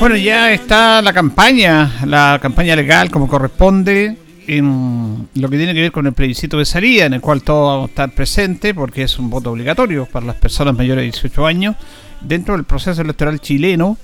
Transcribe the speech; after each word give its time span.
Bueno, 0.00 0.16
ya 0.16 0.52
está 0.52 1.00
la 1.00 1.12
campaña, 1.12 1.90
la 2.04 2.38
campaña 2.40 2.76
legal 2.76 3.10
como 3.10 3.26
corresponde 3.26 4.23
lo 4.46 5.48
que 5.48 5.56
tiene 5.56 5.74
que 5.74 5.80
ver 5.80 5.92
con 5.92 6.06
el 6.06 6.12
plebiscito 6.12 6.58
de 6.58 6.64
salida, 6.64 7.06
en 7.06 7.14
el 7.14 7.20
cual 7.20 7.42
todos 7.42 7.72
vamos 7.72 7.88
a 7.88 7.90
estar 7.90 8.14
presentes 8.14 8.74
porque 8.74 9.02
es 9.02 9.18
un 9.18 9.30
voto 9.30 9.50
obligatorio 9.50 10.06
para 10.06 10.26
las 10.26 10.36
personas 10.36 10.76
mayores 10.76 11.02
de 11.02 11.04
18 11.04 11.46
años. 11.46 11.76
Dentro 12.20 12.54
del 12.54 12.64
proceso 12.64 13.02
electoral 13.02 13.40
chileno, 13.40 13.96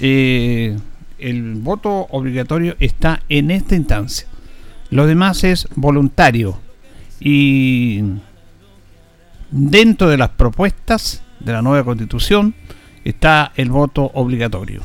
eh, 0.00 0.76
el 1.18 1.54
voto 1.54 2.06
obligatorio 2.10 2.76
está 2.80 3.22
en 3.28 3.50
esta 3.50 3.76
instancia. 3.76 4.26
Lo 4.90 5.06
demás 5.06 5.44
es 5.44 5.68
voluntario. 5.74 6.58
Y 7.20 8.02
dentro 9.50 10.08
de 10.08 10.18
las 10.18 10.30
propuestas 10.30 11.22
de 11.40 11.52
la 11.52 11.62
nueva 11.62 11.84
constitución 11.84 12.54
está 13.04 13.52
el 13.56 13.70
voto 13.70 14.10
obligatorio. 14.14 14.82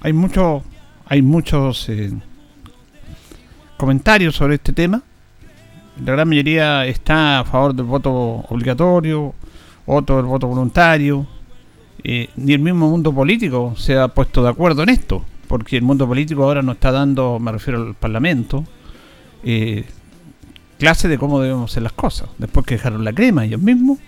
Hay, 0.00 0.12
mucho, 0.12 0.64
hay 1.06 1.22
muchos 1.22 1.88
eh, 1.88 2.12
comentarios 3.76 4.36
sobre 4.36 4.56
este 4.56 4.72
tema. 4.72 5.02
La 6.04 6.12
gran 6.12 6.28
mayoría 6.28 6.86
está 6.86 7.40
a 7.40 7.44
favor 7.44 7.74
del 7.74 7.86
voto 7.86 8.12
obligatorio, 8.48 9.34
otro 9.86 10.16
del 10.16 10.26
voto 10.26 10.46
voluntario. 10.46 11.26
Eh, 12.04 12.28
ni 12.36 12.52
el 12.52 12.60
mismo 12.60 12.88
mundo 12.88 13.12
político 13.12 13.74
se 13.76 13.98
ha 13.98 14.08
puesto 14.08 14.42
de 14.42 14.50
acuerdo 14.50 14.82
en 14.82 14.90
esto, 14.90 15.24
porque 15.48 15.76
el 15.76 15.82
mundo 15.82 16.06
político 16.06 16.44
ahora 16.44 16.62
no 16.62 16.72
está 16.72 16.92
dando, 16.92 17.38
me 17.38 17.50
refiero 17.50 17.82
al 17.82 17.94
Parlamento, 17.94 18.64
eh, 19.42 19.84
clase 20.78 21.08
de 21.08 21.18
cómo 21.18 21.40
debemos 21.40 21.70
hacer 21.70 21.82
las 21.82 21.92
cosas. 21.92 22.28
Después 22.38 22.66
que 22.66 22.74
dejaron 22.74 23.02
la 23.02 23.12
crema 23.12 23.44
ellos 23.44 23.60
mismos, 23.60 23.98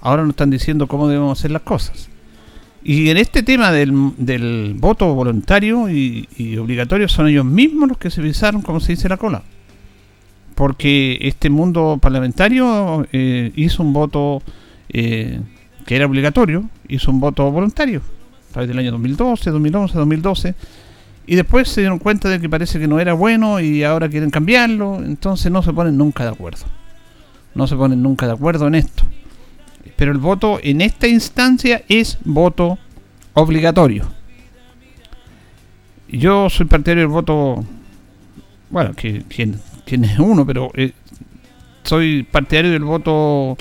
ahora 0.00 0.22
nos 0.22 0.30
están 0.30 0.50
diciendo 0.50 0.86
cómo 0.86 1.08
debemos 1.08 1.38
hacer 1.38 1.50
las 1.50 1.62
cosas. 1.62 2.08
Y 2.82 3.10
en 3.10 3.18
este 3.18 3.42
tema 3.42 3.70
del, 3.70 4.74
voto 4.78 5.14
voluntario 5.14 5.90
y, 5.90 6.56
obligatorio 6.58 7.08
son 7.08 7.28
ellos 7.28 7.44
mismos 7.44 7.88
los 7.88 7.98
que 7.98 8.10
se 8.10 8.22
pisaron, 8.22 8.62
como 8.62 8.80
se 8.80 8.92
dice, 8.92 9.08
la 9.08 9.16
cola. 9.16 9.42
Porque 10.54 11.18
este 11.22 11.50
mundo 11.50 11.98
parlamentario 12.00 13.06
eh, 13.12 13.52
hizo 13.56 13.82
un 13.82 13.92
voto 13.92 14.42
eh, 14.88 15.40
que 15.86 15.96
era 15.96 16.06
obligatorio, 16.06 16.68
hizo 16.88 17.10
un 17.10 17.20
voto 17.20 17.50
voluntario, 17.50 18.02
a 18.50 18.52
través 18.52 18.68
del 18.68 18.78
año 18.78 18.92
2012, 18.92 19.50
2011, 19.50 19.98
2012. 19.98 20.54
Y 21.26 21.36
después 21.36 21.68
se 21.68 21.82
dieron 21.82 21.98
cuenta 21.98 22.28
de 22.28 22.40
que 22.40 22.48
parece 22.48 22.78
que 22.78 22.88
no 22.88 22.98
era 22.98 23.12
bueno 23.12 23.60
y 23.60 23.84
ahora 23.84 24.08
quieren 24.08 24.30
cambiarlo, 24.30 25.02
entonces 25.04 25.52
no 25.52 25.62
se 25.62 25.72
ponen 25.72 25.96
nunca 25.96 26.24
de 26.24 26.30
acuerdo. 26.30 26.64
No 27.54 27.66
se 27.66 27.76
ponen 27.76 28.02
nunca 28.02 28.26
de 28.26 28.32
acuerdo 28.32 28.66
en 28.66 28.74
esto 28.74 29.04
pero 30.00 30.12
el 30.12 30.18
voto 30.18 30.58
en 30.62 30.80
esta 30.80 31.06
instancia 31.06 31.82
es 31.86 32.16
voto 32.24 32.78
obligatorio. 33.34 34.10
Yo 36.08 36.48
soy 36.48 36.64
partidario 36.64 37.02
del 37.02 37.12
voto, 37.12 37.62
bueno, 38.70 38.94
que, 38.94 39.24
quien, 39.28 39.60
es 39.86 40.18
uno, 40.18 40.46
pero 40.46 40.70
eh, 40.74 40.92
soy 41.82 42.22
partidario 42.22 42.70
del 42.70 42.82
voto 42.82 43.58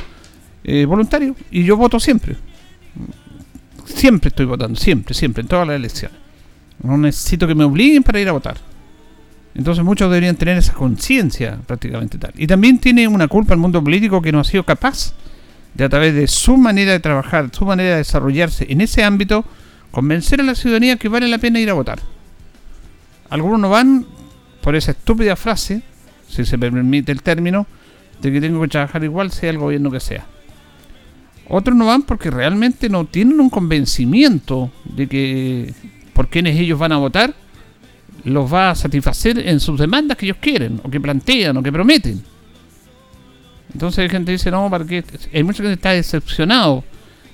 eh, 0.64 0.86
voluntario 0.86 1.36
y 1.52 1.66
yo 1.66 1.76
voto 1.76 2.00
siempre. 2.00 2.38
Siempre 3.84 4.30
estoy 4.30 4.46
votando, 4.46 4.80
siempre, 4.80 5.14
siempre, 5.14 5.42
en 5.42 5.50
todas 5.50 5.68
las 5.68 5.76
elecciones. 5.76 6.18
No 6.82 6.98
necesito 6.98 7.48
que 7.48 7.56
me 7.56 7.66
obliguen 7.66 8.02
para 8.02 8.22
ir 8.22 8.30
a 8.30 8.32
votar. 8.32 8.56
Entonces 9.56 9.84
muchos 9.84 10.10
deberían 10.10 10.38
tener 10.38 10.58
esa 10.58 10.72
conciencia 10.72 11.60
prácticamente 11.68 12.18
tal. 12.18 12.32
Y 12.38 12.48
también 12.48 12.80
tiene 12.80 13.10
una 13.10 13.28
culpa 13.28 13.54
el 13.54 13.60
mundo 13.60 13.84
político 13.84 14.22
que 14.22 14.32
no 14.32 14.40
ha 14.40 14.46
sido 14.46 14.64
capaz 14.64 15.14
de 15.74 15.84
a 15.86 15.90
través 15.90 16.14
de 16.14 16.28
su 16.28 16.58
manera 16.58 16.92
de 16.92 17.00
trabajar, 17.00 17.50
su 17.52 17.66
manera 17.66 17.92
de 17.92 17.98
desarrollarse 17.98 18.66
en 18.70 18.82
ese 18.82 19.04
ámbito, 19.04 19.46
convencer 19.92 20.42
a 20.42 20.44
la 20.44 20.56
ciudadanía 20.56 20.98
que 20.98 21.10
vale 21.10 21.28
la 21.28 21.38
pena 21.38 21.60
ir 21.60 21.70
a 21.70 21.74
votar. 21.74 22.00
Algunos 23.30 23.60
no 23.60 23.70
van 23.70 24.06
por 24.62 24.76
esa 24.76 24.92
estúpida 24.92 25.36
frase, 25.36 25.82
si 26.28 26.46
se 26.46 26.58
permite 26.58 27.12
el 27.12 27.22
término, 27.22 27.68
de 28.22 28.32
que 28.32 28.42
tengo 28.42 28.62
que 28.62 28.68
trabajar 28.68 29.04
igual 29.04 29.32
sea 29.32 29.50
el 29.50 29.58
gobierno 29.58 29.92
que 29.92 30.00
sea. 30.00 30.26
Otros 31.48 31.76
no 31.76 31.88
van 31.88 32.04
porque 32.04 32.30
realmente 32.30 32.90
no 32.90 33.06
tienen 33.06 33.40
un 33.40 33.50
convencimiento 33.50 34.72
de 34.86 35.08
que 35.08 35.74
por 36.14 36.28
quienes 36.28 36.60
ellos 36.60 36.78
van 36.78 36.92
a 36.92 36.98
votar 36.98 37.34
los 38.24 38.52
va 38.54 38.72
a 38.72 38.76
satisfacer 38.76 39.48
en 39.48 39.60
sus 39.60 39.80
demandas 39.80 40.18
que 40.18 40.26
ellos 40.26 40.38
quieren, 40.40 40.80
o 40.84 40.90
que 40.90 41.00
plantean, 41.00 41.56
o 41.58 41.64
que 41.64 41.72
prometen. 41.72 42.22
Entonces 43.74 44.00
hay 44.00 44.10
gente 44.10 44.28
que 44.28 44.34
dice, 44.34 44.52
no, 44.52 44.70
porque 44.70 45.04
hay 45.34 45.44
mucha 45.44 45.58
gente 45.58 45.70
que 45.70 45.74
está 45.74 45.92
decepcionado 45.92 46.84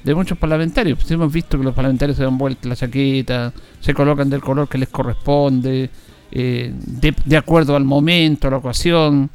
de 0.06 0.14
muchos 0.14 0.38
parlamentarios. 0.38 1.00
Pues 1.00 1.10
hemos 1.12 1.32
visto 1.34 1.58
que 1.58 1.64
los 1.64 1.74
parlamentarios 1.74 2.18
se 2.18 2.24
dan 2.24 2.38
vuelta 2.38 2.70
la 2.70 2.76
chaqueta, 2.76 3.52
se 3.80 3.94
colocan 3.94 4.30
del 4.30 4.42
color 4.42 4.70
que 4.70 4.78
les 4.78 4.90
corresponde, 4.90 5.90
eh, 6.32 6.72
de, 6.74 7.38
acuerdo 7.38 7.76
al 7.76 7.86
momento, 7.86 8.48
a 8.48 8.52
la 8.52 8.58
ocasión, 8.58 9.30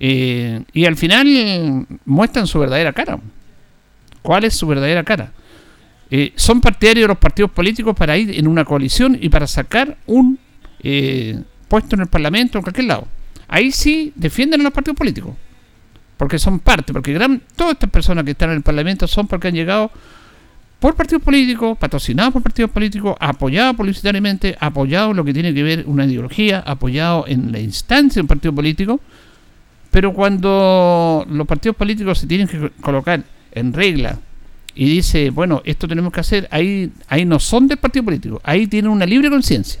eh, 0.00 0.62
y 0.72 0.86
al 0.86 0.96
final 0.96 1.86
muestran 2.04 2.46
su 2.46 2.58
verdadera 2.58 2.92
cara. 2.92 3.20
¿Cuál 4.22 4.44
es 4.44 4.54
su 4.54 4.66
verdadera 4.66 5.04
cara? 5.04 5.32
Eh, 6.10 6.32
son 6.34 6.60
partidarios 6.60 7.04
de 7.04 7.08
los 7.08 7.18
partidos 7.18 7.50
políticos 7.50 7.94
para 7.94 8.16
ir 8.16 8.36
en 8.36 8.48
una 8.48 8.64
coalición 8.64 9.16
y 9.20 9.28
para 9.28 9.46
sacar 9.46 9.98
un 10.06 10.38
puesto 11.68 11.96
en 11.96 12.00
el 12.00 12.06
Parlamento 12.06 12.58
en 12.58 12.62
cualquier 12.62 12.86
lado. 12.86 13.06
Ahí 13.46 13.70
sí 13.70 14.12
defienden 14.16 14.60
a 14.62 14.64
los 14.64 14.72
partidos 14.72 14.96
políticos 14.96 15.34
porque 16.18 16.38
son 16.38 16.58
parte, 16.58 16.92
porque 16.92 17.14
gran, 17.14 17.40
todas 17.56 17.74
estas 17.74 17.88
personas 17.88 18.24
que 18.24 18.32
están 18.32 18.50
en 18.50 18.56
el 18.56 18.62
Parlamento 18.62 19.06
son 19.06 19.26
porque 19.26 19.48
han 19.48 19.54
llegado 19.54 19.90
por 20.80 20.94
partidos 20.94 21.22
políticos, 21.22 21.78
patrocinados 21.78 22.32
por 22.32 22.42
partidos 22.42 22.70
políticos, 22.70 23.16
apoyados 23.20 23.76
publicitariamente, 23.76 24.56
apoyados 24.60 25.12
en 25.12 25.16
lo 25.16 25.24
que 25.24 25.32
tiene 25.32 25.54
que 25.54 25.62
ver 25.62 25.84
una 25.86 26.04
ideología, 26.04 26.60
apoyados 26.66 27.28
en 27.28 27.52
la 27.52 27.60
instancia 27.60 28.16
de 28.16 28.22
un 28.22 28.26
partido 28.26 28.52
político, 28.52 29.00
pero 29.92 30.12
cuando 30.12 31.24
los 31.30 31.46
partidos 31.46 31.76
políticos 31.76 32.18
se 32.18 32.26
tienen 32.26 32.48
que 32.48 32.70
colocar 32.80 33.24
en 33.52 33.72
regla 33.72 34.18
y 34.74 34.88
dice, 34.88 35.30
bueno, 35.30 35.62
esto 35.64 35.86
tenemos 35.86 36.12
que 36.12 36.20
hacer, 36.20 36.48
ahí, 36.50 36.92
ahí 37.08 37.24
no 37.24 37.38
son 37.38 37.68
del 37.68 37.78
partido 37.78 38.04
político, 38.04 38.40
ahí 38.42 38.66
tienen 38.66 38.90
una 38.90 39.06
libre 39.06 39.30
conciencia. 39.30 39.80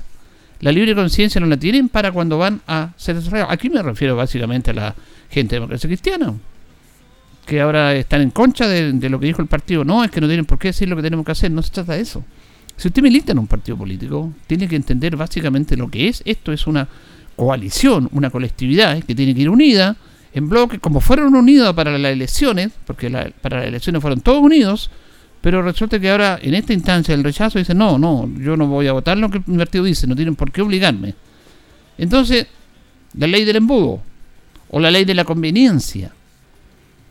La 0.60 0.72
libre 0.72 0.94
conciencia 0.94 1.40
no 1.40 1.46
la 1.46 1.56
tienen 1.56 1.88
para 1.88 2.10
cuando 2.10 2.38
van 2.38 2.60
a 2.66 2.90
ser 2.96 3.16
desarrollados. 3.16 3.52
Aquí 3.52 3.70
me 3.70 3.82
refiero 3.82 4.16
básicamente 4.16 4.72
a 4.72 4.74
la 4.74 4.94
gente 5.30 5.54
de 5.54 5.60
democracia 5.60 5.88
cristiana, 5.88 6.34
que 7.46 7.60
ahora 7.60 7.94
están 7.94 8.22
en 8.22 8.30
contra 8.30 8.66
de, 8.66 8.92
lo 9.08 9.20
que 9.20 9.26
dijo 9.26 9.40
el 9.40 9.48
partido. 9.48 9.84
No, 9.84 10.02
es 10.02 10.10
que 10.10 10.20
no 10.20 10.26
tienen 10.26 10.46
por 10.46 10.58
qué 10.58 10.68
decir 10.68 10.88
lo 10.88 10.96
que 10.96 11.02
tenemos 11.02 11.24
que 11.24 11.32
hacer, 11.32 11.50
no 11.50 11.62
se 11.62 11.70
trata 11.70 11.94
de 11.94 12.00
eso. 12.00 12.24
Si 12.76 12.88
usted 12.88 13.02
milita 13.02 13.32
en 13.32 13.38
un 13.38 13.46
partido 13.46 13.76
político, 13.76 14.32
tiene 14.46 14.68
que 14.68 14.76
entender 14.76 15.16
básicamente 15.16 15.76
lo 15.76 15.88
que 15.88 16.08
es. 16.08 16.22
Esto 16.24 16.52
es 16.52 16.66
una 16.66 16.88
coalición, 17.36 18.08
una 18.12 18.30
colectividad 18.30 19.02
que 19.02 19.14
tiene 19.14 19.34
que 19.34 19.42
ir 19.42 19.50
unida 19.50 19.96
en 20.32 20.48
bloque, 20.48 20.78
como 20.78 21.00
fueron 21.00 21.34
unidos 21.34 21.74
para 21.74 21.96
las 21.96 22.12
elecciones, 22.12 22.70
porque 22.86 23.10
para 23.40 23.58
las 23.58 23.66
elecciones 23.66 24.02
fueron 24.02 24.20
todos 24.20 24.42
unidos, 24.42 24.90
pero 25.40 25.62
resulta 25.62 26.00
que 26.00 26.10
ahora 26.10 26.38
en 26.42 26.54
esta 26.54 26.72
instancia 26.72 27.14
el 27.14 27.24
rechazo 27.24 27.58
dice, 27.58 27.74
no, 27.74 27.98
no, 27.98 28.28
yo 28.38 28.56
no 28.56 28.66
voy 28.66 28.86
a 28.88 28.92
votar 28.92 29.16
lo 29.18 29.30
que 29.30 29.38
el 29.38 29.58
partido 29.58 29.84
dice, 29.84 30.06
no 30.06 30.16
tienen 30.16 30.34
por 30.34 30.50
qué 30.50 30.62
obligarme. 30.62 31.14
Entonces, 31.96 32.46
la 33.14 33.26
ley 33.26 33.44
del 33.44 33.56
embudo, 33.56 34.02
o 34.70 34.80
la 34.80 34.90
ley 34.90 35.04
de 35.04 35.14
la 35.14 35.24
conveniencia. 35.24 36.12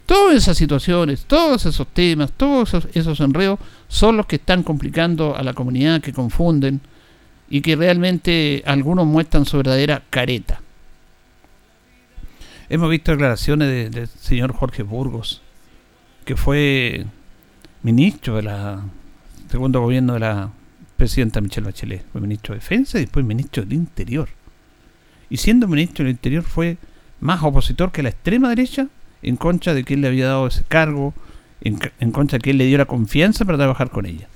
Todas 0.06 0.38
esas 0.38 0.58
situaciones, 0.58 1.26
todos 1.26 1.66
esos 1.66 1.88
temas, 1.88 2.32
todos 2.32 2.74
esos, 2.94 3.20
enredos 3.20 3.60
son 3.90 4.16
los 4.16 4.26
que 4.26 4.38
están 4.38 4.64
complicando 4.64 5.36
a 5.36 5.44
la 5.44 5.54
comunidad, 5.54 6.02
que 6.02 6.14
confunden 6.14 6.80
y 7.50 7.62
que 7.62 7.76
realmente 7.76 8.64
algunos 8.66 9.06
muestran 9.06 9.46
su 9.46 9.58
verdadera 9.58 10.04
careta. 10.10 10.62
Hemos 12.70 12.90
visto 12.90 13.12
declaraciones 13.12 13.92
del 13.92 14.08
señor 14.08 14.54
Jorge 14.54 14.84
Burgos, 14.84 15.42
que 16.26 16.36
fue 16.36 17.06
ministro 17.88 18.36
de 18.36 18.42
la 18.42 18.82
segundo 19.50 19.80
gobierno 19.80 20.16
de 20.16 20.20
la 20.20 20.50
presidenta 20.98 21.40
Michelle 21.40 21.68
Bachelet. 21.68 22.06
Fue 22.12 22.20
ministro 22.20 22.54
de 22.54 22.60
Defensa 22.60 22.98
y 22.98 23.02
después 23.02 23.26
ministro 23.26 23.64
del 23.64 23.74
Interior. 23.74 24.28
Y 25.30 25.38
siendo 25.38 25.70
ministro 25.70 26.04
del 26.04 26.12
Interior 26.12 26.44
fue 26.44 26.78
más 27.22 27.42
opositor 27.42 27.94
que 27.94 28.04
la 28.04 28.10
extrema 28.10 28.50
derecha 28.50 28.88
en 29.22 29.38
contra 29.38 29.74
de 29.74 29.86
quien 29.86 30.02
le 30.02 30.10
había 30.10 30.28
dado 30.28 30.48
ese 30.48 30.66
cargo, 30.66 31.14
en, 31.62 31.80
en 32.02 32.12
contra 32.12 32.38
de 32.38 32.42
quien 32.42 32.58
le 32.58 32.66
dio 32.66 32.78
la 32.78 32.86
confianza 32.86 33.46
para 33.46 33.58
trabajar 33.58 33.90
con 33.90 34.06
ella. 34.06 34.28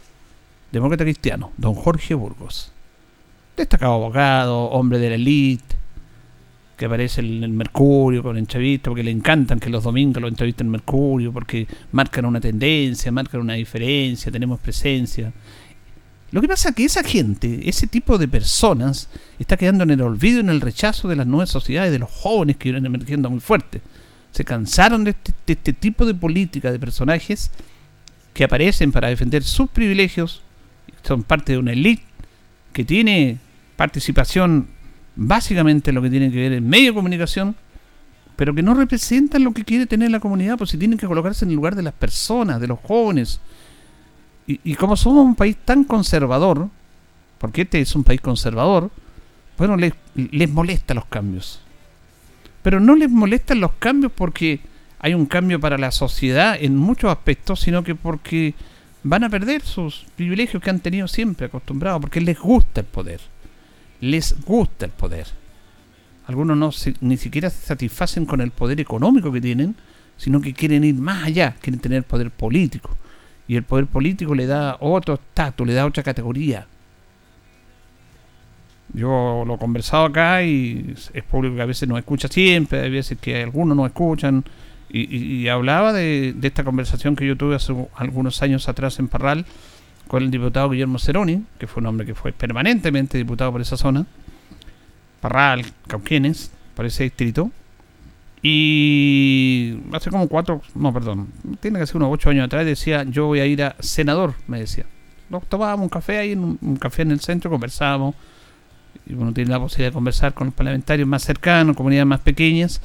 Demócrata 0.71 1.03
cristiano, 1.03 1.51
don 1.57 1.75
Jorge 1.75 2.13
Burgos. 2.13 2.71
Destacado 3.57 3.95
abogado, 3.95 4.69
hombre 4.69 4.97
de 4.97 5.09
la 5.09 5.15
élite, 5.15 5.75
que 6.81 6.87
aparece 6.87 7.21
en 7.21 7.43
el 7.43 7.51
Mercurio 7.51 8.23
con 8.23 8.39
entrevistas, 8.39 8.89
porque 8.89 9.03
le 9.03 9.11
encantan 9.11 9.59
que 9.59 9.69
los 9.69 9.83
domingos 9.83 10.19
lo 10.19 10.27
entrevisten 10.27 10.65
en 10.65 10.71
Mercurio, 10.71 11.31
porque 11.31 11.67
marcan 11.91 12.25
una 12.25 12.41
tendencia, 12.41 13.11
marcan 13.11 13.41
una 13.41 13.53
diferencia, 13.53 14.31
tenemos 14.31 14.59
presencia. 14.59 15.31
Lo 16.31 16.41
que 16.41 16.47
pasa 16.47 16.69
es 16.69 16.75
que 16.75 16.83
esa 16.83 17.03
gente, 17.03 17.69
ese 17.69 17.85
tipo 17.85 18.17
de 18.17 18.27
personas, 18.27 19.09
está 19.37 19.57
quedando 19.57 19.83
en 19.83 19.91
el 19.91 20.01
olvido, 20.01 20.39
en 20.39 20.49
el 20.49 20.59
rechazo 20.59 21.07
de 21.07 21.15
las 21.15 21.27
nuevas 21.27 21.51
sociedades, 21.51 21.91
de 21.91 21.99
los 21.99 22.09
jóvenes 22.09 22.57
que 22.57 22.71
vienen 22.71 22.87
emergiendo 22.87 23.29
muy 23.29 23.41
fuerte. 23.41 23.79
Se 24.31 24.43
cansaron 24.43 25.03
de 25.03 25.11
este, 25.11 25.33
de 25.45 25.53
este 25.53 25.73
tipo 25.73 26.07
de 26.07 26.15
política, 26.15 26.71
de 26.71 26.79
personajes 26.79 27.51
que 28.33 28.43
aparecen 28.43 28.91
para 28.91 29.09
defender 29.09 29.43
sus 29.43 29.69
privilegios, 29.69 30.41
son 31.03 31.21
parte 31.21 31.51
de 31.51 31.59
una 31.59 31.73
élite 31.73 32.01
que 32.73 32.83
tiene 32.83 33.37
participación 33.75 34.80
básicamente 35.15 35.91
lo 35.91 36.01
que 36.01 36.09
tiene 36.09 36.31
que 36.31 36.37
ver 36.37 36.53
en 36.53 36.67
medio 36.67 36.91
de 36.91 36.95
comunicación, 36.95 37.55
pero 38.35 38.55
que 38.55 38.63
no 38.63 38.73
representan 38.73 39.43
lo 39.43 39.53
que 39.53 39.63
quiere 39.63 39.85
tener 39.85 40.09
la 40.11 40.19
comunidad, 40.19 40.57
pues 40.57 40.71
si 40.71 40.77
tienen 40.77 40.97
que 40.97 41.07
colocarse 41.07 41.45
en 41.45 41.51
el 41.51 41.55
lugar 41.55 41.75
de 41.75 41.83
las 41.83 41.93
personas, 41.93 42.59
de 42.59 42.67
los 42.67 42.79
jóvenes. 42.79 43.39
Y, 44.47 44.75
como 44.75 44.97
somos 44.97 45.23
un 45.23 45.35
país 45.35 45.55
tan 45.63 45.83
conservador, 45.85 46.67
porque 47.37 47.61
este 47.61 47.79
es 47.79 47.95
un 47.95 48.03
país 48.03 48.19
conservador, 48.19 48.89
bueno, 49.57 49.77
les, 49.77 49.93
les 50.15 50.49
molesta 50.49 50.93
los 50.93 51.05
cambios. 51.05 51.61
Pero 52.63 52.79
no 52.79 52.95
les 52.95 53.09
molestan 53.09 53.59
los 53.59 53.73
cambios 53.73 54.11
porque 54.11 54.59
hay 54.99 55.13
un 55.13 55.25
cambio 55.25 55.59
para 55.59 55.77
la 55.77 55.91
sociedad 55.91 56.57
en 56.59 56.75
muchos 56.75 57.09
aspectos, 57.11 57.61
sino 57.61 57.83
que 57.83 57.95
porque 57.95 58.55
van 59.03 59.23
a 59.23 59.29
perder 59.29 59.61
sus 59.61 60.05
privilegios 60.15 60.61
que 60.61 60.69
han 60.69 60.79
tenido 60.79 61.07
siempre 61.07 61.45
acostumbrados, 61.45 62.01
porque 62.01 62.19
les 62.19 62.39
gusta 62.39 62.81
el 62.81 62.87
poder 62.87 63.21
les 64.01 64.35
gusta 64.43 64.85
el 64.85 64.91
poder. 64.91 65.27
Algunos 66.27 66.57
no 66.57 66.71
ni 67.01 67.17
siquiera 67.17 67.49
se 67.49 67.65
satisfacen 67.65 68.25
con 68.25 68.41
el 68.41 68.51
poder 68.51 68.79
económico 68.79 69.31
que 69.31 69.41
tienen, 69.41 69.75
sino 70.17 70.41
que 70.41 70.53
quieren 70.53 70.83
ir 70.83 70.95
más 70.95 71.23
allá, 71.23 71.55
quieren 71.61 71.79
tener 71.79 72.03
poder 72.03 72.31
político. 72.31 72.95
Y 73.47 73.55
el 73.55 73.63
poder 73.63 73.87
político 73.87 74.35
le 74.35 74.45
da 74.45 74.77
otro 74.79 75.15
estatus, 75.15 75.65
le 75.65 75.73
da 75.73 75.85
otra 75.85 76.03
categoría. 76.03 76.67
Yo 78.93 79.43
lo 79.45 79.55
he 79.55 79.57
conversado 79.57 80.05
acá 80.05 80.43
y 80.43 80.95
es 81.13 81.23
público 81.23 81.55
que 81.55 81.61
a 81.61 81.65
veces 81.65 81.87
no 81.87 81.97
escucha 81.97 82.27
siempre, 82.27 82.81
hay 82.81 82.91
veces 82.91 83.17
que 83.19 83.41
algunos 83.41 83.75
no 83.75 83.85
escuchan. 83.85 84.43
Y, 84.93 85.47
hablaba 85.47 85.93
de, 85.93 86.33
de, 86.35 86.47
esta 86.49 86.65
conversación 86.65 87.15
que 87.15 87.25
yo 87.25 87.37
tuve 87.37 87.55
hace 87.55 87.73
algunos 87.95 88.41
años 88.41 88.67
atrás 88.67 88.99
en 88.99 89.07
Parral 89.07 89.45
con 90.11 90.23
el 90.23 90.29
diputado 90.29 90.69
Guillermo 90.69 90.99
Ceroni, 90.99 91.41
que 91.57 91.67
fue 91.67 91.79
un 91.79 91.87
hombre 91.87 92.05
que 92.05 92.13
fue 92.13 92.33
permanentemente 92.33 93.17
diputado 93.17 93.49
por 93.53 93.61
esa 93.61 93.77
zona, 93.77 94.05
Parral, 95.21 95.63
Cauquenes, 95.87 96.51
por 96.75 96.85
ese 96.85 97.03
distrito, 97.03 97.49
y 98.43 99.77
hace 99.93 100.09
como 100.09 100.27
cuatro, 100.27 100.61
no, 100.75 100.91
perdón, 100.91 101.29
tiene 101.61 101.79
que 101.79 101.87
ser 101.87 101.95
unos 101.95 102.09
ocho 102.11 102.29
años 102.29 102.45
atrás, 102.45 102.65
decía, 102.65 103.03
yo 103.03 103.27
voy 103.27 103.39
a 103.39 103.45
ir 103.45 103.63
a 103.63 103.77
senador, 103.79 104.33
me 104.47 104.59
decía. 104.59 104.85
Nos 105.29 105.45
tomábamos 105.45 105.83
un 105.85 105.89
café 105.89 106.17
ahí, 106.17 106.33
un, 106.33 106.75
café 106.75 107.03
en 107.03 107.11
el 107.11 107.21
centro, 107.21 107.49
conversábamos, 107.49 108.13
y 109.07 109.13
uno 109.13 109.31
tiene 109.31 109.49
la 109.49 109.61
posibilidad 109.61 109.91
de 109.91 109.93
conversar 109.93 110.33
con 110.33 110.47
los 110.47 110.53
parlamentarios 110.53 111.07
más 111.07 111.23
cercanos, 111.23 111.73
comunidades 111.77 112.07
más 112.07 112.19
pequeñas, 112.19 112.81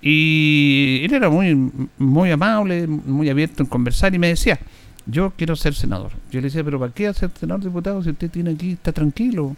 y 0.00 1.02
él 1.04 1.12
era 1.12 1.28
muy, 1.28 1.70
muy 1.98 2.30
amable, 2.30 2.86
muy 2.86 3.28
abierto 3.28 3.62
en 3.62 3.68
conversar, 3.68 4.14
y 4.14 4.18
me 4.18 4.28
decía, 4.28 4.58
yo 5.06 5.32
quiero 5.36 5.56
ser 5.56 5.74
senador. 5.74 6.12
Yo 6.30 6.40
le 6.40 6.46
decía, 6.46 6.62
pero 6.64 6.78
¿para 6.78 6.92
qué 6.92 7.08
hacer 7.08 7.30
senador 7.38 7.64
diputado 7.64 8.02
si 8.02 8.10
usted 8.10 8.30
tiene 8.30 8.50
aquí, 8.50 8.72
está 8.72 8.92
tranquilo? 8.92 9.56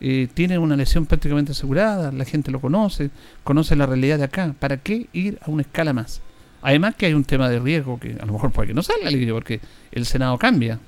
Eh, 0.00 0.28
tiene 0.34 0.58
una 0.58 0.76
lesión 0.76 1.06
prácticamente 1.06 1.52
asegurada, 1.52 2.10
la 2.10 2.24
gente 2.24 2.50
lo 2.50 2.60
conoce, 2.60 3.10
conoce 3.44 3.76
la 3.76 3.86
realidad 3.86 4.18
de 4.18 4.24
acá. 4.24 4.54
¿Para 4.58 4.76
qué 4.76 5.06
ir 5.12 5.38
a 5.42 5.50
una 5.50 5.62
escala 5.62 5.92
más? 5.92 6.20
Además 6.60 6.94
que 6.94 7.06
hay 7.06 7.14
un 7.14 7.24
tema 7.24 7.48
de 7.48 7.58
riesgo 7.58 7.98
que 7.98 8.16
a 8.20 8.26
lo 8.26 8.32
mejor 8.32 8.52
puede 8.52 8.68
que 8.68 8.74
no 8.74 8.82
salga, 8.82 9.10
porque 9.32 9.60
el 9.90 10.06
Senado 10.06 10.38
cambia. 10.38 10.78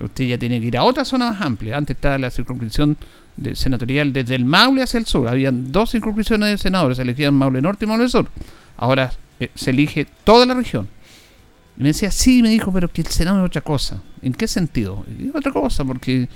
Usted 0.00 0.24
ya 0.24 0.38
tiene 0.38 0.60
que 0.60 0.66
ir 0.66 0.76
a 0.76 0.82
otra 0.82 1.04
zona 1.04 1.30
más 1.30 1.40
amplia. 1.40 1.76
Antes 1.76 1.96
estaba 1.96 2.18
la 2.18 2.30
circunscripción 2.30 2.96
de 3.36 3.54
senatorial 3.54 4.12
desde 4.12 4.34
el 4.34 4.44
Maule 4.44 4.82
hacia 4.82 4.98
el 4.98 5.06
sur. 5.06 5.28
Habían 5.28 5.72
dos 5.72 5.90
circunscripciones 5.90 6.48
de 6.50 6.58
senadores, 6.58 6.96
se 6.96 7.02
elegían 7.02 7.34
Maule 7.34 7.62
Norte 7.62 7.84
y 7.84 7.88
Maule 7.88 8.08
Sur. 8.08 8.28
Ahora 8.76 9.12
eh, 9.40 9.50
se 9.54 9.70
elige 9.70 10.06
toda 10.24 10.46
la 10.46 10.54
región. 10.54 10.88
Y 11.76 11.82
me 11.82 11.88
decía, 11.88 12.10
sí, 12.10 12.42
me 12.42 12.50
dijo, 12.50 12.72
pero 12.72 12.88
que 12.88 13.02
el 13.02 13.08
Senado 13.08 13.38
es 13.40 13.46
otra 13.46 13.60
cosa. 13.60 14.00
¿En 14.22 14.32
qué 14.32 14.46
sentido? 14.46 15.04
Y 15.18 15.30
otra 15.36 15.52
cosa, 15.52 15.84
porque 15.84 16.28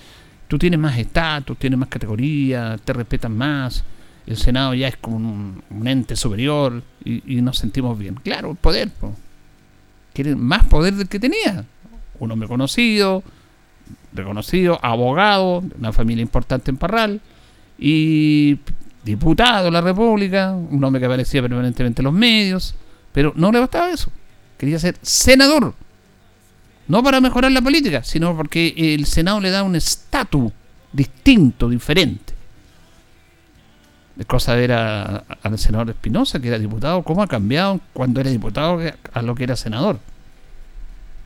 tú 0.49 0.59
tienes 0.59 0.81
más 0.81 0.99
estatus, 0.99 1.57
tienes 1.57 1.79
más 1.79 1.89
categoría, 1.89 2.77
te 2.85 2.93
respetan 2.93 3.37
más. 3.37 3.85
El 4.27 4.37
Senado 4.37 4.75
ya 4.75 4.89
es 4.89 4.97
como 4.97 5.17
un, 5.17 5.87
ente 5.87 6.17
superior 6.17 6.83
y, 7.05 7.41
nos 7.41 7.59
sentimos 7.59 7.99
bien. 7.99 8.17
Claro, 8.17 8.51
el 8.51 8.57
poder. 8.57 8.91
Quiere 10.13 10.35
más 10.35 10.65
poder 10.65 10.95
del 10.95 11.09
que 11.09 11.21
tenía. 11.21 11.65
Un 12.19 12.33
hombre 12.33 12.49
conocido, 12.49 13.23
reconocido, 14.13 14.79
abogado, 14.83 15.63
una 15.79 15.93
familia 15.93 16.23
importante 16.23 16.73
en 16.73 16.77
Parral 16.77 17.21
y 17.79 18.59
diputado 19.05 19.67
de 19.67 19.71
la 19.71 19.81
República, 19.81 20.53
un 20.53 20.83
hombre 20.83 20.99
que 20.99 21.07
aparecía 21.07 21.41
permanentemente 21.41 22.03
en 22.03 22.05
los 22.05 22.13
medios, 22.13 22.75
pero 23.13 23.33
no 23.37 23.53
le 23.53 23.61
bastaba 23.61 23.93
eso 23.93 24.11
quería 24.59 24.79
ser 24.79 24.97
senador. 25.01 25.75
No 26.89 27.03
para 27.03 27.21
mejorar 27.21 27.53
la 27.53 27.63
política, 27.63 28.03
sino 28.03 28.37
porque 28.37 28.75
el 28.77 29.07
Senado 29.07 29.41
le 29.41 29.51
da 29.51 29.63
un 29.63 29.77
estatus 29.77 30.53
distinto, 30.93 31.69
diferente. 31.69 32.35
Es 34.19 34.27
cosa 34.27 34.55
de 34.55 34.67
ver 34.67 34.73
al 34.73 35.59
senador 35.59 35.91
Espinosa, 35.91 36.41
que 36.41 36.49
era 36.49 36.59
diputado, 36.59 37.03
cómo 37.03 37.23
ha 37.23 37.29
cambiado 37.29 37.81
cuando 37.93 38.21
era 38.21 38.31
diputado 38.31 38.81
a 39.13 39.23
lo 39.23 39.35
que 39.35 39.45
era 39.45 39.55
senador. 39.55 40.01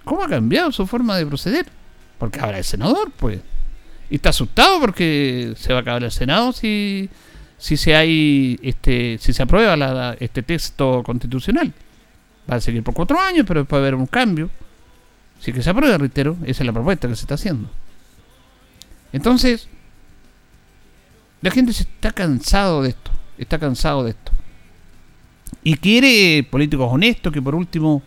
¿Cómo 0.05 0.23
ha 0.23 0.29
cambiado 0.29 0.73
su 0.73 0.87
forma 0.87 1.17
de 1.17 1.25
proceder? 1.25 1.67
Porque 2.19 2.41
ahora 2.41 2.59
es 2.59 2.67
senador, 2.67 3.11
pues. 3.17 3.41
Y 4.11 4.17
está 4.17 4.29
asustado 4.29 4.79
porque 4.79 5.55
se 5.57 5.73
va 5.73 5.79
a 5.79 5.83
acabar 5.83 6.05
el 6.05 6.11
Senado 6.11 6.53
si, 6.53 7.09
si 7.57 7.79
se 7.79 7.97
hay 7.97 8.59
este 8.63 9.17
si 9.19 9.33
se 9.33 9.43
aprueba 9.43 10.17
este 10.21 10.43
texto 10.43 11.03
constitucional. 11.03 11.73
Va 12.51 12.57
a 12.57 12.61
seguir 12.61 12.83
por 12.83 12.95
cuatro 12.95 13.21
años, 13.21 13.45
pero 13.47 13.65
puede 13.65 13.83
haber 13.83 13.95
un 13.95 14.07
cambio. 14.07 14.51
Si 15.41 15.53
que 15.53 15.63
se 15.63 15.71
aprueba, 15.71 15.99
reitero, 15.99 16.37
esa 16.45 16.63
es 16.63 16.67
la 16.67 16.73
propuesta 16.73 17.09
que 17.09 17.17
se 17.17 17.23
está 17.23 17.35
haciendo. 17.35 17.69
Entonces, 19.13 19.69
la 21.41 21.51
gente 21.51 21.73
se 21.73 21.83
está 21.83 22.13
cansado 22.13 22.83
de 22.83 22.91
esto, 22.91 23.11
está 23.37 23.59
cansado 23.59 24.05
de 24.05 24.11
esto. 24.11 24.33
Y 25.65 25.77
quiere 25.77 26.47
políticos 26.49 26.89
honestos 26.91 27.33
que 27.33 27.43
por 27.43 27.55
último, 27.55 28.03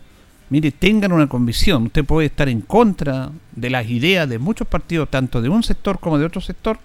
mire, 0.50 0.72
tengan 0.72 1.12
una 1.12 1.28
convicción. 1.28 1.84
Usted 1.84 2.04
puede 2.04 2.26
estar 2.26 2.48
en 2.48 2.62
contra 2.62 3.30
de 3.52 3.70
las 3.70 3.88
ideas 3.88 4.28
de 4.28 4.38
muchos 4.38 4.66
partidos, 4.66 5.10
tanto 5.10 5.40
de 5.40 5.48
un 5.48 5.62
sector 5.62 5.98
como 6.00 6.18
de 6.18 6.24
otro 6.24 6.40
sector, 6.40 6.78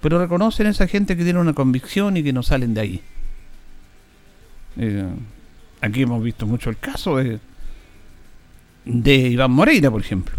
pero 0.00 0.18
reconocen 0.18 0.66
a 0.66 0.70
esa 0.70 0.86
gente 0.86 1.16
que 1.16 1.24
tiene 1.24 1.38
una 1.38 1.52
convicción 1.52 2.16
y 2.16 2.22
que 2.22 2.32
no 2.32 2.42
salen 2.42 2.74
de 2.74 2.80
ahí. 2.80 3.02
Eh, 4.76 5.08
aquí 5.80 6.02
hemos 6.02 6.22
visto 6.22 6.46
mucho 6.46 6.70
el 6.70 6.78
caso 6.78 7.16
de, 7.16 7.38
de 8.84 9.14
Iván 9.14 9.50
Moreira, 9.50 9.90
por 9.90 10.00
ejemplo. 10.00 10.34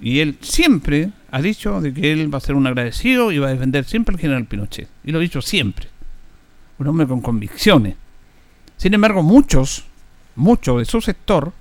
Y 0.00 0.20
él 0.20 0.36
siempre 0.40 1.10
ha 1.30 1.42
dicho 1.42 1.80
de 1.80 1.92
que 1.92 2.12
él 2.12 2.32
va 2.32 2.38
a 2.38 2.42
ser 2.42 2.54
un 2.54 2.66
agradecido 2.66 3.32
y 3.32 3.38
va 3.38 3.48
a 3.48 3.52
defender 3.52 3.84
siempre 3.84 4.14
al 4.14 4.20
general 4.20 4.46
Pinochet. 4.46 4.88
Y 5.04 5.12
lo 5.12 5.18
ha 5.18 5.22
dicho 5.22 5.42
siempre. 5.42 5.88
Un 6.78 6.86
hombre 6.86 7.06
con 7.06 7.20
convicciones. 7.20 7.96
Sin 8.76 8.94
embargo, 8.94 9.22
muchos, 9.22 9.84
muchos 10.36 10.78
de 10.78 10.84
su 10.84 11.00
sector, 11.00 11.52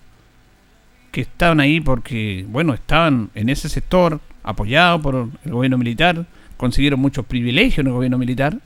que 1.11 1.21
estaban 1.21 1.59
ahí 1.59 1.81
porque, 1.81 2.45
bueno, 2.47 2.75
estaban 2.75 3.31
en 3.33 3.49
ese 3.49 3.69
sector 3.69 4.21
apoyados 4.43 5.01
por 5.01 5.29
el 5.43 5.51
gobierno 5.51 5.79
militar, 5.79 6.27
consiguieron 6.57 6.99
muchos 6.99 7.25
privilegios 7.25 7.79
en 7.79 7.87
el 7.87 7.93
gobierno 7.93 8.19
militar, 8.19 8.59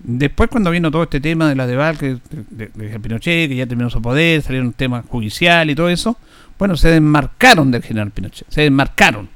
Después, 0.00 0.48
cuando 0.48 0.70
vino 0.70 0.90
todo 0.90 1.02
este 1.02 1.20
tema 1.20 1.48
de 1.48 1.56
la 1.56 1.66
debacle 1.66 2.18
de, 2.50 2.70
de, 2.72 3.00
Pinochet, 3.00 3.48
que 3.48 3.56
ya 3.56 3.66
terminó 3.66 3.90
su 3.90 4.00
poder, 4.00 4.42
salieron 4.42 4.72
temas 4.72 5.04
judicial 5.06 5.70
y 5.70 5.74
todo 5.74 5.88
eso, 5.88 6.16
bueno, 6.58 6.76
se 6.76 6.88
desmarcaron 6.88 7.70
del 7.70 7.82
general 7.82 8.10
Pinochet, 8.10 8.48
se 8.48 8.62
desmarcaron. 8.62 9.28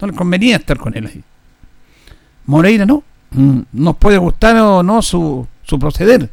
No 0.00 0.06
les 0.08 0.16
convenía 0.16 0.56
estar 0.56 0.76
con 0.78 0.96
él 0.96 1.06
ahí. 1.06 1.22
Moreira 2.46 2.84
no, 2.84 3.04
mm, 3.30 3.60
nos 3.72 3.96
puede 3.96 4.18
gustar 4.18 4.56
o 4.56 4.82
no 4.82 5.02
su, 5.02 5.46
su 5.62 5.78
proceder, 5.78 6.30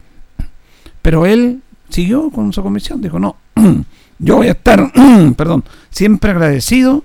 pero 1.01 1.25
él 1.25 1.61
siguió 1.89 2.31
con 2.31 2.51
su 2.53 2.63
comisión, 2.63 3.01
dijo, 3.01 3.19
no, 3.19 3.37
yo 4.19 4.37
voy 4.37 4.47
a 4.47 4.51
estar, 4.51 4.91
perdón, 5.37 5.63
siempre 5.89 6.31
agradecido 6.31 7.03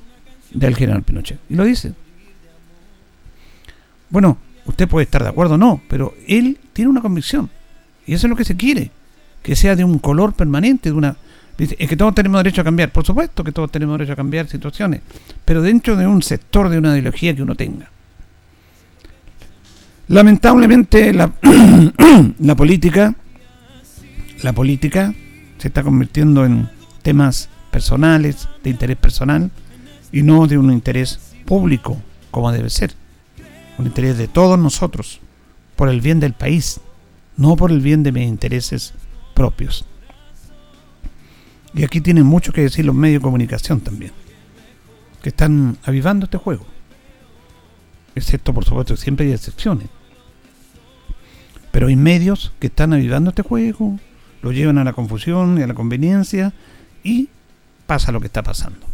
del 0.52 0.76
general 0.76 1.02
Pinochet. 1.02 1.38
Y 1.48 1.54
lo 1.54 1.64
dice. 1.64 1.92
Bueno, 4.10 4.38
usted 4.68 4.86
puede 4.86 5.04
estar 5.04 5.22
de 5.22 5.30
acuerdo 5.30 5.54
o 5.54 5.58
no, 5.58 5.80
pero 5.88 6.14
él 6.26 6.58
tiene 6.72 6.90
una 6.90 7.00
convicción. 7.00 7.50
Y 8.06 8.14
eso 8.14 8.26
es 8.26 8.30
lo 8.30 8.36
que 8.36 8.44
se 8.44 8.56
quiere. 8.56 8.90
Que 9.42 9.56
sea 9.56 9.74
de 9.74 9.84
un 9.84 9.98
color 9.98 10.34
permanente, 10.34 10.90
de 10.90 10.96
una... 10.96 11.16
Es 11.58 11.88
que 11.88 11.96
todos 11.96 12.14
tenemos 12.14 12.38
derecho 12.38 12.60
a 12.60 12.64
cambiar. 12.64 12.92
Por 12.92 13.04
supuesto 13.04 13.42
que 13.42 13.50
todos 13.50 13.70
tenemos 13.72 13.98
derecho 13.98 14.12
a 14.12 14.16
cambiar 14.16 14.46
situaciones. 14.46 15.00
Pero 15.44 15.62
dentro 15.62 15.96
de 15.96 16.06
un 16.06 16.22
sector, 16.22 16.68
de 16.68 16.78
una 16.78 16.92
ideología 16.92 17.34
que 17.34 17.42
uno 17.42 17.54
tenga. 17.54 17.90
Lamentablemente 20.06 21.12
la, 21.12 21.32
la 22.38 22.54
política, 22.54 23.14
la 24.42 24.52
política 24.52 25.12
se 25.58 25.68
está 25.68 25.82
convirtiendo 25.82 26.44
en 26.44 26.68
temas 27.02 27.48
personales, 27.70 28.48
de 28.62 28.70
interés 28.70 28.96
personal, 28.96 29.50
y 30.12 30.22
no 30.22 30.46
de 30.46 30.56
un 30.56 30.72
interés 30.72 31.18
público, 31.44 32.00
como 32.30 32.52
debe 32.52 32.70
ser. 32.70 32.94
Un 33.78 33.86
interés 33.86 34.18
de 34.18 34.28
todos 34.28 34.58
nosotros, 34.58 35.20
por 35.76 35.88
el 35.88 36.00
bien 36.00 36.20
del 36.20 36.34
país, 36.34 36.80
no 37.36 37.56
por 37.56 37.70
el 37.70 37.80
bien 37.80 38.02
de 38.02 38.12
mis 38.12 38.26
intereses 38.26 38.92
propios. 39.34 39.86
Y 41.74 41.84
aquí 41.84 42.00
tienen 42.00 42.26
mucho 42.26 42.52
que 42.52 42.62
decir 42.62 42.84
los 42.84 42.94
medios 42.94 43.20
de 43.20 43.24
comunicación 43.24 43.80
también, 43.80 44.12
que 45.22 45.28
están 45.28 45.78
avivando 45.84 46.24
este 46.24 46.38
juego. 46.38 46.66
Excepto, 48.14 48.52
por 48.52 48.64
supuesto, 48.64 48.96
siempre 48.96 49.26
hay 49.26 49.32
excepciones. 49.32 49.88
Pero 51.70 51.86
hay 51.86 51.96
medios 51.96 52.52
que 52.58 52.66
están 52.66 52.92
avivando 52.92 53.30
este 53.30 53.42
juego, 53.42 54.00
lo 54.42 54.50
llevan 54.50 54.78
a 54.78 54.84
la 54.84 54.92
confusión 54.92 55.58
y 55.58 55.62
a 55.62 55.68
la 55.68 55.74
conveniencia 55.74 56.52
y 57.04 57.28
pasa 57.86 58.10
lo 58.10 58.20
que 58.20 58.26
está 58.26 58.42
pasando. 58.42 58.86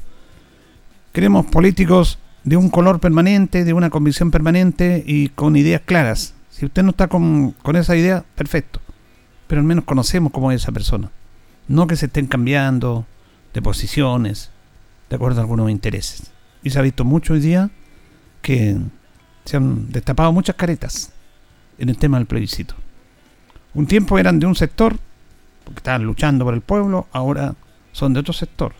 Queremos 1.12 1.46
políticos 1.46 2.18
de 2.44 2.56
un 2.58 2.68
color 2.68 3.00
permanente, 3.00 3.64
de 3.64 3.72
una 3.72 3.90
convicción 3.90 4.30
permanente 4.30 5.02
y 5.06 5.30
con 5.30 5.56
ideas 5.56 5.82
claras. 5.84 6.34
Si 6.50 6.66
usted 6.66 6.82
no 6.82 6.90
está 6.90 7.08
con, 7.08 7.54
esa 7.74 7.96
idea, 7.96 8.24
perfecto. 8.36 8.80
Pero 9.46 9.60
al 9.60 9.66
menos 9.66 9.84
conocemos 9.84 10.30
cómo 10.30 10.52
es 10.52 10.62
esa 10.62 10.72
persona. 10.72 11.10
No 11.68 11.86
que 11.86 11.96
se 11.96 12.06
estén 12.06 12.26
cambiando 12.26 13.06
de 13.54 13.62
posiciones, 13.62 14.50
de 15.08 15.16
acuerdo 15.16 15.40
a 15.40 15.42
algunos 15.42 15.70
intereses. 15.70 16.30
Y 16.62 16.70
se 16.70 16.78
ha 16.78 16.82
visto 16.82 17.04
mucho 17.04 17.32
hoy 17.32 17.40
día 17.40 17.70
que 18.42 18.78
se 19.44 19.56
han 19.56 19.90
destapado 19.90 20.32
muchas 20.32 20.56
caretas 20.56 21.12
en 21.78 21.88
el 21.88 21.96
tema 21.96 22.18
del 22.18 22.26
plebiscito. 22.26 22.74
Un 23.72 23.86
tiempo 23.86 24.18
eran 24.18 24.38
de 24.38 24.46
un 24.46 24.54
sector, 24.54 24.98
porque 25.64 25.78
estaban 25.78 26.04
luchando 26.04 26.44
por 26.44 26.54
el 26.54 26.60
pueblo, 26.60 27.06
ahora 27.12 27.54
son 27.92 28.12
de 28.12 28.20
otro 28.20 28.32
sector, 28.32 28.74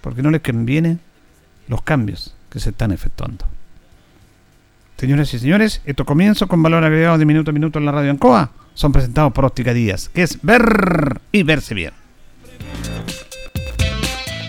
porque 0.00 0.22
no 0.22 0.30
les 0.30 0.40
convienen 0.40 1.00
los 1.68 1.82
cambios 1.82 2.34
que 2.50 2.60
se 2.60 2.70
están 2.70 2.92
efectuando. 2.92 3.46
Señoras 4.98 5.32
y 5.32 5.38
señores, 5.38 5.80
estos 5.86 6.04
comienzos 6.04 6.46
con 6.48 6.62
valor 6.62 6.84
agregado 6.84 7.16
de 7.16 7.24
minuto 7.24 7.50
a 7.50 7.54
minuto 7.54 7.78
en 7.78 7.86
la 7.86 7.92
radio 7.92 8.10
Ancoa 8.10 8.50
son 8.74 8.92
presentados 8.92 9.32
por 9.32 9.46
Óptica 9.46 9.72
Díaz, 9.72 10.10
que 10.10 10.22
es 10.22 10.38
ver 10.42 11.20
y 11.32 11.42
verse 11.42 11.74
bien. 11.74 11.92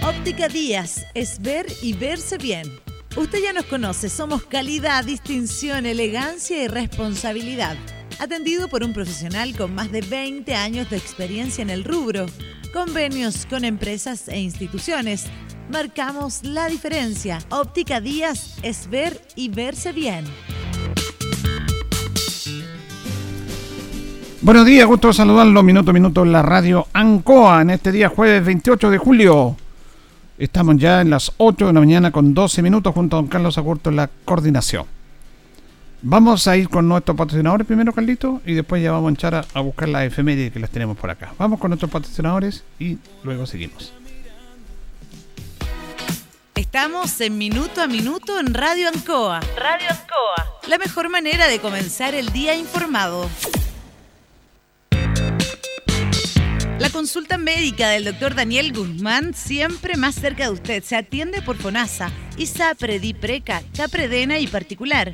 Óptica 0.04 0.50
Díaz 0.50 1.06
es 1.14 1.42
ver 1.42 1.68
y 1.82 1.94
verse 1.94 2.38
bien. 2.38 2.68
Usted 3.16 3.40
ya 3.44 3.54
nos 3.54 3.66
conoce, 3.66 4.10
somos 4.10 4.44
calidad, 4.44 5.04
distinción, 5.06 5.86
elegancia 5.86 6.64
y 6.64 6.68
responsabilidad. 6.68 7.76
Atendido 8.20 8.68
por 8.68 8.84
un 8.84 8.94
profesional 8.94 9.56
con 9.56 9.74
más 9.74 9.92
de 9.92 10.02
20 10.02 10.54
años 10.54 10.90
de 10.90 10.98
experiencia 10.98 11.62
en 11.62 11.70
el 11.70 11.84
rubro, 11.84 12.26
convenios 12.72 13.46
con 13.46 13.66
empresas 13.66 14.28
e 14.28 14.40
instituciones. 14.40 15.26
Marcamos 15.70 16.44
la 16.44 16.68
diferencia. 16.68 17.40
Óptica 17.50 18.02
Díaz 18.02 18.58
es 18.64 18.90
ver 18.90 19.22
y 19.36 19.50
verse 19.50 19.92
bien. 19.92 20.26
Buenos 24.42 24.66
días, 24.66 24.88
gusto 24.88 25.14
saludarlo 25.14 25.62
minuto 25.62 25.92
a 25.92 25.94
minuto 25.94 26.24
en 26.24 26.32
la 26.32 26.42
radio 26.42 26.88
Ancoa 26.94 27.62
en 27.62 27.70
este 27.70 27.92
día 27.92 28.10
jueves 28.10 28.44
28 28.44 28.90
de 28.90 28.98
julio. 28.98 29.56
Estamos 30.40 30.78
ya 30.78 31.02
en 31.02 31.12
las 31.12 31.32
8 31.38 31.68
de 31.68 31.74
la 31.74 31.80
mañana 31.80 32.12
con 32.12 32.34
12 32.34 32.64
minutos 32.64 32.94
junto 32.94 33.16
a 33.16 33.22
don 33.22 33.28
Carlos 33.28 33.60
Agurto 33.60 33.92
en 33.92 33.98
la 33.98 34.10
coordinación. 34.26 35.01
Vamos 36.04 36.48
a 36.48 36.58
ir 36.58 36.68
con 36.68 36.88
nuestros 36.88 37.16
patrocinadores 37.16 37.68
primero, 37.68 37.94
Carlito, 37.94 38.42
y 38.44 38.56
después 38.56 38.82
ya 38.82 38.92
vamos 38.92 39.12
a 39.12 39.14
echar 39.14 39.46
a, 39.54 39.60
buscar 39.62 39.88
las 39.88 40.04
efemérides 40.04 40.52
que 40.52 40.60
las 40.60 40.72
tenemos 40.72 40.98
por 40.98 41.12
acá. 41.12 41.32
Vamos 41.38 41.60
con 41.60 41.70
nuestros 41.70 41.92
patrocinadores 41.92 42.64
y 42.80 42.98
luego 43.24 43.46
seguimos. 43.46 43.94
Estamos 46.56 47.22
en 47.22 47.38
Minuto 47.38 47.82
a 47.84 47.88
Minuto 47.88 48.40
en 48.40 48.54
Radio 48.54 48.88
Ancoa. 48.88 49.42
Radio 49.56 49.90
Ancoa. 49.90 50.60
La 50.68 50.80
mejor 50.80 51.10
manera 51.10 51.48
de 51.48 51.60
comenzar 51.60 52.16
el 52.16 52.32
día 52.32 52.56
informado. 52.56 53.30
La 56.80 56.90
consulta 56.90 57.38
médica 57.38 57.90
del 57.90 58.06
doctor 58.06 58.34
Daniel 58.34 58.74
Guzmán 58.74 59.36
siempre 59.36 59.98
más 59.98 60.16
cerca 60.16 60.46
de 60.46 60.50
usted. 60.50 60.84
Se 60.84 60.96
atiende 60.96 61.44
por 61.44 61.58
FONASA, 61.58 62.10
ISAPRE, 62.38 63.00
DIPRECA, 63.00 63.62
CAPREDENA 63.78 64.40
y 64.40 64.48
particular. 64.48 65.14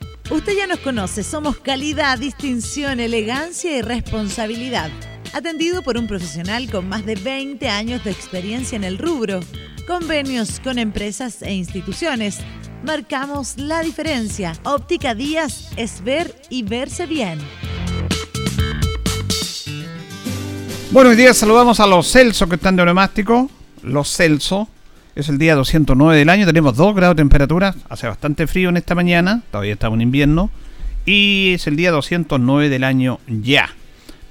Usted 0.31 0.55
ya 0.55 0.65
nos 0.65 0.79
conoce, 0.79 1.23
somos 1.23 1.57
calidad, 1.57 2.17
distinción, 2.17 3.01
elegancia 3.01 3.77
y 3.77 3.81
responsabilidad. 3.81 4.89
Atendido 5.33 5.81
por 5.81 5.97
un 5.97 6.07
profesional 6.07 6.71
con 6.71 6.87
más 6.87 7.05
de 7.05 7.15
20 7.15 7.67
años 7.67 8.01
de 8.05 8.11
experiencia 8.11 8.77
en 8.77 8.85
el 8.85 8.97
rubro, 8.97 9.41
convenios 9.85 10.61
con 10.61 10.79
empresas 10.79 11.41
e 11.41 11.53
instituciones. 11.53 12.37
Marcamos 12.85 13.57
la 13.57 13.81
diferencia. 13.81 14.53
Óptica 14.63 15.15
Díaz 15.15 15.69
es 15.75 16.01
ver 16.01 16.33
y 16.49 16.63
verse 16.63 17.07
bien. 17.07 17.37
Buenos 20.91 21.17
días, 21.17 21.35
saludamos 21.35 21.81
a 21.81 21.87
los 21.87 22.09
Celso 22.09 22.47
que 22.47 22.55
están 22.55 22.77
de 22.77 22.85
neumático. 22.85 23.51
Los 23.83 24.15
Celso. 24.15 24.69
Es 25.13 25.27
el 25.27 25.37
día 25.37 25.55
209 25.55 26.17
del 26.17 26.29
año, 26.29 26.45
tenemos 26.45 26.77
2 26.77 26.95
grados 26.95 27.17
de 27.17 27.21
temperatura, 27.21 27.75
hace 27.89 28.07
bastante 28.07 28.47
frío 28.47 28.69
en 28.69 28.77
esta 28.77 28.95
mañana, 28.95 29.41
todavía 29.51 29.73
estamos 29.73 29.97
en 29.97 30.03
invierno. 30.03 30.49
Y 31.05 31.51
es 31.55 31.67
el 31.67 31.75
día 31.75 31.91
209 31.91 32.69
del 32.69 32.85
año 32.85 33.19
ya. 33.27 33.71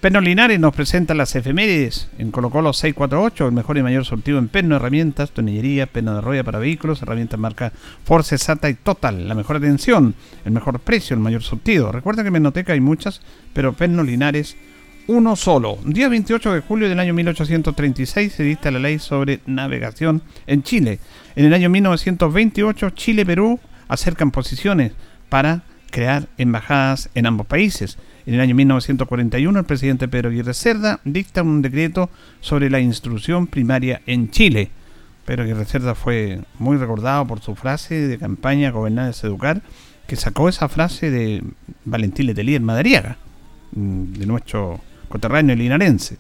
Perno 0.00 0.22
Linares 0.22 0.58
nos 0.58 0.75
presenta 0.75 1.12
las 1.12 1.37
efemérides 1.37 2.08
en 2.16 2.30
Colo 2.30 2.49
Colo 2.49 2.72
648, 2.72 3.49
el 3.49 3.52
mejor 3.52 3.76
y 3.76 3.82
mayor 3.82 4.06
surtido 4.06 4.38
en 4.38 4.49
perno, 4.49 4.76
herramientas, 4.76 5.32
tonillería, 5.32 5.84
perno 5.84 6.14
de 6.14 6.22
roya 6.22 6.44
para 6.44 6.58
vehículos, 6.58 7.02
herramientas 7.02 7.38
marca 7.38 7.72
Force, 8.04 8.38
SATA 8.38 8.70
y 8.70 8.75
Total, 8.75 9.28
la 9.28 9.34
mejor 9.34 9.56
atención, 9.56 10.14
el 10.46 10.52
mejor 10.52 10.80
precio, 10.80 11.12
el 11.12 11.20
mayor 11.20 11.42
surtido. 11.42 11.92
Recuerda 11.92 12.22
que 12.22 12.28
en 12.28 12.32
Menoteca 12.32 12.72
hay 12.72 12.80
muchas, 12.80 13.20
pero 13.52 13.75
Perno 13.75 14.02
Linares 14.02 14.56
uno 15.07 15.37
solo. 15.37 15.78
Día 15.85 16.09
28 16.09 16.52
de 16.52 16.61
julio 16.61 16.88
del 16.88 17.00
año 17.00 17.14
1836 17.14 18.33
se 18.33 18.42
dicta 18.42 18.71
la 18.71 18.78
ley 18.78 18.99
sobre 18.99 19.40
navegación 19.47 20.23
en 20.47 20.62
Chile. 20.62 21.00
En 21.37 21.47
el 21.47 21.54
año 21.54 21.69
1928 21.71 22.90
Chile 22.90 23.23
y 23.23 23.25
Perú 23.25 23.61
acercan 23.88 24.30
posiciones 24.30 24.92
para 25.28 25.62
crear 25.90 26.28
embajadas 26.38 27.11
en 27.14 27.26
ambos 27.26 27.47
países. 27.47 27.99
En 28.26 28.35
el 28.35 28.40
año 28.40 28.54
1941 28.54 29.59
el 29.59 29.64
presidente 29.64 30.09
Pedro 30.09 30.30
Aguirre 30.30 30.54
Cerda 30.54 31.00
dicta 31.04 31.42
un 31.42 31.62
decreto 31.62 32.11
sobre 32.40 32.71
la 32.71 32.80
instrucción 32.80 33.47
primaria 33.47 34.02
en 34.07 34.30
Chile. 34.30 34.71
Pedro 35.25 35.45
Aguirre 35.45 35.64
Cerda 35.64 35.95
fue 35.95 36.40
muy 36.59 36.76
recordado 36.76 37.26
por 37.26 37.40
su 37.40 37.54
frase 37.54 38.07
de 38.07 38.19
campaña 38.19 38.71
Gobernar 38.71 39.11
es 39.11 39.25
educar, 39.25 39.62
que 40.07 40.16
sacó 40.16 40.49
esa 40.49 40.69
frase 40.69 41.11
de 41.11 41.42
Valentín 41.85 42.26
Letelier 42.26 42.61
Madariaga, 42.61 43.16
mm, 43.73 44.12
de 44.14 44.26
nuestro 44.26 44.80
coterráneo 45.11 45.55
linarense. 45.55 46.17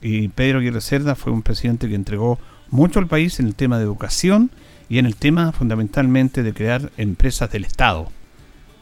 Y 0.00 0.28
Pedro 0.28 0.58
Aguirre 0.58 0.80
Cerda 0.80 1.16
fue 1.16 1.32
un 1.32 1.42
presidente 1.42 1.88
que 1.88 1.94
entregó 1.96 2.38
mucho 2.70 3.00
al 3.00 3.08
país 3.08 3.40
en 3.40 3.46
el 3.46 3.54
tema 3.54 3.78
de 3.78 3.84
educación 3.84 4.50
y 4.88 4.98
en 4.98 5.06
el 5.06 5.16
tema 5.16 5.50
fundamentalmente 5.50 6.42
de 6.42 6.52
crear 6.52 6.92
empresas 6.96 7.50
del 7.50 7.64
Estado. 7.64 8.08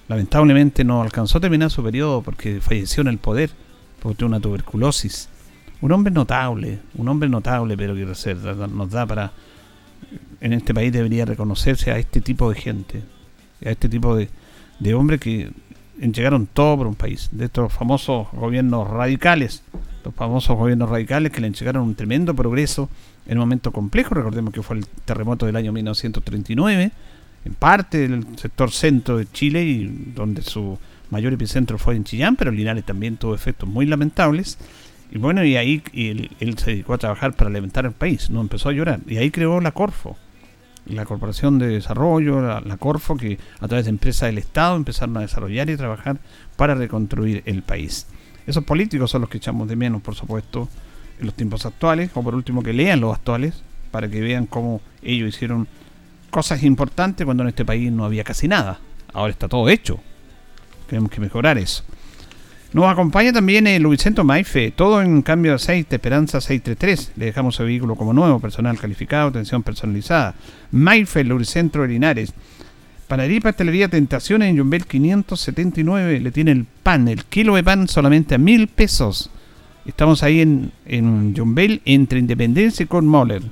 Lamentablemente 0.09 0.85
no 0.85 1.01
alcanzó 1.01 1.39
a 1.39 1.41
terminar 1.41 1.71
su 1.71 1.83
periodo 1.83 2.23
porque 2.23 2.61
falleció 2.61 3.03
en 3.03 3.09
el 3.09 3.19
poder, 3.19 3.51
porque 4.01 4.25
una 4.25 4.41
tuberculosis. 4.41 5.29
un 5.81 5.93
hombre 5.93 6.13
notable, 6.13 6.81
un 6.97 7.09
hombre 7.09 7.29
notable, 7.29 7.77
pero 7.77 7.95
que 7.95 8.05
nos 8.05 8.91
da 8.91 9.07
para, 9.07 9.33
en 10.41 10.53
este 10.53 10.75
país 10.75 10.93
debería 10.93 11.25
reconocerse 11.25 11.93
a 11.93 11.99
este 11.99 12.21
tipo 12.21 12.51
de 12.51 12.57
gente, 12.57 13.03
a 13.65 13.71
este 13.71 13.89
tipo 13.89 14.17
de, 14.17 14.29
de 14.81 14.95
hombres 14.95 15.21
que 15.21 15.51
llegaron 16.11 16.47
todo 16.47 16.79
por 16.79 16.87
un 16.87 16.95
país, 16.95 17.29
de 17.33 17.45
estos 17.45 17.73
famosos 17.73 18.29
gobiernos 18.33 18.89
radicales, 18.89 19.63
los 20.05 20.15
famosos 20.15 20.57
gobiernos 20.57 20.91
radicales 20.91 21.31
que 21.31 21.41
le 21.41 21.47
entregaron 21.47 21.83
un 21.83 21.95
tremendo 21.95 22.35
progreso 22.35 22.89
en 23.27 23.39
un 23.39 23.43
momento 23.43 23.71
complejo, 23.71 24.15
recordemos 24.15 24.53
que 24.53 24.63
fue 24.63 24.79
el 24.79 24.87
terremoto 25.05 25.47
del 25.47 25.57
año 25.57 25.73
1939, 25.73 26.91
en 27.45 27.55
parte 27.55 28.09
del 28.09 28.27
sector 28.37 28.71
centro 28.71 29.17
de 29.17 29.27
Chile 29.31 29.63
y 29.63 30.13
donde 30.15 30.43
su 30.43 30.79
mayor 31.11 31.33
epicentro 31.33 31.79
fue 31.79 31.95
en 31.95 32.05
Chillán, 32.05 32.37
pero 32.37 32.51
Linares 32.51 32.85
también 32.85 33.17
tuvo 33.17 33.35
efectos 33.35 33.69
muy 33.69 33.87
lamentables. 33.87 34.59
Y 35.11 35.19
bueno, 35.19 35.45
y 35.45 35.57
ahí 35.57 35.83
él, 35.93 36.59
se 36.59 36.71
dedicó 36.71 36.95
a 36.95 36.99
trabajar 36.99 37.35
para 37.35 37.51
levantar 37.51 37.85
el 37.85 37.93
país, 37.93 38.31
no 38.31 38.41
empezó 38.41 38.71
a 38.71 38.73
llorar. 38.73 39.01
Y 39.07 39.19
ahí 39.19 39.31
creó 39.31 39.61
la 39.61 39.73
Corfo, 39.73 40.17
la 40.87 41.05
Corporación 41.05 41.59
de 41.59 41.69
Desarrollo, 41.69 42.41
la, 42.41 42.77
Corfo, 42.77 43.17
que 43.17 43.39
a 43.61 43.69
través 43.69 43.85
de 43.87 43.91
empresas 43.91 44.29
del 44.29 44.39
Estado 44.39 44.77
empezaron 44.77 45.17
a 45.17 45.21
desarrollar 45.21 45.71
y 45.71 45.77
trabajar 45.77 46.19
para 46.57 46.75
reconstruir 46.75 47.43
el 47.47 47.63
país. 47.63 48.07
Esos 48.47 48.65
políticos 48.65 49.11
son 49.11 49.21
los 49.21 49.31
que 49.31 49.39
echamos 49.39 49.69
de 49.69 49.77
menos, 49.77 50.03
por 50.03 50.15
supuesto, 50.15 50.69
en 51.21 51.27
los 51.27 51.35
tiempos 51.35 51.65
actuales, 51.67 52.11
o 52.15 52.23
por 52.23 52.35
último 52.35 52.63
que 52.63 52.73
lean 52.73 53.01
los 53.01 53.15
actuales, 53.15 53.63
para 53.91 54.09
que 54.09 54.21
vean 54.21 54.47
cómo 54.47 54.81
ellos 55.03 55.29
hicieron 55.29 55.69
cosas 56.31 56.63
importantes 56.63 57.25
cuando 57.25 57.43
en 57.43 57.51
este 57.51 57.65
país 57.65 57.93
no 57.93 58.05
había 58.05 58.25
casi 58.25 58.49
nada. 58.49 58.81
Ahora 59.13 59.33
está 59.33 59.49
todo 59.49 59.69
hecho. 59.69 60.01
Tenemos 60.89 61.11
que 61.11 61.21
mejorar 61.21 61.59
eso. 61.59 61.85
Nos 62.73 62.87
acompaña 62.87 63.35
también 63.35 63.67
el 63.67 63.83
Luisento 63.83 64.25
Maife, 64.25 64.71
todo 64.71 65.03
en 65.03 65.21
cambio 65.21 65.51
de 65.51 65.57
aceite, 65.57 65.97
Esperanza 65.97 66.41
633. 66.41 67.13
Le 67.17 67.27
dejamos 67.27 67.61
el 67.61 67.67
vehículo 67.67 67.97
como 67.97 68.15
nuevo, 68.15 68.41
personal 68.41 68.79
calificado, 68.79 69.29
atención 69.29 69.63
personalizada. 69.63 70.35
Maife, 70.71 71.23
Luisento 71.23 71.83
de 71.83 71.89
Linares. 71.89 72.33
Panadería 73.09 73.37
y 73.37 73.41
Pastelería 73.41 73.89
Tentaciones 73.89 74.49
en 74.49 74.57
Jumbel 74.57 74.87
579. 74.87 76.21
Le 76.21 76.31
tiene 76.31 76.53
el 76.53 76.65
pan, 76.65 77.09
el 77.09 77.27
kilo 77.27 77.57
de 77.57 77.63
pan 77.63 77.89
solamente 77.89 78.37
a 78.37 78.39
mil 78.39 78.69
pesos. 78.69 79.31
Estamos 79.85 80.23
ahí 80.23 80.41
en, 80.41 80.73
en 80.87 81.37
Jumbel, 81.37 81.83
entre 81.85 82.21
Independencia 82.21 82.85
y 82.85 82.87
Cornmoller. 82.87 83.43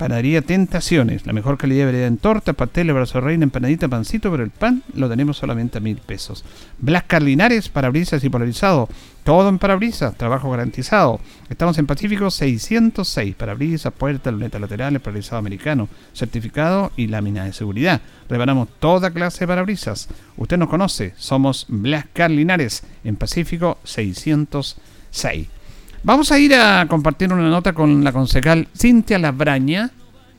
Panadería 0.00 0.40
Tentaciones, 0.40 1.26
la 1.26 1.34
mejor 1.34 1.58
calidad 1.58 1.80
de 1.80 1.84
variedad 1.84 2.08
en 2.08 2.16
torta, 2.16 2.54
pastel, 2.54 2.90
brazo 2.90 3.20
reina, 3.20 3.44
empanadita, 3.44 3.86
pancito, 3.86 4.30
pero 4.30 4.42
el 4.42 4.48
pan 4.48 4.82
lo 4.94 5.10
tenemos 5.10 5.36
solamente 5.36 5.76
a 5.76 5.82
mil 5.82 5.98
pesos. 5.98 6.42
Blas 6.78 7.02
Carlinares, 7.06 7.68
parabrisas 7.68 8.24
y 8.24 8.30
polarizado, 8.30 8.88
todo 9.24 9.50
en 9.50 9.58
parabrisas, 9.58 10.16
trabajo 10.16 10.50
garantizado. 10.50 11.20
Estamos 11.50 11.76
en 11.76 11.86
Pacífico 11.86 12.30
606, 12.30 13.34
parabrisas, 13.34 13.92
puertas, 13.92 14.32
lunetas 14.32 14.62
laterales, 14.62 15.02
paralizado 15.02 15.36
americano, 15.36 15.86
certificado 16.14 16.92
y 16.96 17.08
lámina 17.08 17.44
de 17.44 17.52
seguridad. 17.52 18.00
Reparamos 18.26 18.68
toda 18.78 19.10
clase 19.10 19.40
de 19.40 19.48
parabrisas. 19.48 20.08
Usted 20.38 20.56
nos 20.56 20.70
conoce, 20.70 21.12
somos 21.18 21.66
Blas 21.68 22.06
Carlinares 22.14 22.84
en 23.04 23.16
Pacífico 23.16 23.76
606. 23.84 25.59
Vamos 26.02 26.32
a 26.32 26.38
ir 26.38 26.54
a 26.54 26.86
compartir 26.88 27.30
una 27.30 27.50
nota 27.50 27.74
con 27.74 28.02
la 28.02 28.10
concejal 28.10 28.68
Cintia 28.74 29.18
Labraña 29.18 29.90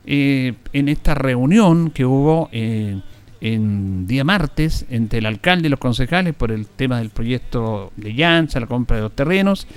eh, 0.07 0.55
en 0.73 0.89
esta 0.89 1.13
reunión 1.13 1.91
que 1.91 2.03
hubo 2.03 2.49
eh, 2.51 2.99
en 3.41 4.07
día 4.07 4.23
martes 4.23 4.87
entre 4.89 5.19
el 5.19 5.27
alcalde 5.27 5.67
y 5.67 5.69
los 5.69 5.79
concejales 5.79 6.33
por 6.33 6.51
el 6.51 6.65
tema 6.65 6.97
del 6.97 7.11
proyecto 7.11 7.91
de 7.95 8.15
Llanza, 8.15 8.59
la 8.59 8.65
compra 8.65 8.97
de 8.97 9.03
los 9.03 9.15
terrenos. 9.15 9.67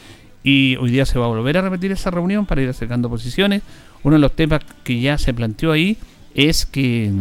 Y 0.43 0.76
hoy 0.76 0.91
día 0.91 1.05
se 1.05 1.19
va 1.19 1.26
a 1.26 1.29
volver 1.29 1.59
a 1.59 1.62
repetir 1.62 1.93
esa 1.93 2.11
reunión 2.11 2.47
para 2.47 2.62
ir 2.62 2.69
acercando 2.71 3.11
posiciones. 3.11 3.61
Uno 4.05 4.17
de 4.17 4.21
los 4.21 4.35
temas 4.35 4.61
que 4.85 4.99
ya 5.00 5.19
se 5.19 5.35
planteó 5.35 5.73
ahí 5.73 5.99
es 6.35 6.64
que 6.64 7.12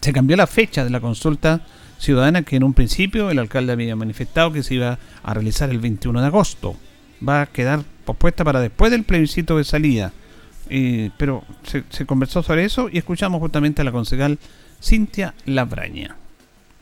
se 0.00 0.12
cambió 0.14 0.38
la 0.38 0.46
fecha 0.46 0.82
de 0.82 0.88
la 0.88 1.00
consulta 1.00 1.60
ciudadana 1.98 2.40
que 2.40 2.56
en 2.56 2.64
un 2.64 2.72
principio 2.72 3.28
el 3.30 3.38
alcalde 3.38 3.72
había 3.72 3.96
manifestado 3.96 4.50
que 4.50 4.62
se 4.62 4.76
iba 4.76 4.98
a 5.22 5.34
realizar 5.34 5.68
el 5.68 5.78
21 5.78 6.18
de 6.18 6.26
agosto 6.26 6.74
va 7.26 7.42
a 7.42 7.46
quedar 7.46 7.82
pospuesta 8.04 8.44
para 8.44 8.60
después 8.60 8.90
del 8.90 9.04
plebiscito 9.04 9.58
de 9.58 9.64
salida. 9.64 10.12
pero 11.18 11.44
se, 11.64 11.84
se, 11.90 12.06
conversó 12.06 12.42
sobre 12.42 12.64
eso 12.64 12.88
y 12.90 12.98
escuchamos 12.98 13.40
justamente 13.40 13.82
a 13.82 13.84
la 13.84 13.92
concejal 13.92 14.38
Cintia 14.80 15.34
Labraña 15.44 16.16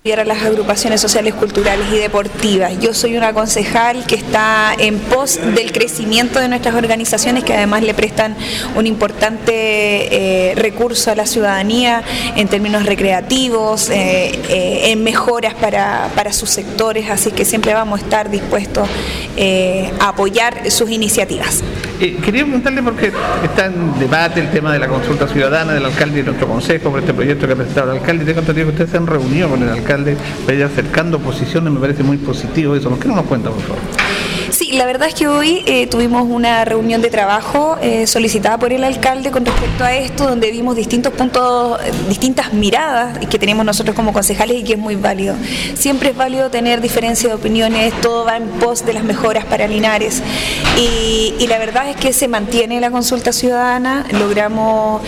a 0.03 0.25
las 0.25 0.43
agrupaciones 0.43 0.99
sociales, 0.99 1.35
culturales 1.35 1.87
y 1.93 1.99
deportivas. 1.99 2.73
Yo 2.81 2.95
soy 2.95 3.19
una 3.19 3.35
concejal 3.35 4.07
que 4.07 4.15
está 4.15 4.73
en 4.79 4.99
pos 4.99 5.39
del 5.55 5.73
crecimiento 5.73 6.41
de 6.41 6.49
nuestras 6.49 6.75
organizaciones 6.75 7.45
que 7.45 7.53
además 7.53 7.83
le 7.83 7.93
prestan 7.93 8.35
un 8.77 8.87
importante 8.87 9.53
eh, 9.53 10.55
recurso 10.55 11.11
a 11.11 11.15
la 11.15 11.27
ciudadanía 11.27 12.03
en 12.35 12.49
términos 12.49 12.87
recreativos, 12.87 13.91
eh, 13.91 14.41
eh, 14.49 14.91
en 14.91 15.05
mejoras 15.05 15.53
para, 15.53 16.09
para, 16.17 16.33
sus 16.33 16.49
sectores, 16.49 17.11
así 17.11 17.31
que 17.31 17.45
siempre 17.45 17.75
vamos 17.75 18.01
a 18.01 18.03
estar 18.03 18.31
dispuestos 18.31 18.89
a 20.01 20.09
apoyar 20.09 20.71
sus 20.71 20.91
iniciativas. 20.91 21.63
quería 21.99 22.45
preguntarle 22.45 22.83
porque 22.83 23.13
está 23.45 23.67
en 23.67 23.99
debate 23.99 24.41
el 24.41 24.51
tema 24.51 24.73
de 24.73 24.79
la 24.79 24.89
consulta 24.89 25.29
ciudadana 25.29 25.75
del 25.75 25.85
alcalde 25.85 26.21
y 26.21 26.23
nuestro 26.23 26.49
consejo 26.49 26.91
por 26.91 27.01
este 27.01 27.13
proyecto 27.13 27.47
que 27.47 27.53
ha 27.53 27.57
presentado 27.57 27.93
el 27.93 27.99
alcalde. 27.99 28.25
Tengo 28.25 28.41
entendido 28.41 28.67
que 28.69 28.73
ustedes 28.73 28.91
se 28.91 28.97
han 28.97 29.07
reunido 29.07 29.49
con 29.51 29.63
el 29.63 29.69
alcalde 29.69 29.90
alcalde 29.91 30.17
vaya 30.47 30.67
acercando 30.67 31.19
posiciones, 31.19 31.73
me 31.73 31.81
parece 31.81 32.03
muy 32.03 32.17
positivo 32.17 32.77
eso. 32.77 32.91
¿Por 32.91 32.99
qué 32.99 33.09
no 33.09 33.17
nos 33.17 33.27
cuenta, 33.27 33.51
por 33.51 33.61
favor? 33.61 34.20
Sí, 34.61 34.73
la 34.73 34.85
verdad 34.85 35.09
es 35.09 35.15
que 35.15 35.27
hoy 35.27 35.63
eh, 35.65 35.87
tuvimos 35.87 36.29
una 36.29 36.67
reunión 36.67 37.01
de 37.01 37.09
trabajo 37.09 37.79
eh, 37.81 38.07
solicitada 38.07 38.59
por 38.59 38.75
el 38.75 38.85
alcalde 38.85 39.31
con 39.31 39.47
respecto 39.47 39.85
a 39.85 39.95
esto, 39.95 40.29
donde 40.29 40.51
vimos 40.51 40.77
distintos 40.77 41.15
puntos, 41.15 41.81
eh, 41.81 41.91
distintas 42.11 42.53
miradas 42.53 43.25
que 43.27 43.39
tenemos 43.39 43.65
nosotros 43.65 43.97
como 43.97 44.13
concejales 44.13 44.59
y 44.59 44.63
que 44.63 44.75
es 44.75 44.79
muy 44.79 44.97
válido. 44.97 45.35
Siempre 45.73 46.11
es 46.11 46.17
válido 46.19 46.51
tener 46.51 46.83
diferencia 46.83 47.31
de 47.31 47.37
opiniones, 47.37 47.99
todo 48.03 48.27
va 48.27 48.37
en 48.37 48.49
pos 48.49 48.85
de 48.85 48.93
las 48.93 49.03
mejoras 49.03 49.47
para 49.47 49.67
Linares. 49.67 50.23
Y, 50.77 51.47
la 51.47 51.59
verdad 51.59 51.89
es 51.89 51.97
que 51.97 52.13
se 52.13 52.29
mantiene 52.29 52.83
la 52.83 52.91
consulta 52.91 53.33
ciudadana, 53.33 54.05
logramos 54.13 55.01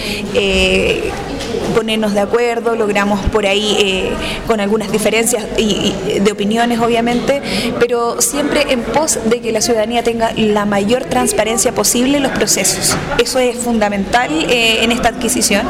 ponernos 1.73 2.15
de 2.15 2.21
acuerdo, 2.21 2.77
logramos 2.77 3.21
por 3.31 3.47
ahí 3.47 3.77
eh, 3.81 4.11
con 4.47 4.61
algunas 4.61 4.93
diferencias 4.93 5.45
y, 5.57 5.95
de 6.21 6.33
opiniones 6.33 6.79
obviamente, 6.81 7.43
pero 7.79 8.21
siempre 8.21 8.67
en 8.71 8.83
pos 8.83 9.19
de 9.25 9.41
que 9.43 9.53
la 9.53 9.61
ciudadanía 9.61 10.03
tenga 10.03 10.33
la 10.37 10.65
mayor 10.65 11.05
transparencia 11.05 11.73
posible 11.73 12.17
en 12.17 12.23
los 12.23 12.33
procesos. 12.33 12.97
Eso 13.19 13.39
es 13.39 13.57
fundamental 13.57 14.31
eh, 14.49 14.85
en 14.85 14.93
esta 14.93 15.09
adquisición 15.09 15.67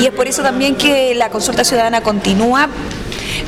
y 0.00 0.06
es 0.06 0.12
por 0.12 0.28
eso 0.28 0.42
también 0.42 0.76
que 0.76 1.14
la 1.14 1.30
consulta 1.30 1.64
ciudadana 1.64 2.02
continúa 2.02 2.68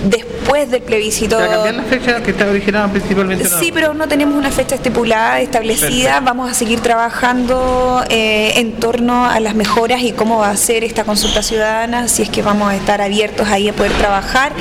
después 0.05 0.71
del 0.71 0.83
plebiscito. 0.83 1.39
cambiar 1.39 1.75
la 1.75 1.83
fecha 1.85 2.23
que 2.23 2.31
está 2.31 2.47
originada 2.49 2.89
principalmente? 2.91 3.49
Sí, 3.49 3.71
pero 3.73 3.95
no 3.95 4.09
tenemos 4.09 4.37
una 4.37 4.51
fecha 4.51 4.75
estipulada, 4.75 5.41
establecida. 5.41 6.21
Vamos 6.21 6.51
a 6.51 6.55
seguir 6.55 6.81
trabajando 6.81 8.05
eh, 8.09 8.53
en 8.57 8.73
torno 8.75 9.27
a 9.27 9.41
las 9.41 9.55
mejoras 9.55 10.03
y 10.03 10.13
cómo 10.13 10.39
va 10.39 10.51
a 10.51 10.57
ser 10.57 10.85
esta 10.85 11.05
consulta 11.05 11.43
ciudadana, 11.43 12.09
si 12.09 12.23
es 12.23 12.29
que 12.29 12.43
vamos 12.43 12.71
a 12.71 12.77
estar 12.77 13.01
abiertos 13.01 13.49
ahí 13.49 13.69
a 13.69 13.73
poder 13.73 13.93
trabajar 13.93 14.53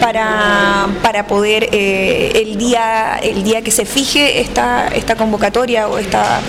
para, 0.00 0.88
para 1.02 1.26
poder 1.26 1.68
eh, 1.72 2.32
el 2.42 2.56
día 2.56 3.18
el 3.22 3.42
día 3.42 3.62
que 3.62 3.70
se 3.70 3.84
fije 3.84 4.40
esta, 4.40 4.88
esta 4.88 5.16
convocatoria 5.16 5.88
o 5.88 5.98
esta, 5.98 6.40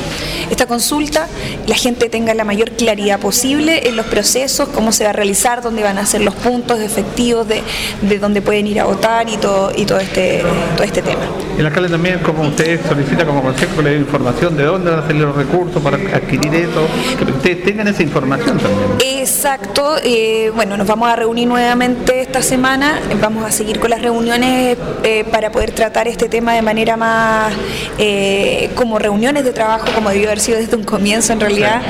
esta 0.50 0.66
consulta, 0.66 1.28
la 1.68 1.76
gente 1.76 2.10
tenga 2.10 2.34
la 2.34 2.44
mayor 2.44 2.72
claridad 2.72 3.20
posible 3.20 3.88
en 3.88 3.96
los 3.96 4.06
procesos, 4.06 4.70
cómo 4.70 4.92
se 4.92 5.04
va 5.04 5.12
a 5.12 5.14
realizar, 5.14 5.62
dónde 5.62 5.84
van 5.84 5.98
a 5.98 6.06
ser 6.06 6.22
los 6.22 6.36
puntos 6.36 6.80
efectivos 6.80 7.48
de, 7.48 7.62
de 8.02 8.20
dónde 8.20 8.42
pueden 8.42 8.68
ir 8.68 8.80
a 8.80 8.86
votar 8.86 9.30
y 9.30 9.38
todo, 9.38 9.72
y 9.76 9.86
todo, 9.86 10.00
este, 10.00 10.44
todo 10.76 10.84
este 10.84 11.02
tema. 11.02 11.22
El 11.58 11.66
alcalde 11.66 11.90
también, 11.90 12.20
como 12.20 12.44
usted 12.44 12.80
solicita 12.88 13.26
como 13.26 13.42
consejo, 13.42 13.82
le 13.82 14.04
información 14.04 14.56
de 14.58 14.64
dónde 14.66 14.92
van 14.92 15.00
a 15.00 15.08
salir 15.08 15.22
los 15.22 15.36
recursos 15.36 15.82
para 15.82 15.98
adquirir 15.98 16.54
eso, 16.54 16.88
que 17.18 17.32
ustedes 17.32 17.64
tengan 17.64 17.88
esa 17.88 18.04
información 18.04 18.58
también. 18.58 19.20
Exacto, 19.20 19.96
eh, 20.04 20.52
bueno, 20.56 20.78
nos 20.78 20.88
vamos 20.88 21.10
a 21.10 21.16
reunir 21.16 21.48
nuevamente 21.48 22.22
esta 22.22 22.42
semana, 22.42 23.00
vamos 23.22 23.46
a 23.46 23.52
seguir 23.52 23.80
con 23.80 23.90
las 23.90 24.02
reuniones 24.02 24.78
eh, 25.04 25.26
para 25.32 25.52
poder 25.52 25.72
tratar 25.72 26.08
este 26.08 26.28
tema 26.28 26.54
de 26.54 26.62
manera 26.62 26.98
más 26.98 27.54
eh, 27.98 28.70
como 28.76 29.00
reuniones 29.00 29.44
de 29.44 29.52
trabajo, 29.52 29.88
como 29.96 30.10
debió 30.10 30.32
haber 30.34 30.40
sido 30.40 30.58
desde 30.58 30.76
un 30.76 30.84
comienzo 30.84 31.32
en 31.34 31.40
realidad 31.40 31.82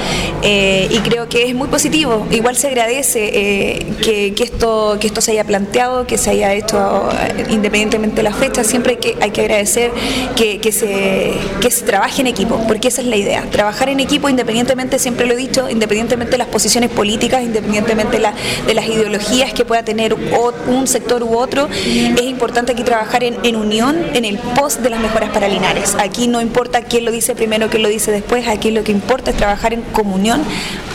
eh, 0.42 0.88
y 0.92 0.98
creo 0.98 1.30
que 1.30 1.48
es 1.48 1.56
muy 1.56 1.70
positivo. 1.70 2.28
Igual 2.30 2.58
se 2.58 2.68
agradece 2.68 3.30
eh, 3.34 3.86
que, 4.04 4.44
esto, 4.44 4.98
que 5.00 5.08
esto 5.08 5.22
se 5.22 5.32
haya 5.32 5.46
planteado, 5.46 6.06
que 6.06 6.18
se 6.18 6.30
haya 6.32 6.54
hecho 6.54 7.10
eh, 7.38 7.46
independientemente 7.50 8.18
de 8.18 8.24
la 8.24 8.34
fecha, 8.34 8.64
siempre 8.64 8.94
hay 8.94 8.98
que, 8.98 9.18
hay 9.22 9.32
que 9.32 9.42
agradecer 9.42 9.92
que, 10.36 10.60
que, 10.60 10.72
se, 10.72 11.34
que 11.62 11.72
se 11.72 11.86
trabaje 11.86 12.22
en 12.22 12.28
equipo, 12.28 12.62
porque 12.68 12.90
esa 12.90 13.02
es 13.02 13.08
la 13.08 13.16
idea, 13.16 13.44
trabajar 13.50 13.90
en 13.90 14.00
equipo 14.00 14.28
independientemente, 14.28 15.00
siempre 15.00 15.26
lo 15.26 15.34
he 15.34 15.38
dicho, 15.38 15.70
independientemente 15.70 16.32
de 16.32 16.38
las 16.40 16.48
posiciones 16.48 16.90
políticas, 16.90 17.44
independientemente 17.44 18.20
de, 18.20 18.28
de 18.68 18.74
las 18.74 18.88
ideologías 18.88 19.54
que 19.54 19.64
pueda 19.64 19.84
tener 19.84 20.14
un 20.14 20.88
sector 20.88 21.24
u 21.24 21.38
otro, 21.38 21.70
es 21.72 22.22
importante 22.24 22.74
aquí 22.74 22.84
trabajar 22.84 23.24
en, 23.24 23.38
en 23.44 23.56
unión 23.56 23.96
en 24.14 24.26
el 24.26 24.38
post 24.38 24.82
de 24.82 24.90
las 24.90 25.00
mejoras 25.00 25.30
para 25.30 25.48
Linares. 25.48 25.96
Aquí 25.98 26.28
no 26.28 26.42
importa 26.42 26.82
quién 26.82 27.06
lo 27.06 27.12
dice 27.12 27.36
primero, 27.36 27.70
quién 27.70 27.84
lo 27.84 27.90
dice 27.90 28.12
después, 28.12 28.33
aquí 28.48 28.72
lo 28.72 28.84
que 28.84 28.92
importa 28.92 29.32
es 29.32 29.38
trabajar 29.38 29.74
en 29.74 29.82
comunión 29.82 30.42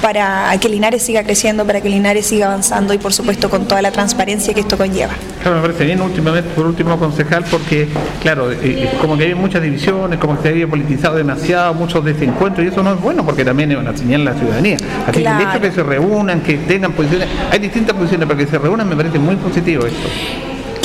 para 0.02 0.56
que 0.60 0.68
Linares 0.68 1.02
siga 1.02 1.22
creciendo, 1.22 1.64
para 1.64 1.80
que 1.80 1.88
Linares 1.88 2.26
siga 2.26 2.46
avanzando 2.46 2.94
y 2.94 2.98
por 2.98 3.12
supuesto 3.12 3.50
con 3.50 3.66
toda 3.66 3.82
la 3.82 3.90
transparencia 3.90 4.54
que 4.54 4.60
esto 4.60 4.76
conlleva. 4.76 5.12
Claro, 5.42 5.56
me 5.56 5.62
parece 5.62 5.84
bien 5.84 6.00
últimamente, 6.00 6.50
por 6.50 6.66
último 6.66 6.98
concejal, 6.98 7.44
porque 7.50 7.88
claro, 8.20 8.50
eh, 8.50 8.58
eh, 8.62 8.90
como 9.00 9.16
que 9.16 9.24
hay 9.24 9.34
muchas 9.34 9.62
divisiones, 9.62 10.18
como 10.18 10.36
que 10.36 10.42
se 10.42 10.48
había 10.48 10.66
politizado 10.66 11.16
demasiado, 11.16 11.74
muchos 11.74 12.04
desencuentros, 12.04 12.64
y 12.64 12.68
eso 12.68 12.82
no 12.82 12.94
es 12.94 13.00
bueno 13.00 13.24
porque 13.24 13.44
también 13.44 13.72
es 13.72 13.78
una 13.78 13.96
señal 13.96 14.22
a 14.22 14.32
la 14.32 14.38
ciudadanía. 14.38 14.76
Así 15.06 15.22
que 15.22 15.28
el 15.28 15.40
hecho 15.40 15.60
que 15.60 15.72
se 15.72 15.82
reúnan, 15.82 16.40
que 16.40 16.58
tengan 16.58 16.92
posiciones, 16.92 17.28
hay 17.50 17.58
distintas 17.58 17.96
posiciones, 17.96 18.26
pero 18.26 18.38
que 18.38 18.46
se 18.46 18.58
reúnan 18.58 18.88
me 18.88 18.96
parece 18.96 19.18
muy 19.18 19.36
positivo 19.36 19.86
esto. 19.86 20.08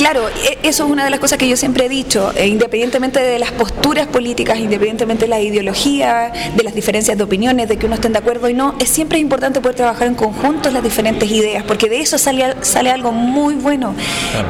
Claro, 0.04 0.28
e, 0.28 0.58
eso 0.68 0.84
es 0.84 0.90
una 0.90 1.04
de 1.04 1.08
las 1.08 1.18
cosas 1.18 1.38
que 1.38 1.48
yo 1.48 1.56
siempre 1.56 1.86
he 1.86 1.88
dicho, 1.88 2.30
e 2.36 2.46
independientemente 2.46 3.20
de 3.20 3.38
las 3.38 3.52
posturas 3.52 4.06
políticas, 4.06 4.58
independientemente 4.58 5.24
de 5.24 5.30
la 5.30 5.40
ideología, 5.40 6.30
de 6.54 6.62
las 6.62 6.74
diferencias 6.74 7.16
de 7.16 7.24
opiniones, 7.24 7.70
de 7.70 7.78
que 7.78 7.86
uno 7.86 7.94
estén 7.94 8.12
de 8.12 8.18
acuerdo 8.18 8.50
y 8.50 8.52
no, 8.52 8.74
es 8.78 8.90
siempre 8.90 9.18
importante 9.18 9.62
poder 9.62 9.76
trabajar 9.76 10.06
en 10.06 10.14
conjunto 10.14 10.70
las 10.70 10.82
diferentes 10.82 11.30
ideas, 11.30 11.64
porque 11.64 11.88
de 11.88 12.02
eso 12.02 12.18
sale, 12.18 12.54
sale 12.60 12.90
algo 12.90 13.12
muy 13.12 13.54
bueno. 13.54 13.94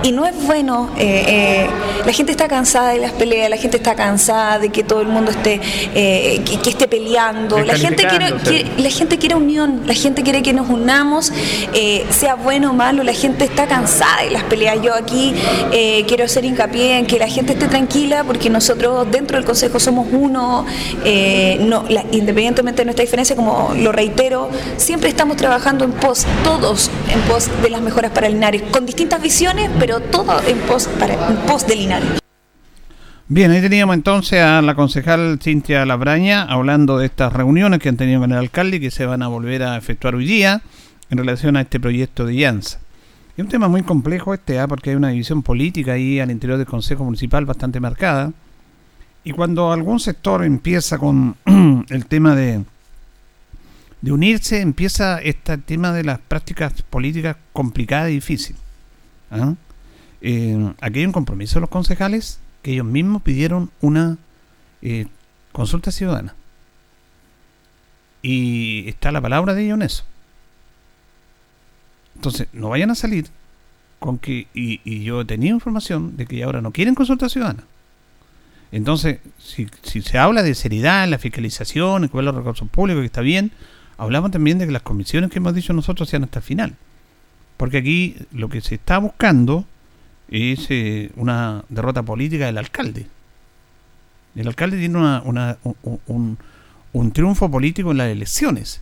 Y 0.02 0.10
no 0.10 0.26
es 0.26 0.34
bueno, 0.44 0.90
eh, 0.98 1.24
eh, 1.28 1.66
la 2.04 2.12
gente 2.12 2.32
está 2.32 2.48
cansada 2.48 2.88
de 2.88 2.98
las 2.98 3.12
peleas, 3.12 3.48
la 3.48 3.56
gente 3.56 3.76
está 3.76 3.94
cansada 3.94 4.58
de 4.58 4.70
que 4.70 4.82
todo 4.82 5.02
el 5.02 5.06
mundo 5.06 5.30
esté, 5.30 5.60
eh, 5.94 6.42
que, 6.44 6.70
esté 6.70 6.88
peleando, 6.88 7.60
la 7.60 7.76
gente, 7.76 8.08
quiere, 8.08 8.34
la 8.76 8.90
gente 8.90 9.18
quiere 9.18 9.36
unión, 9.36 9.82
la 9.86 9.94
gente 9.94 10.24
quiere 10.24 10.42
que 10.42 10.52
nos 10.52 10.68
unamos, 10.68 11.30
sea 12.10 12.34
bueno 12.34 12.70
o 12.70 12.74
malo, 12.74 13.04
la 13.04 13.12
gente 13.12 13.44
está 13.44 13.68
cansada 13.68 14.24
de 14.24 14.32
las 14.32 14.42
peleas. 14.42 14.82
Yo 14.82 14.92
aquí 14.94 15.32
eh, 15.72 16.04
quiero 16.06 16.24
hacer 16.24 16.44
hincapié 16.44 16.98
en 16.98 17.06
que 17.06 17.18
la 17.18 17.28
gente 17.28 17.52
esté 17.52 17.68
tranquila 17.68 18.24
porque 18.24 18.50
nosotros 18.50 19.10
dentro 19.10 19.36
del 19.36 19.46
Consejo 19.46 19.80
somos 19.80 20.08
uno, 20.12 20.66
eh, 21.04 21.58
independientemente 22.12 22.82
de 22.82 22.86
nuestra 22.86 23.04
diferencia, 23.04 23.36
como 23.36 23.72
lo 23.74 23.92
reitero, 23.92 24.50
siempre 24.76 25.08
estamos 25.08 25.36
trabajando 25.36 25.84
en 25.84 25.92
pos, 25.92 26.26
todos 26.42 26.90
en 27.12 27.20
pos 27.22 27.50
de 27.62 27.70
las 27.70 27.80
mejoras 27.80 28.10
para 28.12 28.28
Linares, 28.28 28.62
con 28.70 28.86
distintas 28.86 29.20
visiones, 29.22 29.70
pero 29.78 30.00
todo 30.00 30.40
en 30.46 30.58
pos, 30.60 30.88
para, 30.98 31.14
en 31.14 31.36
pos 31.46 31.66
de 31.66 31.76
Linares. 31.76 32.08
Bien, 33.26 33.50
ahí 33.50 33.62
teníamos 33.62 33.94
entonces 33.94 34.42
a 34.42 34.60
la 34.60 34.74
concejal 34.74 35.38
Cintia 35.42 35.86
Labraña 35.86 36.42
hablando 36.42 36.98
de 36.98 37.06
estas 37.06 37.32
reuniones 37.32 37.80
que 37.80 37.88
han 37.88 37.96
tenido 37.96 38.20
con 38.20 38.32
el 38.32 38.38
alcalde 38.38 38.76
y 38.76 38.80
que 38.80 38.90
se 38.90 39.06
van 39.06 39.22
a 39.22 39.28
volver 39.28 39.62
a 39.62 39.78
efectuar 39.78 40.14
hoy 40.14 40.26
día 40.26 40.60
en 41.08 41.16
relación 41.16 41.56
a 41.56 41.62
este 41.62 41.80
proyecto 41.80 42.26
de 42.26 42.34
IANSA. 42.34 42.83
Es 43.36 43.42
un 43.42 43.48
tema 43.48 43.66
muy 43.66 43.82
complejo 43.82 44.32
este, 44.32 44.60
¿ah? 44.60 44.68
porque 44.68 44.90
hay 44.90 44.96
una 44.96 45.08
división 45.08 45.42
política 45.42 45.92
ahí 45.92 46.20
al 46.20 46.30
interior 46.30 46.56
del 46.56 46.68
Consejo 46.68 47.02
Municipal 47.04 47.44
bastante 47.44 47.80
marcada. 47.80 48.32
Y 49.24 49.32
cuando 49.32 49.72
algún 49.72 49.98
sector 49.98 50.44
empieza 50.44 50.98
con 50.98 51.34
el 51.88 52.06
tema 52.06 52.36
de, 52.36 52.62
de 54.02 54.12
unirse, 54.12 54.60
empieza 54.60 55.20
este 55.20 55.58
tema 55.58 55.92
de 55.92 56.04
las 56.04 56.20
prácticas 56.20 56.82
políticas 56.82 57.36
complicadas 57.52 58.10
y 58.10 58.14
difíciles. 58.14 58.60
¿ah? 59.32 59.54
Eh, 60.20 60.72
aquí 60.80 61.00
hay 61.00 61.06
un 61.06 61.12
compromiso 61.12 61.56
de 61.56 61.62
los 61.62 61.70
concejales 61.70 62.38
que 62.62 62.72
ellos 62.72 62.86
mismos 62.86 63.22
pidieron 63.22 63.70
una 63.80 64.16
eh, 64.80 65.06
consulta 65.50 65.90
ciudadana. 65.90 66.36
Y 68.22 68.88
está 68.88 69.10
la 69.10 69.20
palabra 69.20 69.54
de 69.54 69.64
ellos 69.64 69.74
en 69.74 69.82
eso. 69.82 70.04
Entonces, 72.24 72.48
no 72.54 72.70
vayan 72.70 72.90
a 72.90 72.94
salir 72.94 73.26
con 73.98 74.16
que, 74.16 74.46
y, 74.54 75.02
yo 75.02 75.20
he 75.20 75.24
tenido 75.26 75.54
información 75.54 76.16
de 76.16 76.24
que 76.24 76.42
ahora 76.42 76.62
no 76.62 76.70
quieren 76.70 76.94
consulta 76.94 77.28
ciudadana. 77.28 77.64
Entonces, 78.72 79.18
si, 79.38 79.68
se 80.00 80.16
habla 80.16 80.42
de 80.42 80.54
seriedad 80.54 81.06
la 81.06 81.18
fiscalización, 81.18 82.04
en 82.04 82.08
cuidar 82.08 82.24
los 82.24 82.34
recursos 82.34 82.66
públicos, 82.70 83.02
que 83.02 83.06
está 83.06 83.20
bien, 83.20 83.52
hablamos 83.98 84.30
también 84.30 84.58
de 84.58 84.64
que 84.64 84.72
las 84.72 84.80
comisiones 84.80 85.30
que 85.30 85.36
hemos 85.36 85.54
dicho 85.54 85.74
nosotros 85.74 86.08
sean 86.08 86.24
hasta 86.24 86.38
el 86.38 86.44
final. 86.44 86.76
Porque 87.58 87.76
aquí 87.76 88.16
lo 88.32 88.48
que 88.48 88.62
se 88.62 88.76
está 88.76 88.96
buscando 88.96 89.66
es 90.28 90.66
eh, 90.70 91.10
una 91.16 91.62
derrota 91.68 92.02
política 92.02 92.46
del 92.46 92.56
alcalde. 92.56 93.06
El 94.34 94.48
alcalde 94.48 94.78
tiene 94.78 94.96
una, 94.96 95.58
un, 96.06 96.38
un 96.94 97.12
triunfo 97.12 97.50
político 97.50 97.90
en 97.90 97.98
las 97.98 98.08
elecciones. 98.08 98.80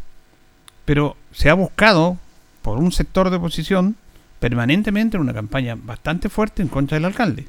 Pero 0.85 1.17
se 1.33 1.51
ha 1.51 1.55
buscado 1.55 2.19
por 2.63 2.79
un 2.79 2.93
sector 2.93 3.31
de 3.31 3.37
oposición 3.37 3.97
permanentemente 4.41 5.17
en 5.17 5.23
una 5.23 5.35
campaña 5.35 5.77
bastante 5.77 6.29
fuerte 6.29 6.63
en 6.63 6.69
contra 6.69 6.97
del 6.97 7.05
alcalde. 7.05 7.47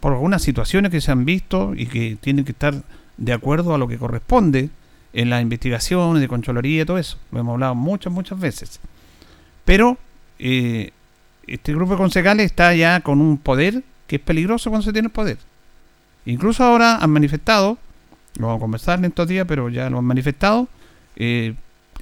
Por 0.00 0.12
algunas 0.12 0.42
situaciones 0.42 0.90
que 0.90 1.00
se 1.00 1.12
han 1.12 1.24
visto 1.24 1.74
y 1.74 1.86
que 1.86 2.16
tienen 2.20 2.44
que 2.44 2.52
estar 2.52 2.74
de 3.16 3.32
acuerdo 3.32 3.74
a 3.74 3.78
lo 3.78 3.88
que 3.88 3.98
corresponde 3.98 4.70
en 5.12 5.30
las 5.30 5.42
investigaciones 5.42 6.20
de 6.20 6.28
Controloría 6.28 6.82
y 6.82 6.84
todo 6.84 6.98
eso. 6.98 7.18
Lo 7.30 7.40
hemos 7.40 7.54
hablado 7.54 7.74
muchas, 7.74 8.12
muchas 8.12 8.38
veces. 8.38 8.80
Pero 9.64 9.96
eh, 10.38 10.90
este 11.46 11.74
grupo 11.74 11.92
de 11.92 11.98
concejales 11.98 12.46
está 12.46 12.74
ya 12.74 13.00
con 13.00 13.20
un 13.20 13.38
poder 13.38 13.82
que 14.06 14.16
es 14.16 14.22
peligroso 14.22 14.70
cuando 14.70 14.84
se 14.84 14.92
tiene 14.92 15.06
el 15.06 15.12
poder. 15.12 15.38
Incluso 16.26 16.64
ahora 16.64 16.96
han 16.96 17.10
manifestado, 17.10 17.78
lo 18.38 18.46
vamos 18.46 18.60
a 18.60 18.64
conversar 18.64 18.98
en 18.98 19.06
estos 19.06 19.28
días, 19.28 19.46
pero 19.46 19.68
ya 19.68 19.88
lo 19.90 19.98
han 19.98 20.04
manifestado, 20.04 20.68
eh, 21.16 21.54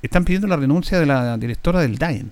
están 0.07 0.25
pidiendo 0.25 0.49
la 0.49 0.57
renuncia 0.57 0.99
de 0.99 1.07
la 1.07 1.37
directora 1.38 1.81
del 1.81 1.99
DAEN. 1.99 2.31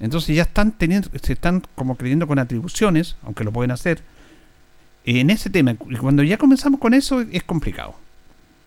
Entonces 0.00 0.34
ya 0.34 0.42
están 0.42 0.72
teniendo, 0.72 1.08
se 1.22 1.32
están 1.32 1.62
como 1.74 1.96
creyendo 1.96 2.26
con 2.26 2.38
atribuciones, 2.38 3.16
aunque 3.22 3.44
lo 3.44 3.52
pueden 3.52 3.70
hacer, 3.70 4.02
en 5.04 5.30
ese 5.30 5.50
tema. 5.50 5.76
Y 5.88 5.96
cuando 5.96 6.22
ya 6.22 6.38
comenzamos 6.38 6.80
con 6.80 6.94
eso 6.94 7.20
es 7.20 7.42
complicado. 7.44 7.94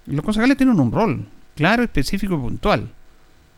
Los 0.05 0.23
concejales 0.23 0.57
tienen 0.57 0.79
un 0.79 0.91
rol 0.91 1.25
claro, 1.55 1.83
específico 1.83 2.35
y 2.35 2.37
puntual. 2.37 2.89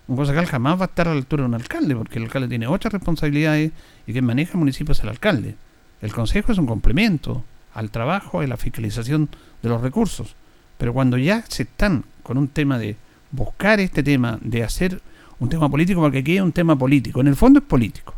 Un 0.07 0.15
concejal 0.15 0.45
jamás 0.45 0.79
va 0.79 0.85
a 0.85 0.87
estar 0.87 1.07
a 1.07 1.11
la 1.11 1.17
altura 1.17 1.43
de 1.43 1.49
un 1.49 1.55
alcalde, 1.55 1.95
porque 1.95 2.19
el 2.19 2.25
alcalde 2.25 2.47
tiene 2.47 2.67
otras 2.67 2.93
responsabilidades 2.93 3.71
y 4.05 4.11
quien 4.11 4.25
maneja 4.25 4.53
el 4.53 4.59
municipio 4.59 4.93
es 4.93 4.99
el 5.01 5.09
alcalde. 5.09 5.55
El 6.01 6.13
consejo 6.13 6.51
es 6.51 6.57
un 6.57 6.67
complemento 6.67 7.43
al 7.73 7.91
trabajo 7.91 8.41
y 8.41 8.47
la 8.47 8.57
fiscalización 8.57 9.29
de 9.61 9.69
los 9.69 9.81
recursos. 9.81 10.35
Pero 10.77 10.93
cuando 10.93 11.17
ya 11.17 11.43
se 11.47 11.63
están 11.63 12.05
con 12.23 12.37
un 12.37 12.47
tema 12.47 12.79
de 12.79 12.95
buscar 13.31 13.79
este 13.79 14.03
tema 14.03 14.37
de 14.41 14.63
hacer 14.63 15.01
un 15.39 15.49
tema 15.49 15.69
político, 15.69 16.01
porque 16.01 16.19
aquí 16.19 16.37
es 16.37 16.41
un 16.41 16.51
tema 16.51 16.75
político, 16.75 17.21
en 17.21 17.27
el 17.27 17.35
fondo 17.35 17.59
es 17.59 17.65
político. 17.65 18.13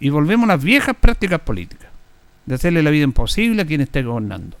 Y 0.00 0.08
volvemos 0.10 0.44
a 0.44 0.54
las 0.54 0.64
viejas 0.64 0.96
prácticas 0.96 1.40
políticas, 1.40 1.88
de 2.46 2.54
hacerle 2.54 2.82
la 2.82 2.90
vida 2.90 3.04
imposible 3.04 3.62
a 3.62 3.66
quien 3.66 3.80
esté 3.80 4.02
gobernando. 4.02 4.56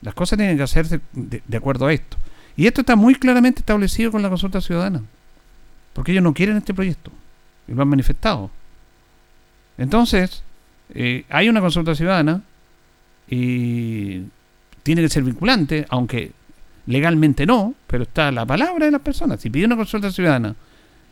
Las 0.00 0.14
cosas 0.14 0.38
tienen 0.38 0.56
que 0.56 0.62
hacerse 0.62 1.00
de, 1.12 1.56
acuerdo 1.56 1.86
a 1.86 1.92
esto. 1.92 2.16
Y 2.56 2.66
esto 2.66 2.80
está 2.80 2.96
muy 2.96 3.14
claramente 3.14 3.60
establecido 3.60 4.10
con 4.10 4.22
la 4.22 4.28
consulta 4.28 4.60
ciudadana, 4.60 5.02
porque 5.92 6.12
ellos 6.12 6.24
no 6.24 6.34
quieren 6.34 6.56
este 6.56 6.74
proyecto, 6.74 7.10
y 7.66 7.72
lo 7.72 7.82
han 7.82 7.88
manifestado. 7.88 8.50
Entonces, 9.76 10.42
eh, 10.94 11.24
hay 11.28 11.48
una 11.48 11.60
consulta 11.60 11.94
ciudadana 11.94 12.42
y 13.28 14.22
tiene 14.82 15.02
que 15.02 15.08
ser 15.08 15.22
vinculante, 15.22 15.86
aunque 15.90 16.32
legalmente 16.88 17.44
no, 17.44 17.74
pero 17.86 18.04
está 18.04 18.32
la 18.32 18.46
palabra 18.46 18.86
de 18.86 18.90
las 18.90 19.02
personas. 19.02 19.40
Si 19.40 19.50
pide 19.50 19.66
una 19.66 19.76
consulta 19.76 20.10
ciudadana 20.10 20.56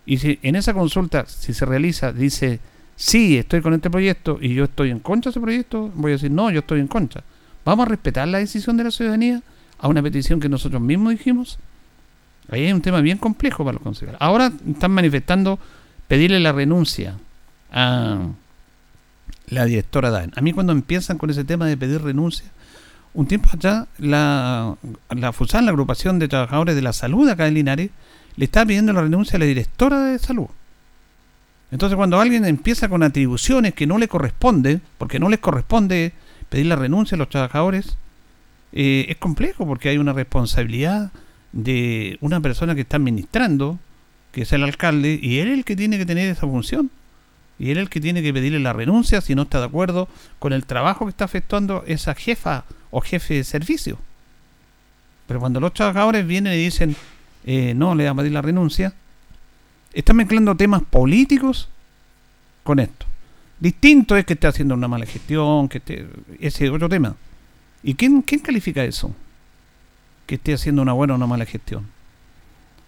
y 0.06 0.16
si 0.16 0.38
en 0.42 0.56
esa 0.56 0.72
consulta, 0.72 1.26
si 1.26 1.52
se 1.52 1.66
realiza, 1.66 2.12
dice, 2.12 2.60
sí, 2.96 3.36
estoy 3.36 3.60
con 3.60 3.74
este 3.74 3.90
proyecto 3.90 4.38
y 4.40 4.54
yo 4.54 4.64
estoy 4.64 4.90
en 4.90 5.00
contra 5.00 5.28
de 5.28 5.32
ese 5.32 5.40
proyecto, 5.40 5.92
voy 5.94 6.12
a 6.12 6.14
decir, 6.14 6.30
no, 6.30 6.50
yo 6.50 6.60
estoy 6.60 6.80
en 6.80 6.88
contra. 6.88 7.22
¿Vamos 7.64 7.86
a 7.86 7.90
respetar 7.90 8.26
la 8.26 8.38
decisión 8.38 8.78
de 8.78 8.84
la 8.84 8.90
ciudadanía 8.90 9.42
a 9.78 9.88
una 9.88 10.02
petición 10.02 10.40
que 10.40 10.48
nosotros 10.48 10.80
mismos 10.80 11.12
dijimos? 11.12 11.58
Ahí 12.48 12.64
hay 12.64 12.72
un 12.72 12.80
tema 12.80 13.02
bien 13.02 13.18
complejo 13.18 13.62
para 13.62 13.74
los 13.74 13.82
consejeros. 13.82 14.16
Ahora 14.20 14.50
están 14.66 14.92
manifestando 14.92 15.58
pedirle 16.08 16.40
la 16.40 16.52
renuncia 16.52 17.16
a 17.70 18.28
la 19.48 19.64
directora 19.66 20.10
DAN. 20.10 20.32
A 20.36 20.40
mí 20.40 20.54
cuando 20.54 20.72
empiezan 20.72 21.18
con 21.18 21.28
ese 21.28 21.44
tema 21.44 21.66
de 21.66 21.76
pedir 21.76 22.00
renuncia, 22.00 22.46
un 23.16 23.26
tiempo 23.26 23.48
allá, 23.52 23.86
la, 23.98 24.76
la 25.08 25.32
FUSAN, 25.32 25.64
la 25.64 25.70
agrupación 25.70 26.18
de 26.18 26.28
trabajadores 26.28 26.76
de 26.76 26.82
la 26.82 26.92
salud 26.92 27.26
acá 27.28 27.48
en 27.48 27.54
Linares, 27.54 27.90
le 28.36 28.44
está 28.44 28.64
pidiendo 28.64 28.92
la 28.92 29.00
renuncia 29.00 29.36
a 29.36 29.40
la 29.40 29.46
directora 29.46 30.04
de 30.04 30.18
salud. 30.18 30.48
Entonces, 31.70 31.96
cuando 31.96 32.20
alguien 32.20 32.44
empieza 32.44 32.90
con 32.90 33.02
atribuciones 33.02 33.72
que 33.72 33.86
no 33.86 33.96
le 33.96 34.06
corresponden, 34.06 34.82
porque 34.98 35.18
no 35.18 35.30
les 35.30 35.40
corresponde 35.40 36.12
pedir 36.50 36.66
la 36.66 36.76
renuncia 36.76 37.16
a 37.16 37.18
los 37.18 37.30
trabajadores, 37.30 37.96
eh, 38.72 39.06
es 39.08 39.16
complejo 39.16 39.66
porque 39.66 39.88
hay 39.88 39.96
una 39.96 40.12
responsabilidad 40.12 41.10
de 41.52 42.18
una 42.20 42.40
persona 42.40 42.74
que 42.74 42.82
está 42.82 42.98
administrando, 42.98 43.78
que 44.30 44.42
es 44.42 44.52
el 44.52 44.62
alcalde, 44.62 45.18
y 45.20 45.38
él 45.38 45.48
es 45.48 45.54
el 45.54 45.64
que 45.64 45.74
tiene 45.74 45.96
que 45.96 46.04
tener 46.04 46.28
esa 46.28 46.46
función. 46.46 46.90
Y 47.58 47.70
él 47.70 47.78
es 47.78 47.84
el 47.84 47.88
que 47.88 48.02
tiene 48.02 48.22
que 48.22 48.34
pedirle 48.34 48.60
la 48.60 48.74
renuncia 48.74 49.22
si 49.22 49.34
no 49.34 49.42
está 49.42 49.58
de 49.60 49.64
acuerdo 49.64 50.08
con 50.38 50.52
el 50.52 50.66
trabajo 50.66 51.06
que 51.06 51.10
está 51.10 51.24
efectuando 51.24 51.82
esa 51.86 52.14
jefa 52.14 52.64
o 52.96 53.02
jefe 53.02 53.34
de 53.34 53.44
servicio. 53.44 53.98
Pero 55.26 55.38
cuando 55.38 55.60
los 55.60 55.74
trabajadores 55.74 56.26
vienen 56.26 56.54
y 56.54 56.64
dicen, 56.64 56.96
eh, 57.44 57.74
no, 57.74 57.94
le 57.94 58.06
vamos 58.06 58.20
a 58.20 58.22
pedir 58.22 58.32
la 58.32 58.40
renuncia, 58.40 58.94
están 59.92 60.16
mezclando 60.16 60.56
temas 60.56 60.82
políticos 60.82 61.68
con 62.62 62.78
esto. 62.78 63.04
Distinto 63.60 64.16
es 64.16 64.24
que 64.24 64.32
esté 64.32 64.46
haciendo 64.46 64.74
una 64.74 64.88
mala 64.88 65.04
gestión, 65.04 65.68
que 65.68 65.76
esté, 65.76 66.06
ese 66.40 66.64
es 66.64 66.70
otro 66.70 66.88
tema. 66.88 67.14
¿Y 67.82 67.94
quién, 67.94 68.22
quién 68.22 68.40
califica 68.40 68.82
eso? 68.82 69.14
Que 70.24 70.36
esté 70.36 70.54
haciendo 70.54 70.80
una 70.80 70.94
buena 70.94 71.12
o 71.12 71.16
una 71.16 71.26
mala 71.26 71.44
gestión. 71.44 71.86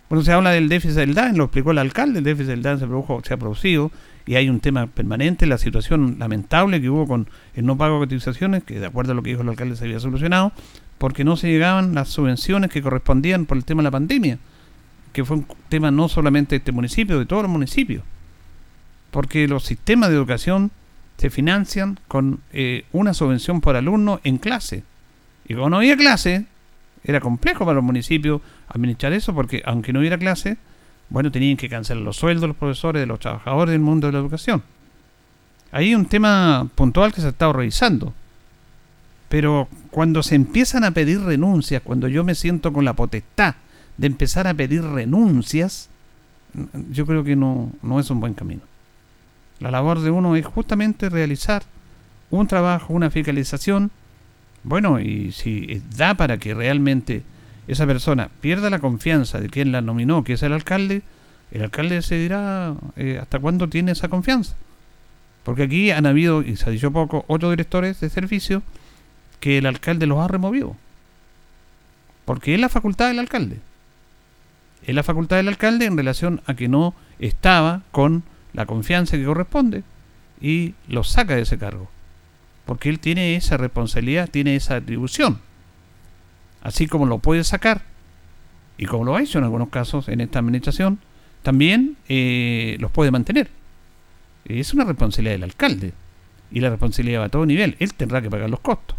Bueno, 0.08 0.24
se 0.24 0.32
habla 0.32 0.50
del 0.50 0.68
déficit 0.68 0.96
del 0.96 1.14
DAN, 1.14 1.36
lo 1.36 1.44
explicó 1.44 1.70
el 1.70 1.78
alcalde, 1.78 2.18
el 2.18 2.24
déficit 2.24 2.50
del 2.50 2.62
DAN 2.62 2.78
se, 2.78 2.86
produjo, 2.86 3.20
se 3.22 3.34
ha 3.34 3.36
producido 3.36 3.90
y 4.24 4.36
hay 4.36 4.48
un 4.48 4.60
tema 4.60 4.86
permanente, 4.86 5.46
la 5.46 5.58
situación 5.58 6.16
lamentable 6.18 6.80
que 6.80 6.88
hubo 6.88 7.06
con 7.06 7.28
el 7.54 7.66
no 7.66 7.76
pago 7.76 8.00
de 8.00 8.06
cotizaciones, 8.06 8.64
que 8.64 8.80
de 8.80 8.86
acuerdo 8.86 9.12
a 9.12 9.14
lo 9.14 9.22
que 9.22 9.30
dijo 9.30 9.42
el 9.42 9.48
alcalde 9.48 9.76
se 9.76 9.84
había 9.84 10.00
solucionado, 10.00 10.52
porque 10.98 11.24
no 11.24 11.36
se 11.36 11.48
llegaban 11.48 11.94
las 11.94 12.08
subvenciones 12.08 12.70
que 12.70 12.82
correspondían 12.82 13.46
por 13.46 13.56
el 13.56 13.64
tema 13.64 13.80
de 13.80 13.84
la 13.84 13.90
pandemia, 13.90 14.38
que 15.12 15.24
fue 15.24 15.38
un 15.38 15.46
tema 15.68 15.90
no 15.90 16.08
solamente 16.08 16.50
de 16.50 16.58
este 16.58 16.72
municipio, 16.72 17.18
de 17.18 17.26
todos 17.26 17.42
los 17.42 17.50
municipios, 17.50 18.02
porque 19.10 19.46
los 19.48 19.64
sistemas 19.64 20.08
de 20.10 20.16
educación 20.16 20.70
se 21.18 21.30
financian 21.30 21.98
con 22.08 22.40
eh, 22.52 22.84
una 22.92 23.12
subvención 23.12 23.60
por 23.60 23.76
alumno 23.76 24.20
en 24.24 24.38
clase. 24.38 24.84
Y 25.46 25.54
como 25.54 25.70
no 25.70 25.78
había 25.78 25.96
clase, 25.96 26.46
era 27.04 27.20
complejo 27.20 27.64
para 27.64 27.76
los 27.76 27.84
municipios 27.84 28.40
administrar 28.68 29.12
eso 29.12 29.34
porque 29.34 29.62
aunque 29.64 29.92
no 29.92 30.00
hubiera 30.00 30.18
clase, 30.18 30.58
bueno, 31.11 31.30
tenían 31.30 31.56
que 31.56 31.68
cancelar 31.68 32.02
los 32.02 32.16
sueldos 32.16 32.42
de 32.42 32.48
los 32.48 32.56
profesores, 32.56 33.00
de 33.00 33.06
los 33.06 33.20
trabajadores 33.20 33.72
del 33.72 33.80
mundo 33.80 34.06
de 34.06 34.12
la 34.12 34.18
educación. 34.18 34.62
Hay 35.72 35.94
un 35.94 36.06
tema 36.06 36.68
puntual 36.74 37.12
que 37.12 37.20
se 37.20 37.28
ha 37.28 37.30
estado 37.30 37.52
revisando. 37.52 38.14
Pero 39.28 39.68
cuando 39.90 40.22
se 40.22 40.34
empiezan 40.34 40.84
a 40.84 40.90
pedir 40.90 41.20
renuncias, 41.20 41.82
cuando 41.82 42.08
yo 42.08 42.24
me 42.24 42.34
siento 42.34 42.72
con 42.72 42.84
la 42.84 42.94
potestad 42.94 43.56
de 43.98 44.06
empezar 44.06 44.46
a 44.46 44.54
pedir 44.54 44.82
renuncias, 44.82 45.90
yo 46.90 47.04
creo 47.04 47.24
que 47.24 47.37
no, 47.37 47.70
no 47.82 48.00
es 48.00 48.11
un 48.11 48.20
buen 48.20 48.34
camino. 48.34 48.62
La 49.61 49.70
labor 49.70 50.00
de 50.00 50.11
uno 50.11 50.37
es 50.37 50.46
justamente 50.46 51.11
realizar 51.11 51.62
un 52.30 52.46
trabajo, 52.46 52.94
una 52.94 53.11
fiscalización, 53.11 53.90
bueno, 54.68 55.00
y 55.00 55.33
si 55.33 55.83
da 55.96 56.14
para 56.14 56.38
que 56.38 56.54
realmente 56.54 57.22
esa 57.66 57.87
persona 57.87 58.31
pierda 58.40 58.70
la 58.70 58.78
confianza 58.78 59.40
de 59.40 59.48
quien 59.48 59.72
la 59.72 59.81
nominó, 59.81 60.24
que 60.24 60.35
es 60.35 60.42
el 60.42 60.52
alcalde, 60.52 61.02
el 61.50 61.62
alcalde 61.62 62.02
se 62.02 62.18
dirá 62.18 62.74
eh, 62.96 63.18
hasta 63.20 63.38
cuándo 63.38 63.68
tiene 63.68 63.92
esa 63.92 64.09
confianza. 64.09 64.54
Porque 65.42 65.62
aquí 65.62 65.90
han 65.90 66.04
habido, 66.04 66.42
y 66.42 66.57
se 66.57 66.68
ha 66.68 66.72
dicho 66.72 66.90
poco, 66.90 67.24
otros 67.28 67.52
directores 67.52 68.00
de 68.00 68.11
servicio 68.11 68.62
que 69.40 69.59
el 69.59 69.66
alcalde 69.66 70.07
los 70.07 70.18
ha 70.18 70.28
removido. 70.28 70.76
Porque 72.24 72.54
es 72.54 72.61
la 72.61 72.68
facultad 72.68 73.09
del 73.09 73.18
alcalde. 73.18 73.59
Es 74.87 74.94
la 74.94 75.02
facultad 75.02 75.37
del 75.37 75.48
alcalde 75.48 75.87
en 75.87 75.96
relación 75.96 76.42
a 76.46 76.54
que 76.54 76.68
no 76.68 76.94
estaba 77.18 77.83
con 77.90 78.22
la 78.52 78.66
confianza 78.66 79.16
que 79.16 79.24
corresponde 79.24 79.85
y 80.40 80.74
los 80.88 81.09
saca 81.09 81.35
de 81.35 81.42
ese 81.42 81.59
cargo. 81.59 81.90
Porque 82.68 82.88
él 82.88 83.00
tiene 83.00 83.35
esa 83.35 83.57
responsabilidad, 83.57 84.31
tiene 84.31 84.54
esa 84.54 84.76
atribución 84.76 85.40
así 86.62 86.87
como 86.87 87.07
lo 87.07 87.18
puede 87.18 87.44
sacar, 87.44 87.83
y 88.76 88.87
como 88.87 89.04
lo 89.04 89.16
ha 89.16 89.22
hecho 89.22 89.38
en 89.38 89.44
algunos 89.44 89.70
casos 89.70 90.09
en 90.09 90.20
esta 90.20 90.38
administración, 90.38 90.98
también 91.42 91.96
eh, 92.09 92.76
los 92.81 92.90
puede 92.90 93.11
mantener. 93.11 93.48
Es 94.44 94.72
una 94.72 94.85
responsabilidad 94.85 95.35
del 95.35 95.44
alcalde, 95.44 95.92
y 96.50 96.61
la 96.61 96.70
responsabilidad 96.70 97.20
va 97.20 97.24
a 97.24 97.31
todo 97.31 97.46
nivel. 97.46 97.76
Él 97.78 97.94
tendrá 97.94 98.22
que 98.22 98.31
pagar 98.31 98.48
los 98.48 98.61
costos. 98.61 98.96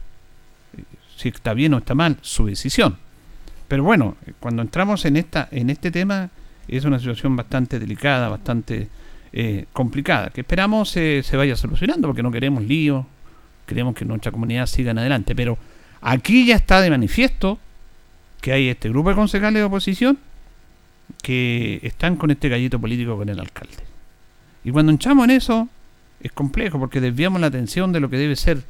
Si 1.15 1.29
está 1.29 1.53
bien 1.53 1.73
o 1.73 1.77
está 1.77 1.95
mal, 1.95 2.17
su 2.21 2.45
decisión. 2.45 2.97
Pero 3.67 3.83
bueno, 3.83 4.15
cuando 4.39 4.61
entramos 4.61 5.05
en, 5.05 5.17
esta, 5.17 5.47
en 5.51 5.69
este 5.69 5.91
tema, 5.91 6.29
es 6.67 6.85
una 6.85 6.99
situación 6.99 7.35
bastante 7.35 7.79
delicada, 7.79 8.29
bastante 8.29 8.89
eh, 9.31 9.65
complicada, 9.73 10.29
que 10.29 10.41
esperamos 10.41 10.89
se 10.89 11.23
vaya 11.33 11.55
solucionando, 11.55 12.07
porque 12.07 12.23
no 12.23 12.31
queremos 12.31 12.63
lío, 12.63 13.05
queremos 13.69 13.95
que 13.95 14.03
nuestra 14.03 14.31
comunidad 14.31 14.65
siga 14.65 14.91
en 14.91 14.99
adelante. 14.99 15.35
Pero 15.35 15.57
Aquí 16.01 16.45
ya 16.45 16.55
está 16.55 16.81
de 16.81 16.89
manifiesto 16.89 17.59
que 18.41 18.53
hay 18.53 18.69
este 18.69 18.89
grupo 18.89 19.09
de 19.09 19.15
concejales 19.15 19.59
de 19.59 19.63
oposición 19.63 20.17
que 21.21 21.79
están 21.83 22.15
con 22.15 22.31
este 22.31 22.47
gallito 22.47 22.79
político 22.79 23.17
con 23.17 23.27
el 23.27 23.39
alcalde. 23.39 23.83
Y 24.63 24.71
cuando 24.71 24.91
entramos 24.91 25.25
en 25.25 25.31
eso, 25.31 25.67
es 26.21 26.31
complejo 26.31 26.79
porque 26.79 27.01
desviamos 27.01 27.41
la 27.41 27.47
atención 27.47 27.91
de 27.91 27.99
lo 27.99 28.09
que 28.09 28.17
debe 28.17 28.35
ser 28.35 28.63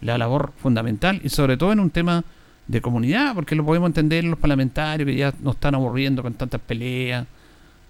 la 0.00 0.18
labor 0.18 0.52
fundamental 0.56 1.20
y 1.22 1.28
sobre 1.28 1.56
todo 1.56 1.72
en 1.72 1.80
un 1.80 1.90
tema 1.90 2.24
de 2.66 2.80
comunidad, 2.80 3.34
porque 3.34 3.54
lo 3.54 3.64
podemos 3.64 3.88
entender 3.88 4.24
los 4.24 4.38
parlamentarios 4.38 5.06
que 5.06 5.16
ya 5.16 5.32
nos 5.40 5.54
están 5.54 5.74
aburriendo 5.74 6.22
con 6.22 6.34
tantas 6.34 6.60
peleas, 6.60 7.26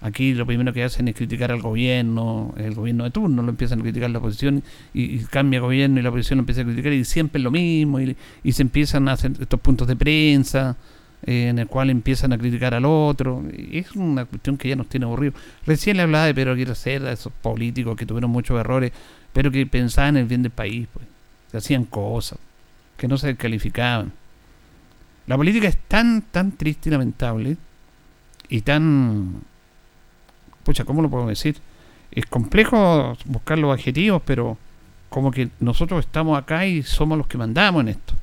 Aquí 0.03 0.35
lo 0.35 0.45
primero 0.47 0.73
que 0.73 0.83
hacen 0.83 1.07
es 1.07 1.15
criticar 1.15 1.53
al 1.53 1.63
gobierno, 1.63 2.53
el 2.57 2.75
gobierno 2.75 3.05
de 3.05 3.11
turno, 3.11 3.41
lo 3.41 3.51
empiezan 3.51 3.79
a 3.79 3.83
criticar 3.83 4.11
la 4.11 4.19
oposición 4.19 4.65
y, 4.93 5.19
cambia 5.21 5.61
gobierno 5.61 6.01
y 6.01 6.03
la 6.03 6.09
oposición 6.09 6.39
lo 6.39 6.43
empieza 6.43 6.63
a 6.63 6.65
criticar 6.65 6.93
y 6.93 7.05
siempre 7.05 7.39
es 7.39 7.45
lo 7.45 7.53
mismo 7.53 8.01
y, 8.01 8.17
se 8.53 8.63
empiezan 8.63 9.09
a 9.09 9.13
hacer 9.13 9.31
estos 9.39 9.61
puntos 9.61 9.87
de 9.87 9.95
prensa 9.95 10.77
eh, 11.25 11.51
en 11.51 11.61
el 11.61 11.69
cual 11.69 11.89
empiezan 11.91 12.33
a 12.33 12.39
criticar 12.39 12.75
al 12.75 12.85
otro. 12.85 13.45
Es 13.71 13.93
una 13.93 14.25
cuestión 14.25 14.57
que 14.57 14.71
ya 14.71 14.75
nos 14.75 14.89
tiene 14.89 15.07
aburrido. 15.07 15.35
Recién 15.65 15.97
le 15.97 16.03
hablaba 16.03 16.27
de 16.27 16.35
Pedro 16.35 16.53
Aguirre 16.53 16.75
Cerda, 16.75 17.13
esos 17.13 17.33
políticos 17.33 17.97
que 17.97 18.05
tuvieron 18.05 18.33
muchos 18.33 18.59
errores, 18.59 18.91
pero 19.33 19.53
que 19.53 19.65
pensaban 19.67 20.17
en 20.17 20.23
el 20.23 20.29
bien 20.29 20.43
del 20.43 20.51
país, 20.51 20.89
pues, 20.93 21.07
que 21.53 21.59
hacían 21.59 21.85
cosas, 21.85 22.41
que 22.97 23.07
no 23.07 23.17
se 23.19 23.37
calificaban. 23.37 24.13
La 25.29 25.37
política 25.37 25.69
es 25.69 25.77
tan, 25.87 26.23
tan 26.23 26.51
triste 26.51 26.89
y 26.89 26.93
lamentable 26.93 27.57
y 28.49 28.63
tan 28.63 29.43
pucha, 30.65 30.85
¿cómo 30.85 31.03
lo 31.03 31.11
puedo 31.11 31.27
decir? 31.27 31.57
Es 32.11 32.27
complejo 32.27 33.17
buscar 33.25 33.59
los 33.59 33.73
adjetivos, 33.73 34.23
pero 34.25 34.59
como 35.09 35.31
que 35.31 35.51
nosotros 35.61 36.05
estamos 36.05 36.39
acá 36.39 36.67
y 36.67 36.83
somos 36.83 37.19
los 37.19 37.27
que 37.27 37.39
mandamos 37.39 37.83
en 37.83 37.89
esto. 37.89 38.15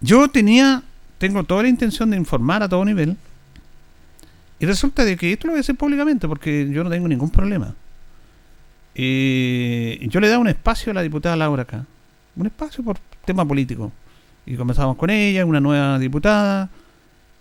Yo 0.00 0.28
tenía, 0.28 0.82
tengo 1.18 1.44
toda 1.44 1.62
la 1.62 1.68
intención 1.68 2.10
de 2.10 2.16
informar 2.16 2.62
a 2.62 2.68
todo 2.68 2.84
nivel. 2.84 3.16
Y 4.58 4.66
resulta 4.66 5.04
de 5.04 5.16
que 5.16 5.32
esto 5.32 5.46
lo 5.46 5.52
voy 5.52 5.58
a 5.58 5.60
hacer 5.60 5.76
públicamente 5.76 6.26
porque 6.26 6.68
yo 6.70 6.82
no 6.82 6.90
tengo 6.90 7.08
ningún 7.08 7.30
problema. 7.30 7.74
Eh, 8.94 9.98
yo 10.08 10.20
le 10.20 10.28
da 10.28 10.38
un 10.38 10.48
espacio 10.48 10.92
a 10.92 10.94
la 10.94 11.02
diputada 11.02 11.36
Laura 11.36 11.62
acá. 11.62 11.84
Un 12.36 12.46
espacio 12.46 12.82
por 12.82 12.98
tema 13.24 13.46
político. 13.46 13.92
Y 14.46 14.56
comenzamos 14.56 14.96
con 14.96 15.10
ella, 15.10 15.44
una 15.44 15.60
nueva 15.60 15.98
diputada. 15.98 16.70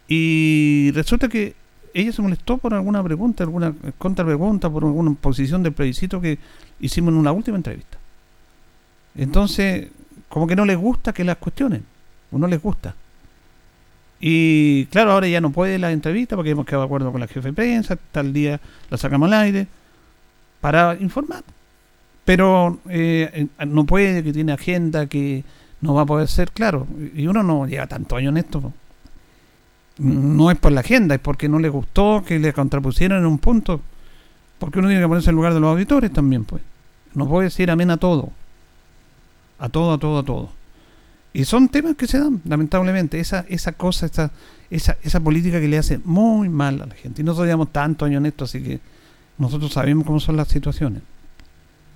Y 0.08 0.92
resulta 0.94 1.30
que 1.30 1.56
ella 1.96 2.12
se 2.12 2.22
molestó 2.22 2.58
por 2.58 2.74
alguna 2.74 3.02
pregunta, 3.02 3.46
alguna 3.46 3.74
contrapregunta, 3.98 4.70
por 4.70 4.84
alguna 4.84 5.14
posición 5.14 5.64
del 5.64 5.72
plebiscito 5.72 6.20
que 6.20 6.38
hicimos 6.82 7.14
en 7.14 7.20
una 7.20 7.32
última 7.32 7.56
entrevista. 7.56 7.98
Entonces, 9.16 9.88
como 10.28 10.46
que 10.46 10.58
no 10.58 10.66
les 10.66 10.78
gusta 10.78 11.14
que 11.14 11.24
las 11.24 11.38
cuestionen, 11.38 11.86
o 12.34 12.38
no 12.38 12.48
les 12.48 12.62
gusta. 12.62 12.96
Y 14.20 14.88
claro, 14.88 15.14
ahora 15.14 15.30
ya 15.30 15.40
no 15.40 15.52
puede 15.52 15.80
la 15.80 15.94
entrevista 15.94 16.36
porque 16.36 16.50
hemos 16.50 16.66
quedado 16.66 16.82
de 16.84 16.88
acuerdo 16.88 17.12
con 17.14 17.22
la 17.22 17.28
jefe 17.28 17.48
de 17.48 17.54
prensa, 17.54 17.98
tal 18.12 18.34
día 18.34 18.60
la 18.90 18.98
sacamos 18.98 19.28
al 19.28 19.40
aire 19.40 19.68
para 20.60 20.98
informar. 21.00 21.46
Pero 22.26 22.80
eh, 22.90 23.48
no 23.66 23.86
puede, 23.86 24.22
que 24.22 24.34
tiene 24.34 24.52
agenda, 24.52 25.06
que 25.06 25.46
no 25.80 25.94
va 25.94 26.02
a 26.02 26.06
poder 26.06 26.28
ser, 26.28 26.52
claro. 26.52 26.88
Y 27.16 27.28
uno 27.28 27.42
no 27.42 27.68
lleva 27.68 27.88
tanto 27.88 28.18
años 28.18 28.32
en 28.32 28.38
esto 28.38 28.74
no 29.98 30.52
es 30.52 30.58
por 30.58 30.72
la 30.72 30.82
agenda, 30.82 31.16
es 31.16 31.22
porque 31.22 31.48
no 31.48 31.60
le 31.60 31.70
gustó 31.70 32.24
que 32.26 32.40
le 32.40 32.54
contrapusieran 32.54 33.20
en 33.20 33.26
un 33.26 33.38
punto. 33.38 33.82
Porque 34.60 34.80
uno 34.80 34.88
tiene 34.88 35.04
que 35.04 35.08
ponerse 35.08 35.30
en 35.30 35.36
lugar 35.36 35.54
de 35.54 35.60
los 35.60 35.70
auditores 35.70 36.12
también, 36.12 36.44
pues. 36.44 36.62
No 37.14 37.28
puede 37.28 37.46
decir 37.46 37.72
amén 37.72 37.92
a 37.92 37.98
todo. 37.98 38.30
A 39.60 39.70
todo, 39.70 39.94
a 39.94 39.98
todo, 39.98 40.20
a 40.20 40.24
todo. 40.24 40.50
Y 41.34 41.46
son 41.46 41.70
temas 41.70 41.96
que 41.96 42.08
se 42.08 42.20
dan, 42.20 42.42
lamentablemente. 42.46 43.20
Esa, 43.20 43.46
esa 43.48 43.74
cosa, 43.74 44.06
esa, 44.06 44.32
esa, 44.70 44.98
esa 45.04 45.20
política 45.20 45.60
que 45.60 45.68
le 45.68 45.78
hace 45.78 46.00
muy 46.04 46.50
mal 46.50 46.82
a 46.82 46.86
la 46.86 46.96
gente. 46.96 47.22
Y 47.22 47.26
nosotros 47.26 47.48
llevamos 47.48 47.72
tantos 47.72 48.06
años 48.06 48.20
en 48.20 48.26
esto, 48.28 48.46
así 48.46 48.62
que 48.62 48.80
nosotros 49.38 49.72
sabemos 49.74 50.06
cómo 50.06 50.20
son 50.20 50.38
las 50.38 50.48
situaciones. 50.48 51.04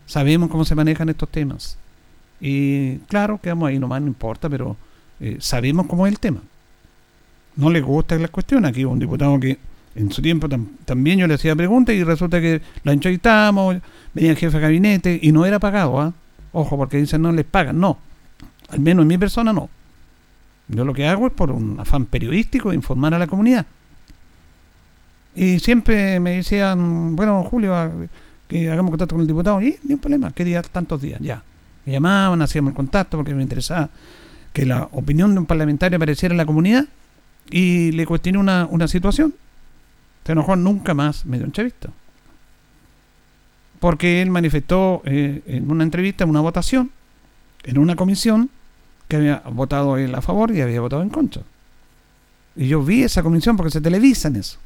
Sabemos 0.05 0.49
cómo 0.49 0.65
se 0.65 0.75
manejan 0.75 1.09
estos 1.09 1.29
temas. 1.29 1.77
Y 2.41 2.97
claro, 3.07 3.39
quedamos 3.41 3.69
ahí 3.69 3.79
nomás, 3.79 4.01
no 4.01 4.07
importa, 4.07 4.49
pero 4.49 4.77
eh, 5.19 5.37
sabemos 5.39 5.87
cómo 5.87 6.07
es 6.07 6.13
el 6.13 6.19
tema 6.19 6.41
no 7.55 7.69
le 7.69 7.81
gusta 7.81 8.15
la 8.17 8.27
cuestión. 8.27 8.65
Aquí 8.65 8.85
un 8.85 8.99
diputado 8.99 9.39
que 9.39 9.57
en 9.95 10.11
su 10.11 10.21
tiempo 10.21 10.47
también 10.85 11.19
yo 11.19 11.27
le 11.27 11.33
hacía 11.33 11.55
preguntas 11.55 11.95
y 11.95 12.03
resulta 12.03 12.39
que 12.39 12.61
la 12.83 12.93
entrevistamos, 12.93 13.77
venía 14.13 14.31
el 14.31 14.37
jefe 14.37 14.57
de 14.57 14.61
gabinete 14.61 15.19
y 15.21 15.31
no 15.31 15.45
era 15.45 15.59
pagado, 15.59 15.99
¿ah? 15.99 16.13
Ojo, 16.51 16.77
porque 16.77 16.97
dicen 16.97 17.21
no 17.21 17.31
les 17.31 17.45
pagan, 17.45 17.79
no. 17.79 17.97
Al 18.69 18.79
menos 18.79 19.03
en 19.03 19.07
mi 19.07 19.17
persona 19.17 19.51
no. 19.51 19.69
Yo 20.67 20.85
lo 20.85 20.93
que 20.93 21.07
hago 21.07 21.27
es 21.27 21.33
por 21.33 21.51
un 21.51 21.79
afán 21.79 22.05
periodístico 22.05 22.71
informar 22.71 23.13
a 23.13 23.19
la 23.19 23.27
comunidad. 23.27 23.65
Y 25.35 25.59
siempre 25.59 26.19
me 26.19 26.37
decían, 26.37 27.15
bueno, 27.15 27.43
Julio, 27.43 27.73
que 28.47 28.69
hagamos 28.69 28.91
contacto 28.91 29.15
con 29.15 29.21
el 29.21 29.27
diputado. 29.27 29.61
Y 29.61 29.77
ni 29.83 29.93
un 29.93 29.99
problema, 29.99 30.31
¿qué 30.31 30.43
día? 30.43 30.61
Tantos 30.61 31.01
días, 31.01 31.19
ya. 31.21 31.41
Me 31.85 31.93
llamaban, 31.93 32.41
hacíamos 32.41 32.71
el 32.71 32.75
contacto 32.75 33.17
porque 33.17 33.33
me 33.33 33.41
interesaba 33.41 33.89
que 34.53 34.65
la 34.65 34.89
opinión 34.91 35.33
de 35.33 35.39
un 35.39 35.45
parlamentario 35.45 35.97
apareciera 35.97 36.33
en 36.33 36.37
la 36.37 36.45
comunidad 36.45 36.85
y 37.49 37.91
le 37.91 38.05
cuestioné 38.05 38.37
una, 38.37 38.67
una 38.69 38.87
situación. 38.87 39.33
Se 40.25 40.33
enojó 40.33 40.55
nunca 40.55 40.93
más 40.93 41.25
me 41.25 41.37
dio 41.37 41.45
entrevista. 41.45 41.89
Porque 43.79 44.21
él 44.21 44.29
manifestó 44.29 45.01
eh, 45.05 45.41
en 45.47 45.71
una 45.71 45.83
entrevista, 45.83 46.23
en 46.23 46.29
una 46.29 46.41
votación, 46.41 46.91
en 47.63 47.77
una 47.77 47.95
comisión, 47.95 48.49
que 49.07 49.15
había 49.15 49.41
votado 49.51 49.97
él 49.97 50.13
a 50.13 50.21
favor 50.21 50.51
y 50.51 50.61
había 50.61 50.81
votado 50.81 51.01
en 51.01 51.09
contra. 51.09 51.41
Y 52.55 52.67
yo 52.67 52.83
vi 52.83 53.03
esa 53.03 53.23
comisión 53.23 53.57
porque 53.57 53.71
se 53.71 53.81
televisan 53.81 54.35
eso. 54.35 54.59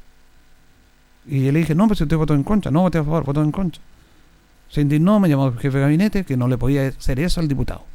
Y 1.26 1.52
le 1.52 1.60
dije, 1.60 1.74
no, 1.74 1.88
pues 1.88 2.00
si 2.00 2.04
usted 2.04 2.18
votó 2.18 2.34
en 2.34 2.44
contra, 2.44 2.70
no 2.70 2.82
voté 2.82 2.98
a 2.98 3.04
favor, 3.04 3.24
votó 3.24 3.42
en 3.42 3.52
contra. 3.52 3.82
Se 4.70 4.82
indignó, 4.82 5.20
me 5.20 5.30
llamó 5.30 5.48
el 5.48 5.58
jefe 5.60 5.78
de 5.78 5.84
gabinete 5.84 6.24
que 6.26 6.36
no 6.36 6.48
le 6.48 6.58
podía 6.58 6.88
hacer 6.88 7.20
eso 7.20 7.40
al 7.40 7.48
diputado. 7.48 7.86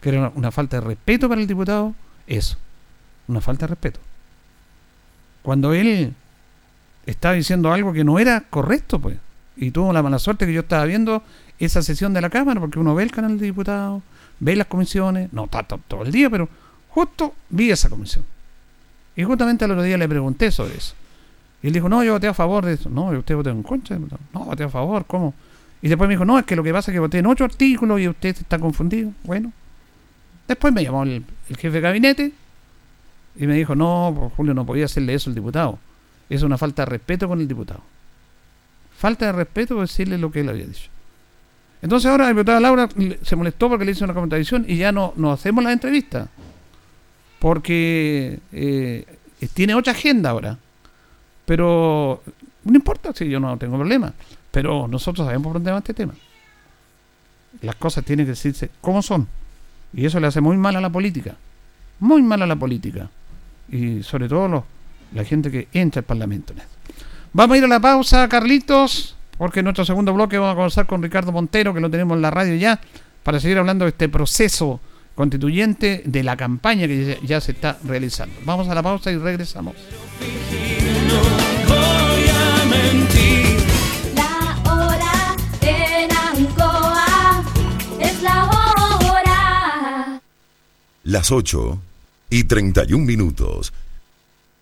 Que 0.00 0.10
era 0.10 0.32
una, 0.34 0.50
falta 0.50 0.80
de 0.80 0.86
respeto 0.86 1.28
para 1.28 1.40
el 1.40 1.46
diputado, 1.46 1.94
eso. 2.26 2.58
Una 3.28 3.40
falta 3.40 3.66
de 3.66 3.70
respeto. 3.70 4.00
Cuando 5.42 5.72
él 5.72 6.14
estaba 7.06 7.34
diciendo 7.34 7.72
algo 7.72 7.92
que 7.92 8.04
no 8.04 8.18
era 8.18 8.42
correcto, 8.42 8.98
pues. 8.98 9.16
Y 9.56 9.70
tuvo 9.70 9.92
la 9.92 10.02
mala 10.02 10.18
suerte 10.18 10.46
que 10.46 10.52
yo 10.52 10.60
estaba 10.60 10.84
viendo 10.84 11.22
esa 11.58 11.82
sesión 11.82 12.12
de 12.12 12.20
la 12.20 12.30
Cámara, 12.30 12.60
porque 12.60 12.78
uno 12.78 12.94
ve 12.94 13.04
el 13.04 13.10
canal 13.10 13.38
de 13.38 13.46
diputados, 13.46 14.02
ve 14.38 14.54
las 14.54 14.66
comisiones, 14.66 15.32
no 15.32 15.44
está 15.44 15.62
todo 15.62 16.02
el 16.02 16.12
día, 16.12 16.28
pero 16.28 16.48
justo 16.90 17.34
vi 17.48 17.70
esa 17.70 17.88
comisión. 17.88 18.24
Y 19.16 19.24
justamente 19.24 19.64
al 19.64 19.70
otro 19.70 19.82
día 19.82 19.96
le 19.96 20.08
pregunté 20.08 20.50
sobre 20.50 20.76
eso. 20.76 20.94
Y 21.62 21.68
él 21.68 21.72
dijo, 21.72 21.88
no, 21.88 22.04
yo 22.04 22.12
voté 22.12 22.26
a 22.26 22.34
favor 22.34 22.66
de 22.66 22.74
eso. 22.74 22.90
No, 22.90 23.06
usted 23.06 23.34
votó 23.34 23.50
en 23.50 23.62
contra. 23.62 23.98
No, 23.98 24.44
voté 24.44 24.64
a 24.64 24.68
favor, 24.68 25.06
¿cómo? 25.06 25.32
Y 25.80 25.88
después 25.88 26.06
me 26.08 26.14
dijo, 26.14 26.24
no, 26.24 26.38
es 26.38 26.44
que 26.44 26.54
lo 26.54 26.62
que 26.62 26.72
pasa 26.72 26.90
es 26.90 26.94
que 26.94 27.00
voté 27.00 27.18
en 27.18 27.26
ocho 27.26 27.44
artículos 27.44 28.00
y 28.00 28.08
usted 28.08 28.36
está 28.36 28.58
confundido. 28.58 29.12
Bueno. 29.24 29.52
Después 30.46 30.72
me 30.72 30.84
llamó 30.84 31.02
el, 31.02 31.24
jefe 31.48 31.70
de 31.70 31.80
gabinete 31.80 32.32
y 33.38 33.46
me 33.46 33.54
dijo, 33.54 33.74
no, 33.74 34.32
Julio, 34.36 34.54
no 34.54 34.64
podía 34.64 34.86
hacerle 34.86 35.14
eso 35.14 35.30
al 35.30 35.34
diputado. 35.34 35.78
Es 36.28 36.42
una 36.42 36.58
falta 36.58 36.82
de 36.82 36.86
respeto 36.86 37.28
con 37.28 37.40
el 37.40 37.48
diputado. 37.48 37.82
Falta 38.96 39.26
de 39.26 39.32
respeto 39.32 39.80
decirle 39.80 40.18
lo 40.18 40.30
que 40.30 40.40
él 40.40 40.48
había 40.48 40.66
dicho. 40.66 40.88
Entonces 41.82 42.10
ahora 42.10 42.24
la 42.24 42.30
diputada 42.30 42.60
Laura 42.60 42.88
se 43.22 43.36
molestó 43.36 43.68
porque 43.68 43.84
le 43.84 43.92
hizo 43.92 44.04
una 44.04 44.14
contradicción 44.14 44.64
y 44.66 44.76
ya 44.76 44.90
no, 44.90 45.12
no 45.16 45.30
hacemos 45.32 45.62
la 45.62 45.72
entrevista. 45.72 46.28
Porque 47.38 48.40
eh, 48.52 49.04
tiene 49.52 49.74
otra 49.74 49.92
agenda 49.92 50.30
ahora. 50.30 50.58
Pero 51.44 52.22
no 52.64 52.74
importa 52.74 53.12
si 53.12 53.28
yo 53.28 53.38
no 53.38 53.56
tengo 53.58 53.76
problema. 53.76 54.14
Pero 54.50 54.88
nosotros 54.88 55.26
sabemos 55.26 55.44
por 55.44 55.54
dónde 55.54 55.70
va 55.70 55.78
este 55.78 55.94
tema. 55.94 56.14
Las 57.60 57.76
cosas 57.76 58.04
tienen 58.04 58.24
que 58.24 58.30
decirse 58.30 58.70
como 58.80 59.02
son. 59.02 59.28
Y 59.92 60.06
eso 60.06 60.18
le 60.18 60.26
hace 60.26 60.40
muy 60.40 60.56
mal 60.56 60.74
a 60.76 60.80
la 60.80 60.90
política. 60.90 61.36
Muy 62.00 62.22
mal 62.22 62.42
a 62.42 62.46
la 62.46 62.56
política. 62.56 63.08
Y 63.70 64.02
sobre 64.02 64.28
todo 64.28 64.64
la 65.12 65.24
gente 65.24 65.50
que 65.50 65.68
entra 65.72 66.00
al 66.00 66.04
Parlamento. 66.04 66.54
Vamos 67.32 67.54
a 67.54 67.58
ir 67.58 67.64
a 67.64 67.68
la 67.68 67.80
pausa, 67.80 68.28
Carlitos, 68.28 69.16
porque 69.38 69.60
en 69.60 69.64
nuestro 69.64 69.84
segundo 69.84 70.12
bloque 70.12 70.38
vamos 70.38 70.52
a 70.52 70.56
conversar 70.56 70.86
con 70.86 71.02
Ricardo 71.02 71.32
Montero, 71.32 71.74
que 71.74 71.80
lo 71.80 71.90
tenemos 71.90 72.16
en 72.16 72.22
la 72.22 72.30
radio 72.30 72.54
ya, 72.54 72.80
para 73.22 73.40
seguir 73.40 73.58
hablando 73.58 73.84
de 73.84 73.90
este 73.90 74.08
proceso 74.08 74.80
constituyente 75.14 76.02
de 76.04 76.22
la 76.22 76.36
campaña 76.36 76.86
que 76.86 77.18
ya 77.22 77.40
se 77.40 77.52
está 77.52 77.78
realizando. 77.84 78.34
Vamos 78.44 78.68
a 78.68 78.74
la 78.74 78.82
pausa 78.82 79.10
y 79.10 79.16
regresamos. 79.16 79.74
La 84.14 84.72
hora 84.72 85.36
en 85.62 86.10
Ancoa 86.12 87.44
es 87.98 88.22
la 88.22 88.44
hora. 88.44 90.20
Las 91.04 91.32
8 91.32 91.78
y 92.30 92.44
31 92.44 93.04
minutos. 93.04 93.72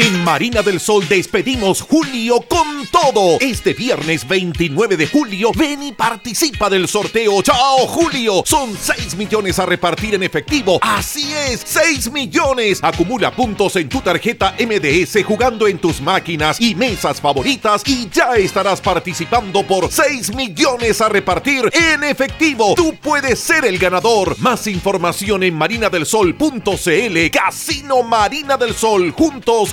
En 0.00 0.22
Marina 0.22 0.62
del 0.62 0.78
Sol 0.78 1.08
despedimos 1.08 1.80
julio 1.80 2.40
con 2.42 2.86
todo. 2.86 3.36
Este 3.40 3.74
viernes 3.74 4.28
29 4.28 4.96
de 4.96 5.08
julio, 5.08 5.50
ven 5.56 5.82
y 5.82 5.90
participa 5.90 6.70
del 6.70 6.86
sorteo. 6.86 7.42
¡Chao, 7.42 7.78
Julio! 7.88 8.44
Son 8.46 8.78
6 8.80 9.16
millones 9.16 9.58
a 9.58 9.66
repartir 9.66 10.14
en 10.14 10.22
efectivo. 10.22 10.78
Así 10.82 11.32
es, 11.32 11.62
6 11.64 12.12
millones. 12.12 12.78
Acumula 12.80 13.34
puntos 13.34 13.74
en 13.74 13.88
tu 13.88 14.00
tarjeta 14.00 14.54
MDS 14.60 15.24
jugando 15.24 15.66
en 15.66 15.78
tus 15.78 16.00
máquinas 16.00 16.60
y 16.60 16.76
mesas 16.76 17.20
favoritas 17.20 17.82
y 17.84 18.08
ya 18.08 18.36
estarás 18.36 18.80
participando 18.80 19.66
por 19.66 19.90
6 19.90 20.32
millones 20.36 21.00
a 21.00 21.08
repartir 21.08 21.68
en 21.72 22.04
efectivo. 22.04 22.74
Tú 22.76 22.94
puedes 23.02 23.40
ser 23.40 23.64
el 23.64 23.78
ganador. 23.78 24.38
Más 24.38 24.68
información 24.68 25.42
en 25.42 25.54
marinadelsol.cl. 25.54 27.30
Casino 27.32 28.04
Marina 28.04 28.56
del 28.56 28.76
Sol. 28.76 29.10
Juntos 29.10 29.72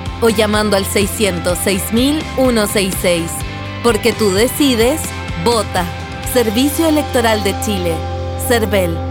o 0.21 0.29
llamando 0.29 0.77
al 0.77 0.85
606.166. 0.85 3.27
Porque 3.83 4.13
tú 4.13 4.31
decides, 4.31 5.01
vota. 5.43 5.85
Servicio 6.33 6.87
Electoral 6.87 7.43
de 7.43 7.53
Chile. 7.61 7.93
CERVEL. 8.47 9.10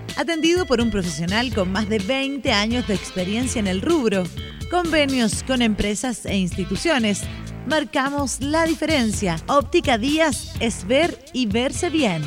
atendido 0.17 0.65
por 0.65 0.81
un 0.81 0.91
profesional 0.91 1.53
con 1.53 1.71
más 1.71 1.89
de 1.89 1.99
20 1.99 2.51
años 2.51 2.87
de 2.87 2.93
experiencia 2.93 3.59
en 3.59 3.67
el 3.67 3.81
rubro, 3.81 4.23
convenios 4.69 5.43
con 5.43 5.61
empresas 5.61 6.25
e 6.25 6.37
instituciones. 6.37 7.23
Marcamos 7.67 8.41
la 8.41 8.65
diferencia. 8.65 9.37
Óptica 9.47 9.97
Díaz 9.97 10.53
es 10.59 10.87
ver 10.87 11.17
y 11.33 11.45
verse 11.45 11.89
bien. 11.89 12.21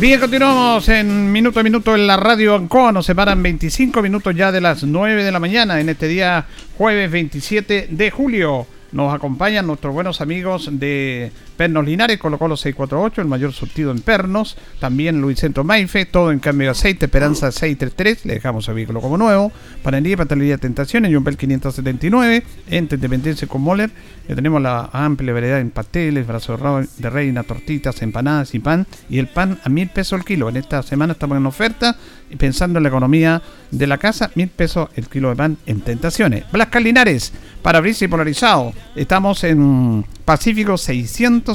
Bien, 0.00 0.18
continuamos 0.18 0.88
en 0.88 1.30
minuto 1.30 1.60
a 1.60 1.62
minuto 1.62 1.94
en 1.94 2.06
la 2.06 2.16
radio 2.16 2.54
Ancoa. 2.54 2.90
Nos 2.90 3.04
separan 3.04 3.42
25 3.42 4.00
minutos 4.00 4.34
ya 4.34 4.50
de 4.50 4.62
las 4.62 4.82
9 4.82 5.22
de 5.22 5.30
la 5.30 5.38
mañana 5.38 5.78
en 5.78 5.90
este 5.90 6.08
día 6.08 6.46
jueves 6.78 7.10
27 7.10 7.88
de 7.90 8.10
julio. 8.10 8.66
Nos 8.92 9.14
acompañan 9.14 9.66
nuestros 9.66 9.92
buenos 9.92 10.22
amigos 10.22 10.70
de 10.72 11.30
Pernos 11.60 11.84
Linares, 11.84 12.16
colocó 12.16 12.48
los 12.48 12.62
648, 12.62 13.20
el 13.20 13.28
mayor 13.28 13.52
surtido 13.52 13.90
en 13.90 14.00
Pernos. 14.00 14.56
También 14.78 15.20
Luis 15.20 15.40
Centro 15.40 15.62
Maife, 15.62 16.06
todo 16.06 16.32
en 16.32 16.38
cambio 16.38 16.68
de 16.68 16.70
aceite, 16.70 17.04
Esperanza 17.04 17.52
633, 17.52 18.24
le 18.24 18.32
dejamos 18.32 18.66
el 18.68 18.76
vehículo 18.76 19.02
como 19.02 19.18
nuevo. 19.18 19.52
Panadería 19.82 20.14
y 20.14 20.16
Pastelería 20.16 20.56
Tentaciones, 20.56 21.12
Jumbel 21.12 21.36
579, 21.36 22.44
entre 22.70 22.96
Independencia 22.96 23.46
con 23.46 23.60
Moller. 23.60 23.90
Ya 24.26 24.34
tenemos 24.34 24.62
la 24.62 24.88
amplia 24.90 25.34
variedad 25.34 25.60
en 25.60 25.70
pasteles, 25.70 26.26
brazos 26.26 26.58
de 26.96 27.10
reina, 27.10 27.42
tortitas, 27.42 28.00
empanadas 28.00 28.54
y 28.54 28.58
pan. 28.58 28.86
Y 29.10 29.18
el 29.18 29.26
pan 29.26 29.60
a 29.62 29.68
mil 29.68 29.90
pesos 29.90 30.18
el 30.18 30.24
kilo. 30.24 30.48
En 30.48 30.56
esta 30.56 30.82
semana 30.82 31.12
estamos 31.12 31.36
en 31.36 31.44
oferta 31.44 31.94
pensando 32.38 32.78
en 32.78 32.84
la 32.84 32.88
economía 32.88 33.42
de 33.70 33.86
la 33.86 33.98
casa, 33.98 34.30
mil 34.34 34.48
pesos 34.48 34.88
el 34.94 35.08
kilo 35.08 35.30
de 35.30 35.36
pan 35.36 35.58
en 35.66 35.80
Tentaciones. 35.80 36.44
Blascar 36.50 36.80
Linares, 36.80 37.32
parabrisas 37.60 38.02
y 38.02 38.08
polarizado. 38.08 38.72
Estamos 38.94 39.44
en 39.44 40.04
Pacífico 40.24 40.78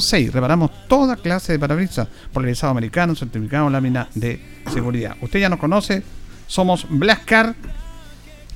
606. 0.00 0.32
Reparamos 0.32 0.70
toda 0.88 1.16
clase 1.16 1.52
de 1.52 1.58
parabrisas, 1.58 2.08
polarizado 2.32 2.70
americano, 2.70 3.14
certificado, 3.14 3.70
lámina 3.70 4.08
de 4.14 4.40
seguridad. 4.72 5.16
Usted 5.20 5.40
ya 5.40 5.48
nos 5.48 5.58
conoce, 5.58 6.02
somos 6.46 6.86
Blascar 6.88 7.54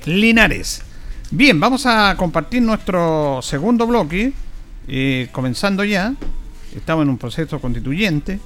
Linares. 0.05 0.83
Bien, 1.31 1.59
vamos 1.59 1.85
a 1.85 2.15
compartir 2.17 2.61
nuestro 2.61 3.39
segundo 3.41 3.87
bloque, 3.87 4.33
eh, 4.87 5.29
comenzando 5.31 5.83
ya. 5.83 6.13
Estamos 6.75 7.03
en 7.03 7.09
un 7.09 7.17
proceso 7.17 7.59
constituyente. 7.59 8.39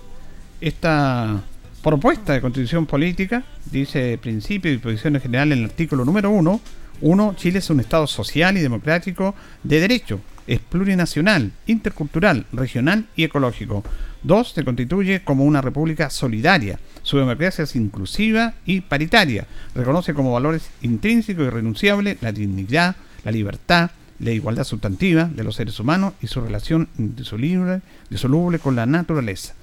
Esta 0.62 1.41
propuesta 1.82 2.34
de 2.34 2.41
constitución 2.41 2.86
política 2.86 3.43
dice 3.72 4.18
principio 4.18 4.72
y 4.72 4.78
posiciones 4.78 5.22
generales 5.22 5.58
en 5.58 5.64
el 5.64 5.70
artículo 5.70 6.06
número 6.06 6.30
1. 6.30 6.62
1. 7.02 7.34
Chile 7.36 7.60
es 7.60 7.70
un 7.70 7.80
Estado 7.80 8.08
social 8.08 8.58
y 8.58 8.62
democrático 8.62 9.36
de 9.64 9.80
derecho 9.80 10.20
es 10.48 10.60
plurinacional, 10.60 11.52
intercultural, 11.68 12.46
regional 12.52 13.08
y 13.16 13.24
ecológico. 13.24 13.84
Dos, 14.24 14.54
se 14.54 14.64
constituye 14.64 15.24
como 15.24 15.43
una 15.46 15.62
república 15.62 16.10
solidaria. 16.10 16.80
Su 17.04 17.18
democracia 17.18 17.64
es 17.64 17.76
inclusiva 17.76 18.54
y 18.66 18.82
paritaria. 18.82 19.46
Reconoce 19.76 20.14
como 20.14 20.34
valores 20.34 20.70
intrínsecos 20.82 21.43
y 21.43 21.48
irrenunciables 21.48 22.22
la 22.22 22.32
dignidad, 22.32 22.96
la 23.24 23.32
libertad, 23.32 23.91
la 24.20 24.32
igualdad 24.32 24.64
sustantiva 24.64 25.26
de 25.26 25.43
los 25.43 25.56
seres 25.56 25.80
humanos 25.80 26.14
y 26.22 26.28
su 26.28 26.41
relación 26.41 26.89
indisoluble, 26.98 27.82
disoluble 28.10 28.60
con 28.60 28.76
la 28.76 28.86
naturaleza. 28.86 29.54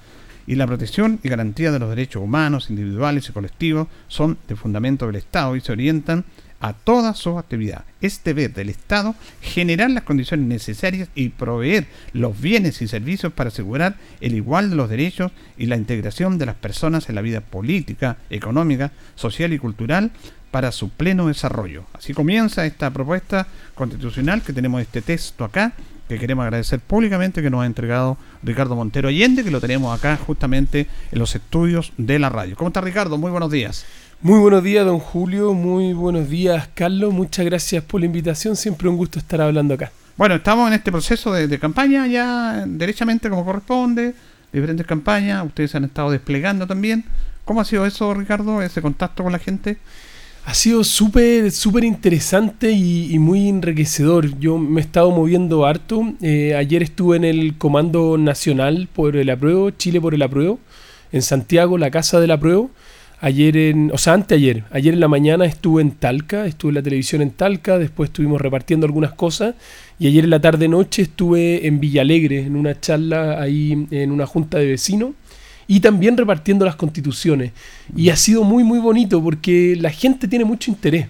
Y 0.45 0.55
la 0.55 0.67
protección 0.67 1.19
y 1.23 1.29
garantía 1.29 1.71
de 1.71 1.79
los 1.79 1.89
derechos 1.89 2.21
humanos, 2.21 2.69
individuales 2.69 3.29
y 3.29 3.31
colectivos 3.31 3.87
son 4.07 4.37
de 4.47 4.55
fundamento 4.55 5.07
del 5.07 5.15
Estado 5.15 5.55
y 5.55 5.61
se 5.61 5.71
orientan 5.71 6.25
a 6.63 6.71
toda 6.71 7.13
su 7.13 7.37
actividad. 7.37 7.83
Es 7.99 8.23
deber 8.23 8.53
del 8.53 8.69
Estado 8.69 9.15
generar 9.41 9.91
las 9.91 10.03
condiciones 10.03 10.47
necesarias 10.47 11.09
y 11.13 11.27
proveer 11.29 11.87
los 12.13 12.39
bienes 12.39 12.81
y 12.81 12.87
servicios 12.87 13.33
para 13.33 13.49
asegurar 13.49 13.97
el 14.21 14.33
igual 14.33 14.69
de 14.69 14.77
los 14.77 14.89
derechos 14.89 15.33
y 15.57 15.65
la 15.65 15.75
integración 15.75 16.37
de 16.37 16.45
las 16.45 16.55
personas 16.55 17.09
en 17.09 17.15
la 17.15 17.21
vida 17.21 17.41
política, 17.41 18.15
económica, 18.29 18.91
social 19.15 19.51
y 19.51 19.59
cultural 19.59 20.11
para 20.51 20.71
su 20.71 20.89
pleno 20.89 21.27
desarrollo. 21.27 21.83
Así 21.93 22.13
comienza 22.13 22.65
esta 22.65 22.89
propuesta 22.91 23.45
constitucional 23.75 24.41
que 24.41 24.53
tenemos 24.53 24.81
este 24.81 25.01
texto 25.01 25.43
acá 25.43 25.73
que 26.07 26.19
queremos 26.19 26.43
agradecer 26.43 26.79
públicamente 26.79 27.41
que 27.41 27.49
nos 27.49 27.63
ha 27.63 27.65
entregado 27.65 28.17
Ricardo 28.43 28.75
Montero 28.75 29.09
Allende, 29.09 29.43
que 29.43 29.51
lo 29.51 29.61
tenemos 29.61 29.97
acá 29.97 30.17
justamente 30.17 30.87
en 31.11 31.19
los 31.19 31.35
estudios 31.35 31.93
de 31.97 32.19
la 32.19 32.29
radio. 32.29 32.55
¿Cómo 32.55 32.69
está 32.69 32.81
Ricardo? 32.81 33.17
Muy 33.17 33.31
buenos 33.31 33.51
días. 33.51 33.85
Muy 34.23 34.39
buenos 34.39 34.63
días, 34.63 34.85
don 34.85 34.99
Julio. 34.99 35.53
Muy 35.53 35.91
buenos 35.91 36.29
días, 36.29 36.69
Carlos. 36.75 37.13
Muchas 37.13 37.43
gracias 37.43 37.83
por 37.83 37.99
la 37.99 38.05
invitación. 38.05 38.55
Siempre 38.55 38.87
un 38.87 38.95
gusto 38.95 39.19
estar 39.19 39.41
hablando 39.41 39.73
acá. 39.73 39.91
Bueno, 40.15 40.35
estamos 40.35 40.65
en 40.69 40.75
este 40.75 40.93
proceso 40.93 41.33
de, 41.33 41.59
campaña 41.59 42.07
ya 42.07 42.63
derechamente 42.65 43.29
como 43.29 43.43
corresponde, 43.43 44.15
diferentes 44.53 44.87
campañas. 44.87 45.45
Ustedes 45.45 45.75
han 45.75 45.83
estado 45.83 46.09
desplegando 46.09 46.65
también. 46.65 47.03
¿Cómo 47.43 47.59
ha 47.59 47.65
sido 47.65 47.85
eso, 47.85 48.13
Ricardo, 48.13 48.61
ese 48.61 48.81
contacto 48.81 49.23
con 49.23 49.33
la 49.33 49.39
gente? 49.39 49.75
Ha 50.45 50.53
sido 50.53 50.85
súper, 50.85 51.51
súper 51.51 51.83
interesante 51.83 52.71
y, 52.71 53.19
muy 53.19 53.49
enriquecedor. 53.49 54.39
Yo 54.39 54.57
me 54.57 54.79
he 54.79 54.85
estado 54.85 55.11
moviendo 55.11 55.65
harto. 55.65 56.13
Eh, 56.21 56.55
ayer 56.55 56.81
estuve 56.81 57.17
en 57.17 57.25
el 57.25 57.57
Comando 57.57 58.17
Nacional 58.17 58.87
por 58.95 59.17
el 59.17 59.29
Apruebo, 59.29 59.71
Chile 59.71 59.99
por 59.99 60.13
el 60.13 60.21
Apruebo, 60.21 60.59
en 61.11 61.21
Santiago, 61.21 61.77
la 61.77 61.91
Casa 61.91 62.21
del 62.21 62.31
Apruebo 62.31 62.71
Ayer 63.23 63.55
en, 63.55 63.89
o 63.93 63.97
sea, 63.97 64.15
anteayer, 64.15 64.65
ayer 64.69 64.93
en 64.93 64.99
la 64.99 65.07
mañana 65.07 65.45
estuve 65.45 65.81
en 65.81 65.91
Talca, 65.91 66.45
estuve 66.45 66.71
en 66.71 66.75
la 66.75 66.81
televisión 66.81 67.21
en 67.21 67.31
Talca, 67.31 67.79
después 67.79 68.09
estuvimos 68.09 68.41
repartiendo 68.41 68.85
algunas 68.85 69.13
cosas 69.13 69.55
y 69.97 70.07
ayer 70.07 70.25
en 70.25 70.29
la 70.29 70.41
tarde 70.41 70.67
noche 70.67 71.03
estuve 71.03 71.65
en 71.65 71.79
Villalegre 71.79 72.41
en 72.41 72.57
una 72.57 72.77
charla 72.77 73.41
ahí 73.41 73.87
en 73.91 74.11
una 74.11 74.25
junta 74.25 74.57
de 74.57 74.65
vecinos 74.65 75.11
y 75.67 75.79
también 75.79 76.17
repartiendo 76.17 76.65
las 76.65 76.75
constituciones. 76.75 77.53
Y 77.95 78.09
ha 78.09 78.17
sido 78.17 78.43
muy, 78.43 78.65
muy 78.65 78.79
bonito 78.79 79.23
porque 79.23 79.77
la 79.79 79.91
gente 79.91 80.27
tiene 80.27 80.43
mucho 80.43 80.69
interés. 80.69 81.07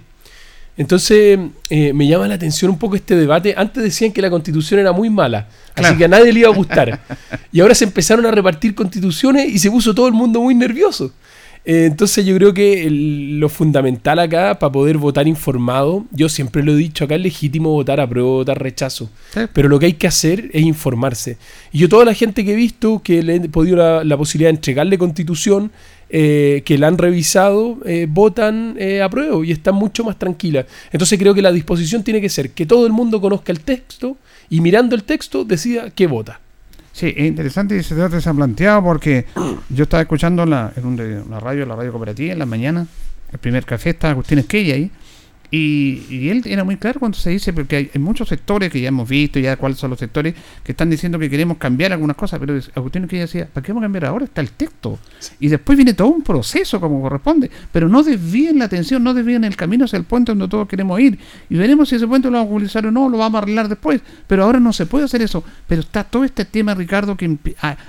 Entonces 0.78 1.40
eh, 1.72 1.94
me 1.94 2.06
llama 2.06 2.28
la 2.28 2.36
atención 2.36 2.70
un 2.70 2.78
poco 2.78 2.96
este 2.96 3.16
debate. 3.16 3.56
Antes 3.58 3.82
decían 3.82 4.12
que 4.12 4.22
la 4.22 4.30
constitución 4.30 4.80
era 4.80 4.92
muy 4.92 5.10
mala, 5.10 5.48
así 5.74 5.98
que 5.98 6.06
a 6.06 6.10
nadie 6.10 6.32
le 6.32 6.42
iba 6.42 6.50
a 6.50 6.54
gustar. 6.54 7.00
y 7.52 7.60
ahora 7.60 7.74
se 7.74 7.86
empezaron 7.86 8.24
a 8.28 8.30
repartir 8.30 8.76
constituciones 8.76 9.52
y 9.52 9.58
se 9.58 9.72
puso 9.72 9.96
todo 9.96 10.08
el 10.08 10.14
mundo 10.14 10.42
muy 10.42 10.54
nervioso. 10.54 11.12
Eh, 11.66 11.86
entonces 11.86 12.26
yo 12.26 12.36
creo 12.36 12.54
que 12.54 12.86
el- 12.86 13.40
lo 13.40 13.48
fundamental 13.48 14.20
acá 14.20 14.60
para 14.60 14.72
poder 14.72 14.98
votar 14.98 15.28
informado, 15.28 16.06
yo 16.12 16.28
siempre 16.28 16.62
lo 16.64 16.74
he 16.74 16.76
dicho, 16.76 17.06
acá 17.06 17.16
es 17.16 17.22
legítimo 17.22 17.70
votar 17.70 18.00
a 18.02 18.08
prueba, 18.10 18.30
votar 18.30 18.62
rechazo. 18.62 19.10
Pero 19.54 19.70
lo 19.70 19.80
que 19.80 19.86
hay 19.88 19.94
que 19.94 20.08
hacer 20.08 20.50
es 20.52 20.62
informarse. 20.64 21.38
Y 21.72 21.78
yo 21.80 21.88
toda 21.90 22.04
la 22.06 22.14
gente 22.14 22.44
que 22.44 22.52
he 22.54 22.56
visto 22.56 23.02
que 23.04 23.24
le 23.24 23.36
he 23.36 23.40
podido 23.50 23.78
la, 23.78 24.04
la 24.04 24.18
posibilidad 24.18 24.50
de 24.52 24.56
entregarle 24.58 24.98
constitución, 24.98 25.72
eh, 26.16 26.62
que 26.66 26.78
la 26.78 26.88
han 26.88 26.98
revisado, 26.98 27.80
eh, 27.86 28.06
votan 28.10 28.76
eh, 28.78 29.02
a 29.02 29.10
prueba 29.10 29.44
y 29.46 29.52
están 29.52 29.76
mucho 29.76 30.04
más 30.04 30.20
tranquilas. 30.20 30.66
Entonces 30.92 31.18
creo 31.18 31.34
que 31.34 31.42
la 31.42 31.52
disposición 31.52 32.04
tiene 32.04 32.22
que 32.22 32.30
ser 32.30 32.52
que 32.52 32.66
todo 32.66 32.86
el 32.86 32.92
mundo 32.94 33.20
conozca 33.20 33.52
el 33.52 33.62
texto 33.62 34.18
y 34.50 34.60
mirando 34.62 34.96
el 34.96 35.04
texto 35.06 35.44
decida 35.46 35.90
qué 35.90 36.06
vota. 36.08 36.40
Sí, 36.94 37.12
es 37.18 37.26
interesante 37.26 37.76
ese 37.76 37.96
debate 37.96 38.22
se 38.22 38.30
ha 38.30 38.34
planteado 38.34 38.84
porque 38.84 39.26
yo 39.70 39.84
estaba 39.84 40.02
escuchando 40.02 40.46
la, 40.46 40.72
en 40.76 40.86
una 40.86 41.40
radio, 41.40 41.66
la 41.66 41.76
radio 41.76 41.92
cooperativa, 41.92 42.34
en 42.34 42.40
la 42.40 42.46
mañana, 42.46 42.86
el 43.32 43.40
primer 43.40 43.66
café, 43.66 43.90
estaba 43.90 44.12
Agustín 44.12 44.38
Esquella 44.38 44.76
ahí, 44.76 44.92
y, 45.56 46.02
y 46.10 46.30
él 46.30 46.42
era 46.46 46.64
muy 46.64 46.78
claro 46.78 47.00
cuando 47.00 47.16
se 47.16 47.30
dice, 47.30 47.54
porque 47.54 47.76
hay, 47.76 47.92
hay 47.94 48.02
muchos 48.02 48.28
sectores 48.28 48.72
que 48.72 48.82
ya 48.82 48.88
hemos 48.88 49.08
visto, 49.08 49.38
ya 49.38 49.56
cuáles 49.56 49.78
son 49.78 49.92
los 49.92 50.00
sectores 50.00 50.34
que 50.64 50.72
están 50.72 50.90
diciendo 50.90 51.20
que 51.20 51.30
queremos 51.30 51.58
cambiar 51.58 51.94
algunas 51.94 52.18
cosas, 52.18 52.40
pero 52.40 52.60
Agustín 52.74 53.04
Esquella 53.04 53.22
decía, 53.22 53.48
¿para 53.54 53.64
qué 53.64 53.72
vamos 53.72 53.84
a 53.84 53.86
cambiar 53.86 54.06
ahora? 54.06 54.26
Está 54.26 54.42
el 54.42 54.50
texto. 54.50 54.98
Y 55.40 55.50
después 55.50 55.76
viene 55.76 55.94
todo 55.94 56.08
un 56.08 56.24
proceso 56.24 56.82
como 56.82 57.04
corresponde, 57.04 57.52
pero 57.72 57.88
no 57.88 58.02
desvíen 58.02 58.58
la 58.58 58.66
atención, 58.66 59.04
no 59.04 59.14
desvíen 59.14 59.44
el 59.44 59.56
camino 59.56 59.86
hacia 59.86 59.98
el 59.98 60.06
puente 60.06 60.32
donde 60.32 60.48
todos 60.48 60.68
queremos 60.68 61.00
ir. 61.00 61.20
Y 61.52 61.56
veremos 61.56 61.88
si 61.88 61.98
ese 61.98 62.08
puente 62.08 62.32
lo 62.32 62.38
vamos 62.40 62.52
a 62.52 62.56
utilizar 62.56 62.88
o 62.88 62.92
no, 62.92 63.08
lo 63.08 63.20
vamos 63.20 63.36
a 63.36 63.44
arreglar 63.44 63.70
después. 63.70 64.02
Pero 64.26 64.46
ahora 64.46 64.60
no 64.60 64.74
se 64.74 64.88
puede 64.88 65.06
hacer 65.06 65.22
eso. 65.22 65.44
Pero 65.68 65.82
está 65.82 66.04
todo 66.04 66.24
este 66.24 66.46
tema, 66.46 66.74
Ricardo, 66.74 67.16
que 67.16 67.38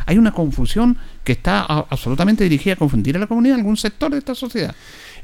hay 0.05 0.19
una 0.19 0.33
confusión 0.33 0.99
que 1.25 1.33
está 1.33 1.63
absolutamente 1.63 2.45
dirigida 2.45 2.75
a 2.75 2.77
confundir 2.77 3.17
a 3.17 3.19
la 3.19 3.27
comunidad, 3.27 3.57
algún 3.57 3.77
sector 3.77 4.13
de 4.13 4.19
esta 4.19 4.35
sociedad. 4.35 4.75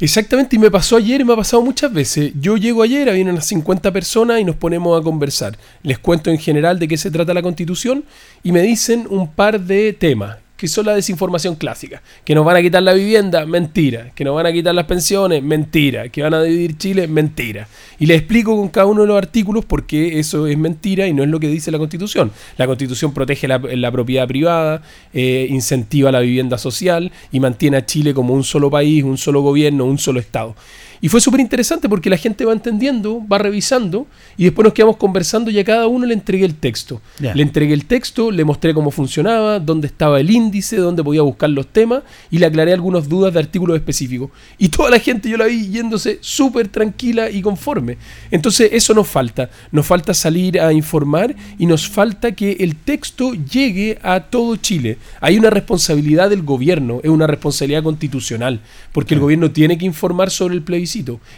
Exactamente, 0.00 0.56
y 0.56 0.58
me 0.58 0.70
pasó 0.70 0.96
ayer 0.96 1.20
y 1.20 1.24
me 1.24 1.34
ha 1.34 1.36
pasado 1.36 1.62
muchas 1.62 1.92
veces. 1.92 2.32
Yo 2.40 2.56
llego 2.56 2.82
ayer, 2.82 3.12
vienen 3.12 3.34
unas 3.34 3.46
50 3.46 3.92
personas 3.92 4.40
y 4.40 4.44
nos 4.44 4.56
ponemos 4.56 4.98
a 4.98 5.04
conversar. 5.04 5.58
Les 5.82 5.98
cuento 5.98 6.30
en 6.30 6.38
general 6.38 6.78
de 6.78 6.88
qué 6.88 6.96
se 6.96 7.10
trata 7.10 7.34
la 7.34 7.42
constitución 7.42 8.04
y 8.42 8.50
me 8.50 8.62
dicen 8.62 9.06
un 9.10 9.28
par 9.28 9.60
de 9.60 9.92
temas, 9.92 10.38
que 10.60 10.68
son 10.68 10.84
la 10.84 10.94
desinformación 10.94 11.54
clásica. 11.54 12.02
Que 12.22 12.34
nos 12.34 12.44
van 12.44 12.58
a 12.58 12.60
quitar 12.60 12.82
la 12.82 12.92
vivienda, 12.92 13.46
mentira. 13.46 14.10
Que 14.14 14.24
nos 14.24 14.34
van 14.34 14.44
a 14.44 14.52
quitar 14.52 14.74
las 14.74 14.84
pensiones, 14.84 15.42
mentira. 15.42 16.10
Que 16.10 16.22
van 16.22 16.34
a 16.34 16.42
dividir 16.42 16.76
Chile, 16.76 17.08
mentira. 17.08 17.66
Y 17.98 18.04
les 18.04 18.18
explico 18.18 18.54
con 18.54 18.68
cada 18.68 18.84
uno 18.84 19.00
de 19.00 19.06
los 19.06 19.16
artículos 19.16 19.64
por 19.64 19.86
qué 19.86 20.18
eso 20.18 20.46
es 20.46 20.58
mentira 20.58 21.06
y 21.08 21.14
no 21.14 21.22
es 21.22 21.30
lo 21.30 21.40
que 21.40 21.48
dice 21.48 21.70
la 21.70 21.78
constitución. 21.78 22.30
La 22.58 22.66
constitución 22.66 23.14
protege 23.14 23.48
la, 23.48 23.90
propiedad 23.90 24.28
privada, 24.28 24.82
eh, 25.14 25.46
incentiva 25.48 26.12
la 26.12 26.20
vivienda 26.20 26.58
social 26.58 27.10
y 27.32 27.40
mantiene 27.40 27.78
a 27.78 27.86
Chile 27.86 28.12
como 28.12 28.34
un 28.34 28.44
solo 28.44 28.70
país, 28.70 29.02
un 29.02 29.16
solo 29.16 29.40
gobierno, 29.40 29.86
un 29.86 29.96
solo 29.96 30.20
Estado. 30.20 30.54
Y 31.02 31.08
fue 31.08 31.20
súper 31.20 31.40
interesante 31.40 31.88
porque 31.88 32.10
la 32.10 32.18
gente 32.18 32.44
va 32.44 32.52
entendiendo, 32.52 33.26
va 33.26 33.38
revisando 33.38 34.06
y 34.36 34.44
después 34.44 34.64
nos 34.64 34.74
quedamos 34.74 34.98
conversando 34.98 35.50
y 35.50 35.58
a 35.58 35.64
cada 35.64 35.86
uno 35.86 36.04
le 36.04 36.12
entregué 36.12 36.44
el 36.44 36.54
texto. 36.54 37.00
Le 37.18 37.42
entregué 37.42 37.72
el 37.72 37.86
texto, 37.86 38.30
le 38.30 38.44
mostré 38.44 38.74
cómo 38.74 38.90
funcionaba, 38.90 39.58
dónde 39.60 39.86
estaba 39.86 40.20
el 40.20 40.30
índice, 40.30 40.76
dónde 40.76 41.02
podía 41.02 41.22
buscar 41.22 41.48
los 41.48 41.66
temas 41.68 42.02
y 42.30 42.38
le 42.38 42.46
aclaré 42.46 42.74
algunas 42.74 43.08
dudas 43.08 43.32
de 43.32 43.40
artículos 43.40 43.76
específicos. 43.76 44.30
Y 44.58 44.68
toda 44.68 44.90
la 44.90 44.98
gente 44.98 45.30
yo 45.30 45.38
la 45.38 45.46
vi 45.46 45.68
yéndose 45.68 46.18
súper 46.20 46.68
tranquila 46.68 47.30
y 47.30 47.40
conforme. 47.40 47.96
Entonces 48.30 48.68
eso 48.72 48.92
nos 48.92 49.08
falta. 49.08 49.48
Nos 49.72 49.86
falta 49.86 50.12
salir 50.12 50.60
a 50.60 50.70
informar 50.72 51.34
y 51.58 51.64
nos 51.64 51.88
falta 51.88 52.32
que 52.32 52.58
el 52.60 52.76
texto 52.76 53.32
llegue 53.32 53.98
a 54.02 54.20
todo 54.20 54.56
Chile. 54.56 54.98
Hay 55.22 55.38
una 55.38 55.48
responsabilidad 55.48 56.28
del 56.28 56.42
gobierno, 56.42 57.00
es 57.02 57.08
una 57.08 57.26
responsabilidad 57.26 57.82
constitucional, 57.82 58.60
porque 58.92 59.14
el 59.14 59.20
gobierno 59.20 59.50
tiene 59.50 59.78
que 59.78 59.86
informar 59.86 60.30
sobre 60.30 60.54
el 60.54 60.62
plebiscito. 60.62 60.89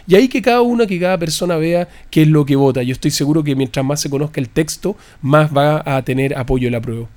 Y 0.07 0.15
ahí 0.15 0.27
que 0.27 0.41
cada 0.41 0.61
una, 0.61 0.85
que 0.85 0.99
cada 0.99 1.17
persona 1.17 1.55
vea 1.57 1.87
qué 2.09 2.23
es 2.23 2.27
lo 2.27 2.45
que 2.45 2.55
vota. 2.55 2.83
Yo 2.83 2.93
estoy 2.93 3.11
seguro 3.11 3.43
que 3.43 3.55
mientras 3.55 3.85
más 3.85 4.01
se 4.01 4.09
conozca 4.09 4.41
el 4.41 4.49
texto, 4.49 4.95
más 5.21 5.55
va 5.55 5.83
a 5.85 6.01
tener 6.03 6.37
apoyo 6.37 6.67
el 6.67 6.75
apruebo. 6.75 7.09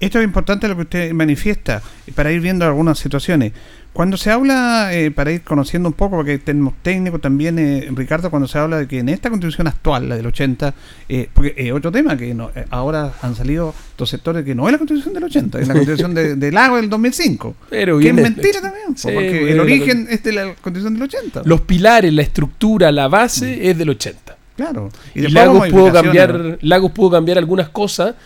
Esto 0.00 0.18
es 0.18 0.24
importante 0.24 0.68
lo 0.68 0.76
que 0.76 0.82
usted 0.82 1.12
manifiesta 1.12 1.82
para 2.14 2.32
ir 2.32 2.40
viendo 2.40 2.64
algunas 2.64 2.98
situaciones. 2.98 3.52
Cuando 3.94 4.16
se 4.16 4.28
habla, 4.30 4.90
eh, 4.92 5.12
para 5.12 5.30
ir 5.30 5.42
conociendo 5.42 5.88
un 5.88 5.92
poco, 5.92 6.16
porque 6.16 6.36
tenemos 6.38 6.74
técnico 6.82 7.20
también, 7.20 7.60
eh, 7.60 7.88
Ricardo, 7.94 8.28
cuando 8.28 8.48
se 8.48 8.58
habla 8.58 8.78
de 8.78 8.88
que 8.88 8.98
en 8.98 9.08
esta 9.08 9.30
constitución 9.30 9.68
actual, 9.68 10.08
la 10.08 10.16
del 10.16 10.26
80, 10.26 10.74
eh, 11.08 11.28
porque 11.32 11.54
es 11.56 11.72
otro 11.72 11.92
tema, 11.92 12.16
que 12.16 12.34
no- 12.34 12.50
eh, 12.56 12.64
ahora 12.70 13.12
han 13.22 13.36
salido 13.36 13.72
dos 13.96 14.10
sectores 14.10 14.44
que 14.44 14.52
no 14.52 14.66
es 14.66 14.72
la 14.72 14.78
constitución 14.78 15.14
del 15.14 15.22
80, 15.22 15.60
es 15.60 15.68
la 15.68 15.74
constitución 15.74 16.12
de- 16.12 16.34
del 16.34 16.52
Lago 16.54 16.74
del 16.76 16.90
2005. 16.90 17.54
Pero 17.70 18.00
que 18.00 18.08
es 18.08 18.14
mentira 18.14 18.60
también, 18.60 18.86
po, 18.88 18.98
Sí, 18.98 19.08
porque 19.14 19.52
el 19.52 19.60
origen 19.60 20.08
es 20.10 20.22
de 20.24 20.32
la 20.32 20.44
constitución 20.54 20.94
del 20.94 21.02
80. 21.04 21.42
Los 21.44 21.60
pilares, 21.60 22.12
la 22.12 22.22
estructura, 22.22 22.90
la 22.90 23.06
base 23.06 23.70
es 23.70 23.78
del 23.78 23.90
80. 23.90 24.36
Claro. 24.56 24.88
Y, 25.14 25.20
después 25.20 25.34
Lagos, 25.34 25.68
pudo 25.68 25.92
cambiar, 25.92 26.58
Lagos 26.62 26.90
pudo 26.90 27.10
cambiar 27.12 27.38
algunas 27.38 27.68
cosas, 27.68 28.16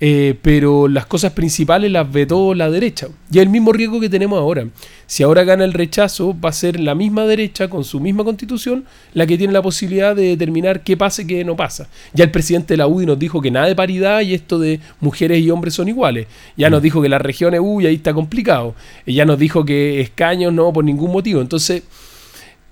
eh, 0.00 0.36
pero 0.42 0.88
las 0.88 1.06
cosas 1.06 1.32
principales 1.32 1.90
las 1.90 2.10
vetó 2.10 2.52
la 2.54 2.70
derecha. 2.70 3.06
Y 3.30 3.38
es 3.38 3.42
el 3.42 3.48
mismo 3.48 3.72
riesgo 3.72 4.00
que 4.00 4.08
tenemos 4.08 4.38
ahora. 4.38 4.66
Si 5.06 5.22
ahora 5.22 5.44
gana 5.44 5.64
el 5.64 5.72
rechazo, 5.72 6.38
va 6.38 6.48
a 6.48 6.52
ser 6.52 6.80
la 6.80 6.94
misma 6.94 7.24
derecha, 7.26 7.68
con 7.68 7.84
su 7.84 8.00
misma 8.00 8.24
constitución, 8.24 8.84
la 9.12 9.26
que 9.26 9.38
tiene 9.38 9.52
la 9.52 9.62
posibilidad 9.62 10.16
de 10.16 10.24
determinar 10.24 10.82
qué 10.82 10.96
pasa 10.96 11.22
y 11.22 11.26
qué 11.26 11.44
no 11.44 11.56
pasa. 11.56 11.88
Ya 12.12 12.24
el 12.24 12.30
presidente 12.30 12.74
de 12.74 12.78
la 12.78 12.88
UDI 12.88 13.06
nos 13.06 13.18
dijo 13.18 13.40
que 13.40 13.50
nada 13.50 13.66
de 13.66 13.76
paridad 13.76 14.20
y 14.22 14.34
esto 14.34 14.58
de 14.58 14.80
mujeres 15.00 15.40
y 15.40 15.50
hombres 15.50 15.74
son 15.74 15.88
iguales. 15.88 16.26
Ya 16.56 16.70
nos 16.70 16.82
dijo 16.82 17.00
que 17.00 17.08
las 17.08 17.22
regiones, 17.22 17.60
uy, 17.62 17.86
ahí 17.86 17.94
está 17.94 18.12
complicado. 18.12 18.74
Ya 19.06 19.24
nos 19.24 19.38
dijo 19.38 19.64
que 19.64 20.00
escaños 20.00 20.52
no, 20.52 20.72
por 20.72 20.84
ningún 20.84 21.12
motivo. 21.12 21.40
Entonces, 21.40 21.84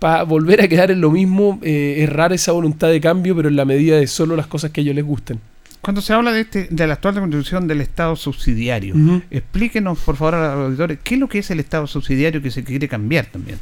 para 0.00 0.24
volver 0.24 0.60
a 0.60 0.68
quedar 0.68 0.90
en 0.90 1.00
lo 1.00 1.12
mismo, 1.12 1.60
eh, 1.62 1.98
es 1.98 2.10
rara 2.10 2.34
esa 2.34 2.50
voluntad 2.50 2.88
de 2.88 3.00
cambio, 3.00 3.36
pero 3.36 3.48
en 3.48 3.56
la 3.56 3.64
medida 3.64 3.96
de 3.96 4.08
solo 4.08 4.34
las 4.34 4.48
cosas 4.48 4.72
que 4.72 4.80
a 4.80 4.82
ellos 4.82 4.96
les 4.96 5.04
gusten. 5.04 5.51
Cuando 5.82 6.00
se 6.00 6.12
habla 6.12 6.30
de 6.30 6.42
este 6.42 6.68
de 6.70 6.86
la 6.86 6.94
actual 6.94 7.14
constitución 7.16 7.66
del 7.66 7.80
Estado 7.80 8.14
subsidiario, 8.14 8.94
explíquenos 9.32 9.98
por 9.98 10.16
favor 10.16 10.36
a 10.36 10.54
los 10.54 10.66
auditores 10.66 11.00
qué 11.02 11.14
es 11.14 11.20
lo 11.20 11.28
que 11.28 11.40
es 11.40 11.50
el 11.50 11.58
Estado 11.58 11.88
subsidiario 11.88 12.40
que 12.40 12.52
se 12.52 12.62
quiere 12.62 12.86
cambiar 12.86 13.26
también. 13.26 13.58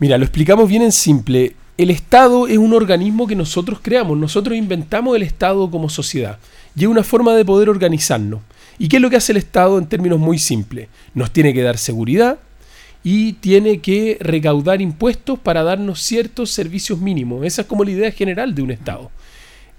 Mira, 0.00 0.18
lo 0.18 0.24
explicamos 0.24 0.68
bien 0.68 0.82
en 0.82 0.90
simple. 0.90 1.54
El 1.78 1.90
Estado 1.90 2.48
es 2.48 2.58
un 2.58 2.74
organismo 2.74 3.28
que 3.28 3.36
nosotros 3.36 3.78
creamos, 3.80 4.18
nosotros 4.18 4.56
inventamos 4.56 5.14
el 5.14 5.22
Estado 5.22 5.70
como 5.70 5.88
sociedad 5.88 6.40
y 6.74 6.82
es 6.82 6.88
una 6.88 7.04
forma 7.04 7.36
de 7.36 7.44
poder 7.44 7.68
organizarnos. 7.68 8.40
¿Y 8.76 8.88
qué 8.88 8.96
es 8.96 9.02
lo 9.02 9.08
que 9.08 9.16
hace 9.16 9.30
el 9.30 9.38
Estado 9.38 9.78
en 9.78 9.86
términos 9.86 10.18
muy 10.18 10.40
simples? 10.40 10.88
Nos 11.14 11.30
tiene 11.30 11.54
que 11.54 11.62
dar 11.62 11.78
seguridad 11.78 12.40
y 13.04 13.34
tiene 13.34 13.78
que 13.78 14.18
recaudar 14.20 14.82
impuestos 14.82 15.38
para 15.38 15.62
darnos 15.62 16.02
ciertos 16.02 16.50
servicios 16.50 16.98
mínimos. 16.98 17.46
Esa 17.46 17.62
es 17.62 17.68
como 17.68 17.84
la 17.84 17.92
idea 17.92 18.10
general 18.10 18.56
de 18.56 18.62
un 18.62 18.72
Estado. 18.72 19.12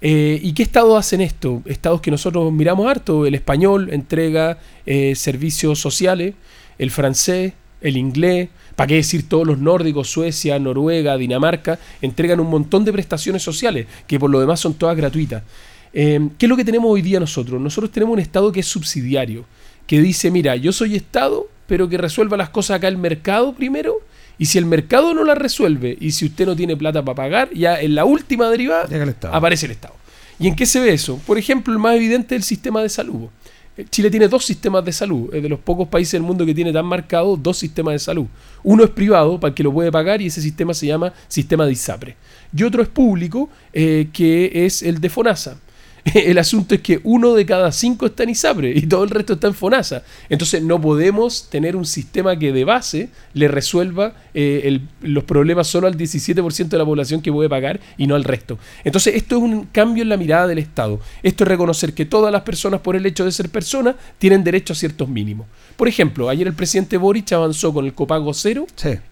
Eh, 0.04 0.40
¿Y 0.42 0.52
qué 0.52 0.64
estados 0.64 0.98
hacen 0.98 1.20
esto? 1.20 1.62
Estados 1.64 2.00
que 2.00 2.10
nosotros 2.10 2.52
miramos 2.52 2.90
harto. 2.90 3.24
El 3.24 3.36
español 3.36 3.88
entrega 3.92 4.58
eh, 4.84 5.14
servicios 5.14 5.78
sociales, 5.80 6.34
el 6.76 6.90
francés, 6.90 7.52
el 7.80 7.96
inglés, 7.96 8.48
¿para 8.74 8.88
qué 8.88 8.96
decir 8.96 9.28
todos 9.28 9.46
los 9.46 9.58
nórdicos, 9.58 10.10
Suecia, 10.10 10.58
Noruega, 10.58 11.16
Dinamarca? 11.16 11.78
Entregan 12.00 12.40
un 12.40 12.50
montón 12.50 12.84
de 12.84 12.92
prestaciones 12.92 13.44
sociales 13.44 13.86
que 14.08 14.18
por 14.18 14.28
lo 14.28 14.40
demás 14.40 14.58
son 14.58 14.74
todas 14.74 14.96
gratuitas. 14.96 15.44
Eh, 15.92 16.30
¿Qué 16.36 16.46
es 16.46 16.50
lo 16.50 16.56
que 16.56 16.64
tenemos 16.64 16.90
hoy 16.90 17.02
día 17.02 17.20
nosotros? 17.20 17.60
Nosotros 17.60 17.92
tenemos 17.92 18.14
un 18.14 18.20
Estado 18.20 18.50
que 18.50 18.60
es 18.60 18.66
subsidiario, 18.66 19.44
que 19.86 20.00
dice, 20.00 20.32
mira, 20.32 20.56
yo 20.56 20.72
soy 20.72 20.96
Estado, 20.96 21.46
pero 21.68 21.88
que 21.88 21.96
resuelva 21.96 22.36
las 22.36 22.50
cosas 22.50 22.78
acá 22.78 22.88
el 22.88 22.98
mercado 22.98 23.54
primero, 23.54 24.00
y 24.38 24.46
si 24.46 24.58
el 24.58 24.66
mercado 24.66 25.14
no 25.14 25.24
las 25.24 25.38
resuelve, 25.38 25.96
y 26.00 26.12
si 26.12 26.26
usted 26.26 26.46
no 26.46 26.56
tiene 26.56 26.76
plata 26.76 27.04
para 27.04 27.14
pagar, 27.14 27.50
ya 27.52 27.80
en 27.80 27.94
la 27.94 28.04
última 28.04 28.48
derivada 28.50 28.88
aparece 29.32 29.66
el 29.66 29.72
Estado. 29.72 29.94
¿Y 30.38 30.48
en 30.48 30.56
qué 30.56 30.66
se 30.66 30.80
ve 30.80 30.92
eso? 30.92 31.20
Por 31.26 31.38
ejemplo, 31.38 31.72
el 31.72 31.78
más 31.78 31.94
evidente 31.96 32.34
es 32.34 32.40
el 32.40 32.44
sistema 32.44 32.82
de 32.82 32.88
salud. 32.88 33.28
Eh, 33.76 33.86
Chile 33.88 34.10
tiene 34.10 34.28
dos 34.28 34.44
sistemas 34.44 34.84
de 34.84 34.92
salud, 34.92 35.32
es 35.34 35.42
de 35.42 35.48
los 35.48 35.60
pocos 35.60 35.88
países 35.88 36.12
del 36.12 36.22
mundo 36.22 36.44
que 36.44 36.54
tiene 36.54 36.72
tan 36.72 36.84
marcado 36.84 37.36
dos 37.36 37.58
sistemas 37.58 37.94
de 37.94 37.98
salud. 38.00 38.26
Uno 38.62 38.84
es 38.84 38.90
privado, 38.90 39.38
para 39.38 39.50
el 39.50 39.54
que 39.54 39.62
lo 39.62 39.72
puede 39.72 39.90
pagar, 39.90 40.20
y 40.20 40.26
ese 40.26 40.42
sistema 40.42 40.74
se 40.74 40.86
llama 40.86 41.12
sistema 41.28 41.64
de 41.64 41.72
ISAPRE. 41.72 42.16
Y 42.54 42.62
otro 42.64 42.82
es 42.82 42.88
público, 42.88 43.48
eh, 43.72 44.08
que 44.12 44.66
es 44.66 44.82
el 44.82 45.00
de 45.00 45.08
FONASA. 45.08 45.56
El 46.14 46.36
asunto 46.38 46.74
es 46.74 46.80
que 46.80 47.00
uno 47.04 47.32
de 47.34 47.46
cada 47.46 47.70
cinco 47.70 48.06
está 48.06 48.24
en 48.24 48.30
ISAPRE 48.30 48.72
y 48.76 48.82
todo 48.86 49.04
el 49.04 49.10
resto 49.10 49.34
está 49.34 49.46
en 49.46 49.54
FONASA. 49.54 50.02
Entonces 50.28 50.60
no 50.60 50.80
podemos 50.80 51.48
tener 51.48 51.76
un 51.76 51.84
sistema 51.86 52.36
que 52.36 52.52
de 52.52 52.64
base 52.64 53.08
le 53.34 53.46
resuelva 53.46 54.14
eh, 54.34 54.62
el- 54.64 54.80
los 55.02 55.22
problemas 55.24 55.68
solo 55.68 55.86
al 55.86 55.96
17% 55.96 56.76
de 56.76 56.78
la 56.78 56.84
población 56.84 57.22
que 57.22 57.30
puede 57.30 57.48
pagar 57.48 57.78
y 57.96 58.08
no 58.08 58.16
al 58.16 58.24
resto. 58.24 58.58
Entonces 58.82 59.14
esto 59.14 59.36
es 59.36 59.42
un 59.42 59.64
cambio 59.66 60.02
en 60.02 60.08
la 60.08 60.16
mirada 60.16 60.48
del 60.48 60.58
Estado. 60.58 60.98
Esto 61.22 61.44
es 61.44 61.48
reconocer 61.48 61.92
que 61.94 62.04
todas 62.04 62.32
las 62.32 62.42
personas 62.42 62.80
por 62.80 62.96
el 62.96 63.06
hecho 63.06 63.24
de 63.24 63.30
ser 63.30 63.48
personas 63.48 63.94
tienen 64.18 64.42
derecho 64.42 64.72
a 64.72 64.76
ciertos 64.76 65.08
mínimos. 65.08 65.46
Por 65.76 65.86
ejemplo, 65.86 66.28
ayer 66.28 66.48
el 66.48 66.54
presidente 66.54 66.96
Boric 66.96 67.30
avanzó 67.32 67.72
con 67.72 67.84
el 67.84 67.94
copago 67.94 68.34
cero 68.34 68.66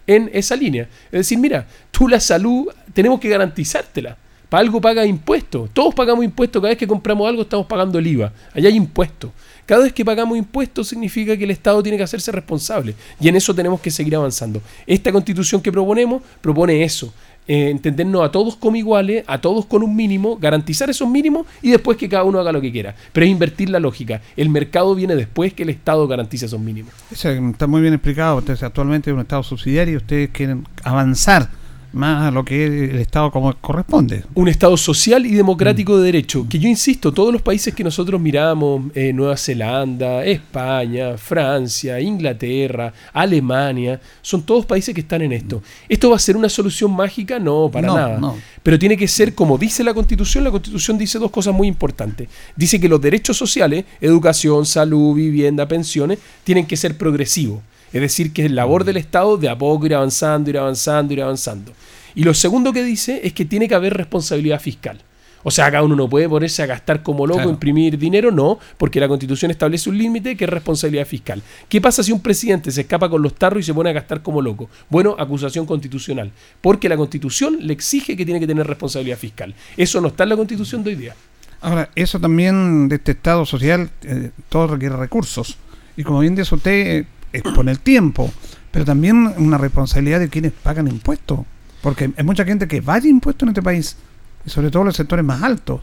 en 0.08 0.28
esa 0.32 0.56
línea. 0.56 0.88
Es 1.12 1.20
decir, 1.20 1.38
mira, 1.38 1.68
tú 1.92 2.08
la 2.08 2.18
salud 2.18 2.66
tenemos 2.92 3.20
que 3.20 3.28
garantizártela. 3.28 4.16
Para 4.50 4.62
algo 4.62 4.80
paga 4.80 5.06
impuestos. 5.06 5.70
Todos 5.72 5.94
pagamos 5.94 6.24
impuestos. 6.24 6.60
Cada 6.60 6.70
vez 6.70 6.78
que 6.78 6.86
compramos 6.86 7.26
algo 7.26 7.42
estamos 7.42 7.66
pagando 7.66 7.98
el 7.98 8.06
IVA. 8.06 8.32
Allá 8.52 8.68
hay 8.68 8.76
impuestos. 8.76 9.30
Cada 9.64 9.84
vez 9.84 9.92
que 9.92 10.04
pagamos 10.04 10.36
impuestos 10.36 10.88
significa 10.88 11.36
que 11.36 11.44
el 11.44 11.52
Estado 11.52 11.80
tiene 11.82 11.96
que 11.96 12.02
hacerse 12.02 12.32
responsable. 12.32 12.96
Y 13.20 13.28
en 13.28 13.36
eso 13.36 13.54
tenemos 13.54 13.80
que 13.80 13.92
seguir 13.92 14.16
avanzando. 14.16 14.60
Esta 14.88 15.12
constitución 15.12 15.62
que 15.62 15.70
proponemos 15.70 16.20
propone 16.42 16.82
eso. 16.82 17.14
eh, 17.46 17.70
entendernos 17.70 18.22
a 18.22 18.30
todos 18.30 18.54
como 18.56 18.76
iguales, 18.76 19.24
a 19.26 19.40
todos 19.40 19.66
con 19.66 19.82
un 19.82 19.96
mínimo, 19.96 20.36
garantizar 20.36 20.90
esos 20.90 21.08
mínimos 21.08 21.46
y 21.62 21.70
después 21.70 21.96
que 21.96 22.08
cada 22.08 22.24
uno 22.24 22.38
haga 22.38 22.52
lo 22.52 22.60
que 22.60 22.70
quiera. 22.70 22.94
Pero 23.12 23.26
es 23.26 23.32
invertir 23.32 23.70
la 23.70 23.80
lógica. 23.80 24.20
El 24.36 24.50
mercado 24.50 24.94
viene 24.94 25.16
después 25.16 25.52
que 25.54 25.62
el 25.62 25.70
Estado 25.70 26.06
garantice 26.06 26.46
esos 26.46 26.60
mínimos. 26.60 26.92
Está 27.10 27.66
muy 27.66 27.80
bien 27.80 27.94
explicado. 27.94 28.38
Ustedes 28.38 28.62
actualmente 28.62 29.10
es 29.10 29.14
un 29.14 29.20
Estado 29.20 29.42
subsidiario 29.42 29.94
y 29.94 29.96
ustedes 29.96 30.30
quieren 30.30 30.66
avanzar 30.84 31.59
más 31.92 32.28
a 32.28 32.30
lo 32.30 32.44
que 32.44 32.64
es 32.64 32.90
el 32.90 32.98
Estado 33.00 33.30
como 33.30 33.54
corresponde. 33.56 34.24
un 34.34 34.48
Estado 34.48 34.76
social 34.76 35.26
y 35.26 35.34
democrático 35.34 35.98
de 35.98 36.04
derecho. 36.06 36.46
Que 36.48 36.58
yo 36.58 36.68
insisto, 36.68 37.12
todos 37.12 37.32
los 37.32 37.42
países 37.42 37.74
que 37.74 37.82
nosotros 37.84 38.20
miramos, 38.20 38.82
eh, 38.94 39.12
Nueva 39.12 39.36
Zelanda, 39.36 40.24
España, 40.24 41.16
Francia, 41.18 42.00
Inglaterra, 42.00 42.92
Alemania, 43.12 44.00
son 44.22 44.42
todos 44.42 44.66
países 44.66 44.94
que 44.94 45.00
están 45.00 45.22
en 45.22 45.32
esto. 45.32 45.62
¿Esto 45.88 46.10
va 46.10 46.16
a 46.16 46.20
ser 46.20 46.36
una 46.36 46.48
solución 46.48 46.92
mágica? 46.92 47.38
No, 47.38 47.70
para 47.72 47.86
No, 47.88 47.96
nada. 47.96 48.18
no. 48.18 48.36
Pero 48.62 48.78
tiene 48.78 48.96
que 48.96 49.08
ser 49.08 49.34
como 49.34 49.58
dice 49.58 49.82
la 49.84 49.94
Constitución. 49.94 50.44
La 50.44 50.50
Constitución 50.50 50.98
dice 50.98 51.18
dos 51.18 51.30
cosas 51.30 51.54
muy 51.54 51.66
importantes. 51.68 52.28
Dice 52.56 52.78
que 52.80 52.88
los 52.88 53.00
derechos 53.00 53.36
sociales, 53.36 53.84
educación, 54.00 54.66
salud, 54.66 55.14
vivienda, 55.14 55.66
pensiones, 55.66 56.18
tienen 56.44 56.66
que 56.66 56.76
ser 56.76 56.96
progresivos. 56.96 57.60
Es 57.92 58.00
decir, 58.00 58.32
que 58.32 58.44
es 58.44 58.50
labor 58.50 58.84
del 58.84 58.96
Estado 58.96 59.36
de 59.36 59.48
a 59.48 59.58
poco 59.58 59.86
ir 59.86 59.94
avanzando, 59.94 60.50
ir 60.50 60.58
avanzando, 60.58 61.12
ir 61.12 61.22
avanzando. 61.22 61.72
Y 62.14 62.24
lo 62.24 62.34
segundo 62.34 62.72
que 62.72 62.82
dice 62.84 63.20
es 63.24 63.32
que 63.32 63.44
tiene 63.44 63.68
que 63.68 63.74
haber 63.74 63.94
responsabilidad 63.94 64.60
fiscal. 64.60 65.00
O 65.42 65.50
sea, 65.50 65.70
cada 65.70 65.82
uno 65.82 65.96
no 65.96 66.08
puede 66.08 66.28
ponerse 66.28 66.62
a 66.62 66.66
gastar 66.66 67.02
como 67.02 67.26
loco, 67.26 67.38
Claro. 67.38 67.50
imprimir 67.50 67.96
dinero, 67.96 68.30
no, 68.30 68.58
porque 68.76 69.00
la 69.00 69.08
constitución 69.08 69.50
establece 69.50 69.88
un 69.88 69.96
límite 69.96 70.36
que 70.36 70.44
es 70.44 70.50
responsabilidad 70.50 71.06
fiscal. 71.06 71.42
¿Qué 71.68 71.80
pasa 71.80 72.02
si 72.02 72.12
un 72.12 72.20
presidente 72.20 72.70
se 72.70 72.82
escapa 72.82 73.08
con 73.08 73.22
los 73.22 73.34
tarros 73.34 73.60
y 73.60 73.62
se 73.64 73.72
pone 73.72 73.88
a 73.88 73.94
gastar 73.94 74.22
como 74.22 74.42
loco? 74.42 74.68
Bueno, 74.90 75.16
acusación 75.18 75.64
constitucional, 75.64 76.30
porque 76.60 76.90
la 76.90 76.96
constitución 76.98 77.56
le 77.60 77.72
exige 77.72 78.16
que 78.18 78.24
tiene 78.26 78.38
que 78.38 78.46
tener 78.46 78.66
responsabilidad 78.66 79.16
fiscal. 79.16 79.54
Eso 79.78 80.00
no 80.02 80.08
está 80.08 80.24
en 80.24 80.28
la 80.28 80.36
constitución 80.36 80.84
de 80.84 80.90
hoy 80.90 80.96
día. 80.96 81.14
Ahora, 81.62 81.88
eso 81.94 82.20
también 82.20 82.88
de 82.90 82.96
este 82.96 83.12
Estado 83.12 83.46
social, 83.46 83.90
eh, 84.02 84.30
todo 84.50 84.66
requiere 84.66 84.96
recursos. 84.96 85.56
Y 85.96 86.02
como 86.02 86.20
bien 86.20 86.34
dice 86.34 86.54
usted, 86.54 86.72
eh, 86.72 87.06
es 87.32 87.42
por 87.42 87.68
el 87.68 87.80
tiempo, 87.80 88.32
pero 88.70 88.84
también 88.84 89.34
una 89.36 89.58
responsabilidad 89.58 90.20
de 90.20 90.28
quienes 90.28 90.52
pagan 90.52 90.88
impuestos. 90.88 91.40
Porque 91.82 92.12
hay 92.16 92.24
mucha 92.24 92.44
gente 92.44 92.68
que 92.68 92.80
vaya 92.80 93.08
impuestos 93.08 93.44
en 93.44 93.50
este 93.50 93.62
país, 93.62 93.96
y 94.44 94.50
sobre 94.50 94.70
todo 94.70 94.84
los 94.84 94.96
sectores 94.96 95.24
más 95.24 95.42
altos, 95.42 95.80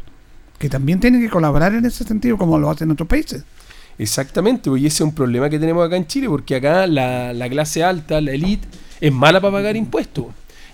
que 0.58 0.70
también 0.70 1.00
tienen 1.00 1.22
que 1.22 1.30
colaborar 1.30 1.74
en 1.74 1.86
ese 1.86 2.04
sentido 2.04 2.38
como 2.38 2.58
lo 2.58 2.70
hacen 2.70 2.88
en 2.88 2.94
otros 2.94 3.08
países. 3.08 3.44
Exactamente, 3.98 4.70
y 4.78 4.86
ese 4.86 4.98
es 4.98 5.02
un 5.02 5.14
problema 5.14 5.50
que 5.50 5.58
tenemos 5.58 5.86
acá 5.86 5.98
en 5.98 6.06
Chile, 6.06 6.30
porque 6.30 6.56
acá 6.56 6.86
la, 6.86 7.34
la 7.34 7.50
clase 7.50 7.84
alta, 7.84 8.22
la 8.22 8.32
élite, 8.32 8.68
es 9.02 9.12
mala 9.12 9.42
para 9.42 9.54
pagar 9.54 9.76
impuestos. 9.76 10.26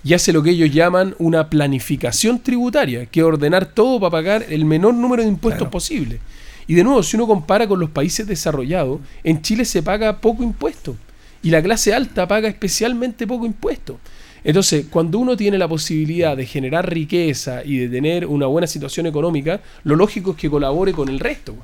Y 0.03 0.13
hace 0.13 0.33
lo 0.33 0.43
que 0.43 0.49
ellos 0.49 0.69
llaman 0.71 1.15
una 1.19 1.49
planificación 1.49 2.39
tributaria, 2.39 3.05
que 3.05 3.21
es 3.21 3.25
ordenar 3.25 3.67
todo 3.67 4.01
para 4.01 4.11
pagar 4.11 4.45
el 4.49 4.65
menor 4.65 4.93
número 4.93 5.23
de 5.23 5.29
impuestos 5.29 5.69
posible. 5.69 6.19
Y 6.67 6.75
de 6.75 6.83
nuevo, 6.83 7.03
si 7.03 7.15
uno 7.17 7.27
compara 7.27 7.67
con 7.67 7.79
los 7.79 7.89
países 7.89 8.25
desarrollados, 8.27 8.99
en 9.23 9.41
Chile 9.41 9.65
se 9.65 9.83
paga 9.83 10.17
poco 10.19 10.43
impuesto. 10.43 10.95
Y 11.41 11.49
la 11.49 11.61
clase 11.61 11.93
alta 11.93 12.27
paga 12.27 12.47
especialmente 12.47 13.27
poco 13.27 13.45
impuesto. 13.45 13.99
Entonces, 14.45 14.85
cuando 14.89 15.19
uno 15.19 15.37
tiene 15.37 15.57
la 15.57 15.67
posibilidad 15.67 16.35
de 16.35 16.45
generar 16.45 16.89
riqueza 16.91 17.63
y 17.63 17.77
de 17.77 17.89
tener 17.89 18.25
una 18.25 18.45
buena 18.45 18.67
situación 18.67 19.05
económica, 19.07 19.61
lo 19.83 19.95
lógico 19.95 20.31
es 20.31 20.37
que 20.37 20.49
colabore 20.49 20.91
con 20.93 21.07
el 21.09 21.19
resto. 21.19 21.55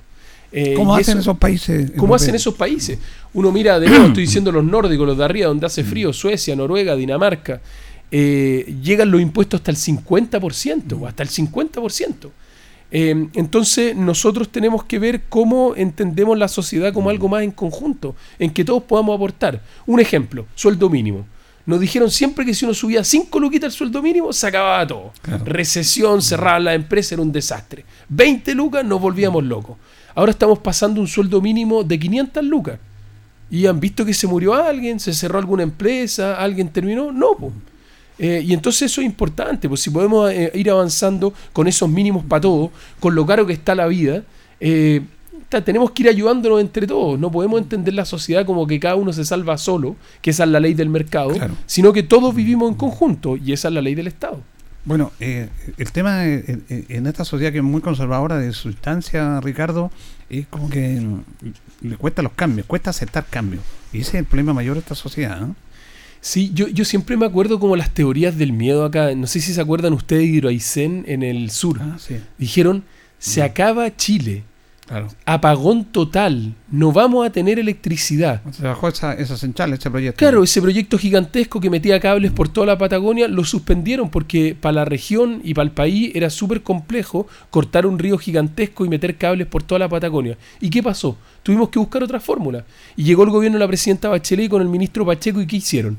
Eh, 0.51 0.73
¿Cómo 0.75 0.95
hacen 0.95 1.17
eso- 1.19 1.31
esos 1.31 1.37
países? 1.37 1.91
¿Cómo 1.95 2.15
hacen 2.15 2.35
esos 2.35 2.55
países? 2.55 2.97
Uno 3.33 3.51
mira, 3.51 3.79
de 3.79 3.87
nuevo, 3.87 4.05
estoy 4.07 4.23
diciendo 4.23 4.51
los 4.51 4.63
nórdicos, 4.63 5.05
los 5.05 5.17
de 5.17 5.23
arriba, 5.25 5.47
donde 5.47 5.65
hace 5.65 5.83
frío, 5.83 6.11
Suecia, 6.11 6.55
Noruega, 6.55 6.95
Dinamarca, 6.95 7.61
eh, 8.11 8.73
llegan 8.81 9.11
los 9.11 9.21
impuestos 9.21 9.59
hasta 9.59 9.71
el 9.71 9.77
50%, 9.77 10.97
o 11.01 11.07
hasta 11.07 11.21
el 11.23 11.29
50%. 11.29 12.31
Eh, 12.91 13.27
entonces 13.35 13.95
nosotros 13.95 14.49
tenemos 14.49 14.83
que 14.83 14.99
ver 14.99 15.23
cómo 15.29 15.75
entendemos 15.75 16.37
la 16.37 16.47
sociedad 16.47 16.93
como 16.93 17.09
algo 17.09 17.27
más 17.27 17.43
en 17.43 17.51
conjunto, 17.51 18.15
en 18.39 18.51
que 18.51 18.65
todos 18.65 18.83
podamos 18.83 19.15
aportar. 19.15 19.61
Un 19.85 19.99
ejemplo, 19.99 20.45
sueldo 20.55 20.89
mínimo. 20.89 21.25
Nos 21.65 21.79
dijeron 21.79 22.09
siempre 22.09 22.45
que 22.45 22.55
si 22.55 22.65
uno 22.65 22.73
subía 22.73 23.03
5 23.03 23.39
luquitas 23.39 23.73
el 23.73 23.77
sueldo 23.77 24.01
mínimo, 24.01 24.33
se 24.33 24.47
acababa 24.47 24.87
todo. 24.87 25.13
Recesión, 25.45 26.21
cerraban 26.21 26.63
la 26.63 26.73
empresa, 26.73 27.13
era 27.13 27.21
un 27.21 27.31
desastre. 27.31 27.85
20 28.09 28.55
lucas, 28.55 28.83
nos 28.83 28.99
volvíamos 28.99 29.43
locos. 29.43 29.77
Ahora 30.15 30.31
estamos 30.31 30.57
pasando 30.59 30.99
un 30.99 31.07
sueldo 31.07 31.41
mínimo 31.41 31.83
de 31.83 31.99
500 31.99 32.43
lucas. 32.43 32.79
¿Y 33.51 33.67
han 33.67 33.79
visto 33.79 34.03
que 34.03 34.13
se 34.13 34.25
murió 34.25 34.53
alguien? 34.53 34.99
¿Se 34.99 35.13
cerró 35.13 35.37
alguna 35.37 35.63
empresa? 35.63 36.41
¿Alguien 36.41 36.69
terminó? 36.69 37.11
No. 37.11 37.35
Eh, 38.19 38.43
y 38.45 38.53
entonces 38.53 38.91
eso 38.91 39.01
es 39.01 39.07
importante, 39.07 39.69
pues 39.69 39.81
si 39.81 39.89
podemos 39.89 40.29
eh, 40.31 40.51
ir 40.53 40.69
avanzando 40.69 41.33
con 41.53 41.67
esos 41.67 41.89
mínimos 41.89 42.25
para 42.25 42.41
todos, 42.41 42.69
con 42.99 43.15
lo 43.15 43.25
caro 43.25 43.47
que 43.47 43.53
está 43.53 43.73
la 43.75 43.87
vida, 43.87 44.23
eh, 44.59 45.01
tenemos 45.63 45.91
que 45.91 46.03
ir 46.03 46.09
ayudándonos 46.09 46.61
entre 46.61 46.85
todos. 46.85 47.19
No 47.19 47.31
podemos 47.31 47.59
entender 47.59 47.93
la 47.93 48.05
sociedad 48.05 48.45
como 48.45 48.67
que 48.67 48.79
cada 48.79 48.95
uno 48.95 49.11
se 49.13 49.25
salva 49.25 49.57
solo, 49.57 49.95
que 50.21 50.29
esa 50.29 50.43
es 50.43 50.49
la 50.49 50.59
ley 50.59 50.73
del 50.73 50.89
mercado, 50.89 51.31
sino 51.65 51.91
que 51.91 52.03
todos 52.03 52.35
vivimos 52.35 52.69
en 52.69 52.75
conjunto 52.75 53.35
y 53.37 53.53
esa 53.53 53.69
es 53.69 53.73
la 53.73 53.81
ley 53.81 53.95
del 53.95 54.07
Estado. 54.07 54.41
Bueno, 54.85 55.11
eh, 55.19 55.49
el 55.77 55.91
tema 55.91 56.25
eh, 56.25 56.43
eh, 56.69 56.85
en 56.89 57.05
esta 57.05 57.25
sociedad 57.25 57.51
que 57.51 57.57
es 57.57 57.63
muy 57.63 57.81
conservadora 57.81 58.37
de 58.37 58.53
sustancia, 58.53 59.39
Ricardo, 59.41 59.91
es 60.29 60.47
como 60.47 60.69
que 60.69 61.01
mm, 61.01 61.87
le 61.87 61.97
cuesta 61.97 62.21
los 62.21 62.31
cambios, 62.33 62.65
cuesta 62.65 62.91
aceptar 62.91 63.25
cambios. 63.29 63.63
Y 63.91 63.99
ese 63.99 64.09
es 64.09 64.15
el 64.15 64.25
problema 64.25 64.53
mayor 64.53 64.75
de 64.75 64.81
esta 64.81 64.95
sociedad. 64.95 65.41
¿eh? 65.41 65.53
Sí, 66.21 66.51
yo, 66.53 66.67
yo 66.67 66.85
siempre 66.85 67.17
me 67.17 67.25
acuerdo 67.25 67.59
como 67.59 67.75
las 67.75 67.93
teorías 67.93 68.37
del 68.37 68.51
miedo 68.51 68.83
acá. 68.83 69.13
No 69.15 69.27
sé 69.27 69.39
si 69.39 69.53
se 69.53 69.61
acuerdan 69.61 69.93
ustedes 69.93 70.23
de 70.23 70.27
Hidroaicén 70.27 71.05
en 71.07 71.23
el 71.23 71.49
sur. 71.49 71.79
Dijeron, 72.37 72.83
se 73.17 73.41
acaba 73.41 73.95
Chile. 73.95 74.43
Apagón 75.25 75.85
total. 75.85 76.55
No 76.71 76.91
vamos 76.91 77.25
a 77.25 77.29
tener 77.29 77.59
electricidad. 77.59 78.41
Se 78.51 78.63
bajó 78.63 78.87
esa, 78.87 79.13
esa 79.13 79.37
central, 79.37 79.73
ese 79.73 79.89
proyecto. 79.89 80.17
Claro, 80.17 80.43
ese 80.43 80.61
proyecto 80.61 80.97
gigantesco 80.97 81.59
que 81.59 81.69
metía 81.69 81.99
cables 81.99 82.31
por 82.31 82.49
toda 82.49 82.67
la 82.67 82.77
Patagonia 82.77 83.27
lo 83.27 83.43
suspendieron 83.43 84.09
porque 84.09 84.55
para 84.59 84.73
la 84.73 84.85
región 84.85 85.41
y 85.43 85.53
para 85.53 85.65
el 85.65 85.71
país 85.71 86.11
era 86.15 86.29
súper 86.29 86.63
complejo 86.63 87.27
cortar 87.49 87.85
un 87.85 87.99
río 87.99 88.17
gigantesco 88.17 88.85
y 88.85 88.89
meter 88.89 89.15
cables 89.17 89.47
por 89.47 89.63
toda 89.63 89.79
la 89.79 89.89
Patagonia. 89.89 90.37
¿Y 90.59 90.69
qué 90.69 90.81
pasó? 90.81 91.17
Tuvimos 91.43 91.69
que 91.69 91.79
buscar 91.79 92.03
otra 92.03 92.19
fórmula. 92.19 92.65
Y 92.95 93.03
llegó 93.03 93.23
el 93.23 93.29
gobierno 93.29 93.57
de 93.57 93.63
la 93.63 93.67
presidenta 93.67 94.09
Bachelet 94.09 94.49
con 94.49 94.61
el 94.61 94.69
ministro 94.69 95.05
Pacheco 95.05 95.41
y 95.41 95.47
¿qué 95.47 95.57
hicieron? 95.57 95.97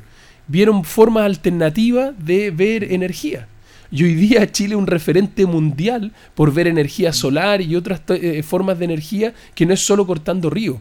Vieron 0.48 0.84
formas 0.84 1.24
alternativas 1.24 2.12
de 2.18 2.50
ver 2.50 2.92
energía. 2.92 3.46
Y 3.92 4.04
hoy 4.04 4.14
día 4.14 4.50
Chile 4.50 4.74
es 4.74 4.78
un 4.78 4.86
referente 4.86 5.46
mundial 5.46 6.12
por 6.34 6.52
ver 6.52 6.66
energía 6.68 7.12
solar 7.12 7.60
y 7.60 7.74
otras 7.74 8.00
eh, 8.08 8.42
formas 8.44 8.78
de 8.78 8.84
energía 8.84 9.34
que 9.54 9.66
no 9.66 9.74
es 9.74 9.80
solo 9.80 10.06
cortando 10.06 10.48
ríos. 10.50 10.76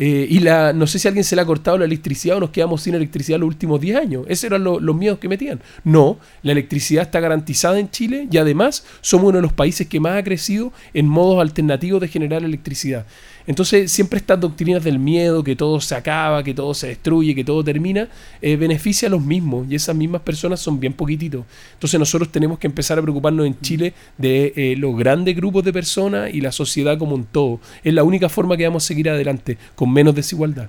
Eh, 0.00 0.28
y 0.30 0.38
la, 0.38 0.72
no 0.72 0.86
sé 0.86 1.00
si 1.00 1.08
alguien 1.08 1.24
se 1.24 1.34
le 1.34 1.42
ha 1.42 1.44
cortado 1.44 1.76
la 1.78 1.84
electricidad 1.84 2.36
o 2.36 2.40
nos 2.40 2.50
quedamos 2.50 2.82
sin 2.82 2.94
electricidad 2.94 3.38
los 3.40 3.48
últimos 3.48 3.80
10 3.80 3.96
años. 3.96 4.24
Esos 4.28 4.44
eran 4.44 4.62
lo- 4.62 4.78
los 4.78 4.94
miedos 4.94 5.18
que 5.18 5.28
metían. 5.28 5.60
No, 5.82 6.18
la 6.42 6.52
electricidad 6.52 7.02
está 7.02 7.18
garantizada 7.18 7.80
en 7.80 7.90
Chile 7.90 8.28
y 8.30 8.36
además 8.38 8.84
somos 9.00 9.28
uno 9.30 9.38
de 9.38 9.42
los 9.42 9.52
países 9.52 9.88
que 9.88 9.98
más 9.98 10.16
ha 10.16 10.22
crecido 10.22 10.72
en 10.94 11.06
modos 11.06 11.40
alternativos 11.40 12.00
de 12.00 12.06
generar 12.08 12.44
electricidad. 12.44 13.06
Entonces 13.48 13.90
siempre 13.90 14.18
estas 14.18 14.38
doctrinas 14.38 14.84
del 14.84 14.98
miedo, 14.98 15.42
que 15.42 15.56
todo 15.56 15.80
se 15.80 15.94
acaba, 15.94 16.44
que 16.44 16.52
todo 16.52 16.74
se 16.74 16.88
destruye, 16.88 17.34
que 17.34 17.42
todo 17.42 17.64
termina, 17.64 18.06
eh, 18.42 18.56
beneficia 18.56 19.08
a 19.08 19.10
los 19.10 19.22
mismos 19.22 19.66
y 19.70 19.74
esas 19.74 19.96
mismas 19.96 20.20
personas 20.20 20.60
son 20.60 20.78
bien 20.78 20.92
poquititos. 20.92 21.46
Entonces 21.72 21.98
nosotros 21.98 22.30
tenemos 22.30 22.58
que 22.58 22.66
empezar 22.66 22.98
a 22.98 23.02
preocuparnos 23.02 23.46
en 23.46 23.58
Chile 23.60 23.94
de 24.18 24.52
eh, 24.54 24.76
los 24.76 24.94
grandes 24.94 25.34
grupos 25.34 25.64
de 25.64 25.72
personas 25.72 26.32
y 26.32 26.42
la 26.42 26.52
sociedad 26.52 26.98
como 26.98 27.14
un 27.14 27.24
todo. 27.24 27.58
Es 27.82 27.94
la 27.94 28.04
única 28.04 28.28
forma 28.28 28.54
que 28.54 28.64
vamos 28.64 28.84
a 28.84 28.86
seguir 28.86 29.08
adelante, 29.08 29.56
con 29.74 29.90
menos 29.90 30.14
desigualdad. 30.14 30.68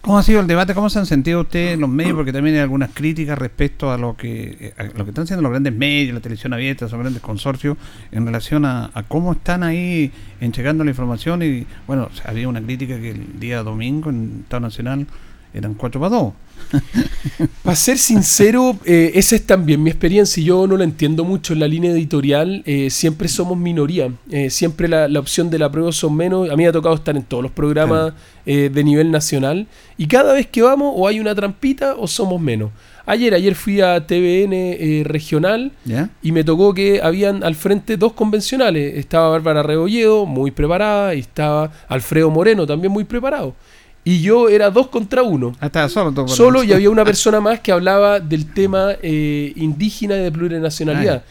¿Cómo 0.00 0.16
ha 0.16 0.22
sido 0.22 0.40
el 0.40 0.46
debate? 0.46 0.74
¿Cómo 0.74 0.88
se 0.88 0.98
han 1.00 1.06
sentido 1.06 1.40
ustedes 1.40 1.74
en 1.74 1.80
los 1.80 1.90
medios? 1.90 2.14
Porque 2.14 2.32
también 2.32 2.56
hay 2.56 2.62
algunas 2.62 2.90
críticas 2.94 3.36
respecto 3.36 3.90
a 3.90 3.98
lo 3.98 4.16
que 4.16 4.72
a 4.78 4.84
lo 4.84 5.04
que 5.04 5.10
están 5.10 5.24
haciendo 5.24 5.42
los 5.42 5.50
grandes 5.50 5.74
medios, 5.74 6.14
la 6.14 6.20
televisión 6.20 6.52
abierta, 6.52 6.86
esos 6.86 6.98
grandes 6.98 7.20
consorcios, 7.20 7.76
en 8.12 8.24
relación 8.24 8.64
a, 8.64 8.90
a 8.94 9.02
cómo 9.02 9.32
están 9.32 9.64
ahí 9.64 10.12
entregando 10.40 10.84
la 10.84 10.90
información. 10.90 11.42
Y 11.42 11.66
bueno, 11.86 12.08
había 12.24 12.48
una 12.48 12.62
crítica 12.62 12.98
que 12.98 13.10
el 13.10 13.40
día 13.40 13.62
domingo 13.62 14.08
en 14.08 14.42
Estado 14.44 14.60
Nacional 14.60 15.06
eran 15.52 15.74
4 15.74 16.00
para 16.00 16.10
2. 16.10 16.32
Para 17.62 17.76
ser 17.76 17.98
sincero, 17.98 18.78
eh, 18.84 19.12
esa 19.14 19.36
es 19.36 19.46
también 19.46 19.82
mi 19.82 19.90
experiencia 19.90 20.40
y 20.40 20.44
yo 20.44 20.66
no 20.66 20.76
lo 20.76 20.84
entiendo 20.84 21.24
mucho 21.24 21.52
en 21.52 21.60
la 21.60 21.68
línea 21.68 21.92
editorial. 21.92 22.62
eh, 22.66 22.90
siempre 22.90 23.28
somos 23.28 23.56
minoría, 23.58 24.10
eh, 24.30 24.50
siempre 24.50 24.88
la, 24.88 25.08
la 25.08 25.20
opción 25.20 25.50
de 25.50 25.58
la 25.58 25.70
prueba 25.70 25.92
son 25.92 26.16
menos. 26.16 26.50
A 26.50 26.56
mí 26.56 26.62
me 26.64 26.68
ha 26.68 26.72
tocado 26.72 26.94
estar 26.94 27.16
en 27.16 27.22
todos 27.22 27.42
los 27.42 27.52
programas 27.52 28.12
de 28.46 28.82
nivel 28.82 29.10
nacional 29.10 29.66
y 29.98 30.06
cada 30.06 30.32
vez 30.32 30.46
que 30.46 30.62
vamos 30.62 30.94
o 30.96 31.06
hay 31.06 31.20
una 31.20 31.34
trampita 31.34 31.96
o 31.96 32.08
somos 32.08 32.40
menos. 32.40 32.70
Ayer, 33.04 33.34
ayer 33.34 33.54
fui 33.54 33.82
a 33.82 34.06
TVN 34.06 35.04
regional 35.04 35.70
¿Ya? 35.84 36.08
y 36.22 36.32
me 36.32 36.44
tocó 36.44 36.72
que 36.72 37.02
habían 37.02 37.44
al 37.44 37.54
frente 37.54 37.98
dos 37.98 38.14
convencionales. 38.14 38.96
Estaba 38.96 39.28
Bárbara 39.28 39.62
Rebolledo, 39.62 40.24
muy 40.24 40.50
preparada, 40.50 41.14
y 41.14 41.20
estaba 41.20 41.70
Alfredo 41.88 42.30
Moreno, 42.30 42.66
también 42.66 42.90
muy 42.90 43.04
preparado. 43.04 43.54
Y 44.08 44.22
yo 44.22 44.48
era 44.48 44.70
dos 44.70 44.86
contra 44.86 45.22
uno. 45.22 45.54
Ah, 45.60 45.86
solo 45.86 46.12
todo 46.12 46.28
Solo 46.28 46.64
y 46.64 46.72
había 46.72 46.88
una 46.88 47.04
persona 47.12 47.42
más 47.42 47.60
que 47.60 47.72
hablaba 47.72 48.20
del 48.20 48.50
tema 48.54 48.92
eh, 49.02 49.52
indígena 49.54 50.16
y 50.16 50.20
de 50.20 50.32
plurinacionalidad. 50.32 51.24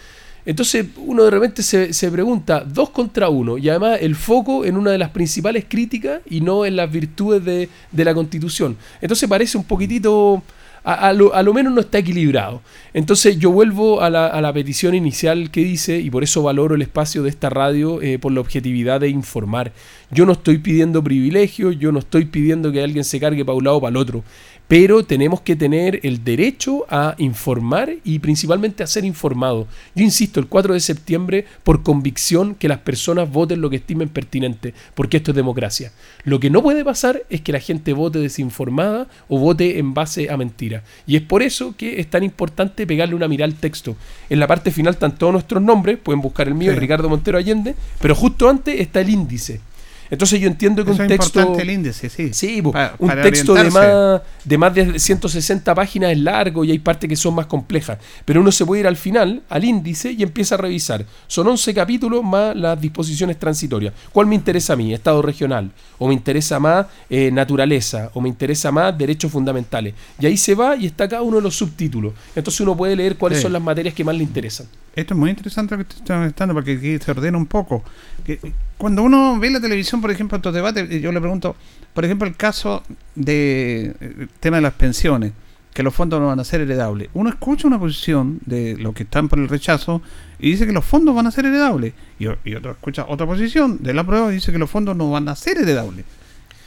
Entonces 0.48 0.86
uno 0.96 1.26
de 1.26 1.30
repente 1.30 1.62
se, 1.62 1.92
se 1.92 2.10
pregunta, 2.10 2.62
dos 2.62 2.90
contra 2.92 3.28
uno, 3.28 3.58
y 3.58 3.68
además 3.68 4.00
el 4.02 4.16
foco 4.16 4.64
en 4.64 4.78
una 4.78 4.92
de 4.92 4.98
las 4.98 5.10
principales 5.10 5.66
críticas 5.68 6.22
y 6.30 6.40
no 6.40 6.66
en 6.66 6.78
las 6.78 6.90
virtudes 6.90 7.44
de, 7.44 7.68
de 7.92 8.06
la 8.06 8.14
constitución. 8.14 8.78
Entonces 9.02 9.28
parece 9.28 9.58
un 9.58 9.66
poquitito, 9.66 10.42
a, 10.86 11.12
lo, 11.12 11.36
a 11.36 11.44
lo 11.44 11.54
menos 11.54 11.74
no 11.74 11.82
está 11.82 11.98
equilibrado. 11.98 12.62
Entonces 12.94 13.38
yo 13.38 13.52
vuelvo 13.52 14.00
a 14.02 14.10
la, 14.10 14.28
a 14.28 14.40
la 14.40 14.54
petición 14.54 14.96
inicial 14.96 15.52
que 15.52 15.66
dice, 15.66 16.00
y 16.00 16.10
por 16.10 16.24
eso 16.24 16.42
valoro 16.44 16.76
el 16.76 16.82
espacio 16.82 17.24
de 17.24 17.30
esta 17.30 17.50
radio 17.50 18.02
eh, 18.02 18.18
por 18.18 18.32
la 18.32 18.40
objetividad 18.40 19.02
de 19.02 19.10
informar. 19.10 19.74
Yo 20.12 20.26
no 20.26 20.32
estoy 20.32 20.60
pidiendo 20.60 21.04
privilegios, 21.04 21.78
yo 21.78 21.92
no 21.92 22.00
estoy 22.00 22.24
pidiendo 22.24 22.72
que 22.72 22.82
alguien 22.82 23.04
se 23.04 23.20
cargue 23.20 23.44
para 23.44 23.58
un 23.58 23.66
lado 23.66 23.78
o 23.78 23.82
para 23.82 23.92
el 23.92 23.98
otro, 23.98 24.24
pero 24.68 25.04
tenemos 25.04 25.42
que 25.42 25.56
tener 25.56 26.00
el 26.04 26.24
derecho 26.24 26.86
a 26.90 27.16
informar 27.18 27.94
y 28.04 28.20
principalmente 28.20 28.84
a 28.84 28.88
ser 28.88 29.06
informado. 29.06 29.68
Yo 29.96 30.04
insisto, 30.04 30.40
el 30.40 30.48
4 30.48 30.74
de 30.74 30.80
septiembre, 30.80 31.46
por 31.64 31.84
convicción, 31.84 32.56
que 32.56 32.68
las 32.68 32.80
personas 32.80 33.32
voten 33.32 33.62
lo 33.62 33.70
que 33.70 33.78
estimen 33.78 34.10
pertinente, 34.10 34.74
porque 34.94 35.18
esto 35.18 35.32
es 35.32 35.36
democracia. 35.36 35.92
Lo 36.26 36.40
que 36.40 36.50
no 36.50 36.62
puede 36.62 36.84
pasar 36.84 37.24
es 37.30 37.42
que 37.42 37.54
la 37.54 37.60
gente 37.60 37.94
vote 37.94 38.20
desinformada 38.20 39.08
o 39.30 39.40
vote 39.40 39.80
en 39.80 39.94
base 39.94 40.30
a 40.30 40.38
mentira. 40.38 40.84
Y 41.06 41.16
es 41.16 41.22
por 41.22 41.44
eso 41.44 41.76
que 41.78 42.00
es 42.00 42.10
tan 42.10 42.24
importante 42.24 42.86
pegarle 42.86 43.16
una 43.16 43.28
mirada 43.28 43.52
al 43.52 43.60
texto. 43.60 43.96
En 44.30 44.40
la 44.40 44.48
parte 44.48 44.72
final 44.72 44.94
están 44.94 45.18
todos 45.18 45.32
nuestros 45.34 45.62
nombres, 45.62 45.98
pueden 45.98 46.22
buscar 46.22 46.48
el 46.48 46.56
mío, 46.56 46.74
Sí. 46.74 46.80
Ricardo 46.80 47.10
Montero 47.10 47.38
Allende, 47.38 47.76
pero 48.02 48.16
justo 48.16 48.50
antes 48.50 48.80
está 48.80 49.02
el 49.02 49.10
índice. 49.10 49.62
Entonces 50.10 50.40
yo 50.40 50.48
entiendo 50.48 50.84
que 50.86 50.92
Eso 50.92 51.04
un 51.04 51.12
es 51.12 51.18
texto... 51.18 51.40
importante 51.40 51.64
el 51.64 51.70
índice, 51.72 52.10
sí. 52.10 52.34
Sí, 52.34 52.62
po, 52.62 52.74
un 53.00 53.08
para 53.10 53.24
texto 53.24 53.54
de 53.54 53.70
más, 53.70 54.22
de 54.44 54.58
más 54.58 54.74
de 54.74 55.00
160 55.00 55.76
páginas 55.76 56.12
es 56.12 56.20
largo 56.20 56.64
y 56.64 56.72
hay 56.72 56.80
partes 56.80 57.10
que 57.10 57.16
son 57.16 57.36
más 57.36 57.46
complejas. 57.48 57.98
Pero 58.26 58.42
uno 58.42 58.52
se 58.52 58.66
puede 58.66 58.82
ir 58.82 58.88
al 58.88 58.98
final, 58.98 59.42
al 59.50 59.64
índice, 59.64 60.12
y 60.12 60.24
empieza 60.24 60.56
a 60.56 60.58
revisar. 60.60 61.06
Son 61.28 61.48
11 61.48 61.74
capítulos 61.74 62.24
más 62.24 62.56
las 62.56 62.80
disposiciones 62.80 63.38
transitorias. 63.38 63.94
¿Cuál 64.12 64.28
me 64.28 64.36
interesa 64.36 64.74
a 64.74 64.76
mí? 64.76 64.94
Estado 64.94 65.22
regional. 65.22 65.72
O 65.98 66.08
me 66.08 66.14
interesa 66.14 66.60
más 66.60 66.86
eh, 67.10 67.30
naturaleza. 67.32 68.10
O 68.14 68.22
me 68.22 68.30
interesa 68.30 68.72
más 68.72 68.98
derechos 68.98 69.32
fundamentales. 69.32 69.94
Y 70.20 70.26
ahí 70.26 70.38
se 70.38 70.56
va 70.56 70.76
y 70.76 70.86
está 70.86 71.08
cada 71.08 71.22
uno 71.22 71.38
de 71.38 71.44
los 71.44 71.56
subtítulos. 71.56 72.14
Entonces 72.36 72.62
uno 72.62 72.76
puede 72.78 72.96
leer 72.96 73.18
cuáles 73.18 73.40
Sí. 73.40 73.44
son 73.44 73.54
las 73.54 73.62
materias 73.62 73.94
que 73.94 74.04
más 74.04 74.16
le 74.16 74.24
interesan. 74.24 74.68
Esto 74.98 75.14
es 75.14 75.20
muy 75.20 75.30
interesante 75.30 75.78
lo 75.78 75.86
que 75.86 75.94
te 75.94 76.12
comentando 76.12 76.56
porque 76.56 76.72
aquí 76.72 76.98
se 76.98 77.12
ordena 77.12 77.38
un 77.38 77.46
poco. 77.46 77.84
Que, 78.26 78.40
cuando 78.80 79.04
uno 79.04 79.38
ve 79.40 79.52
la 79.52 79.62
televisión, 79.62 80.02
por 80.02 80.10
ejemplo, 80.10 80.38
estos 80.38 80.56
debates, 80.56 80.90
eh, 80.90 81.00
yo 81.00 81.12
le 81.12 81.22
pregunto, 81.22 81.56
por 81.94 82.04
ejemplo, 82.04 82.28
el 82.28 82.36
caso 82.36 82.82
de 83.14 83.96
eh, 84.02 84.28
tema 84.40 84.58
de 84.58 84.64
las 84.64 84.74
pensiones, 84.74 85.34
que 85.72 85.84
los 85.84 85.94
fondos 85.94 86.20
no 86.20 86.26
van 86.26 86.40
a 86.40 86.44
ser 86.44 86.62
heredables. 86.62 87.10
Uno 87.14 87.30
escucha 87.30 87.68
una 87.68 87.78
posición 87.78 88.40
de 88.48 88.76
los 88.78 88.96
que 88.96 89.04
están 89.04 89.30
por 89.30 89.38
el 89.38 89.48
rechazo 89.48 90.02
y 90.40 90.50
dice 90.50 90.66
que 90.66 90.74
los 90.74 90.84
fondos 90.84 91.14
van 91.14 91.28
a 91.28 91.32
ser 91.32 91.46
heredables. 91.46 91.94
Y, 92.18 92.26
y 92.44 92.56
otro 92.56 92.72
escucha 92.72 93.06
otra 93.08 93.28
posición 93.28 93.78
de 93.84 93.94
la 93.94 94.04
prueba 94.04 94.32
y 94.32 94.36
dice 94.36 94.52
que 94.52 94.58
los 94.58 94.72
fondos 94.72 94.98
no 94.98 95.12
van 95.12 95.30
a 95.30 95.36
ser 95.36 95.60
heredables. 95.60 96.06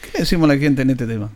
¿Qué 0.02 0.10
le 0.14 0.20
decimos 0.20 0.48
a 0.48 0.54
la 0.54 0.60
gente 0.60 0.82
en 0.82 0.90
este 0.90 1.08
tema? 1.08 1.30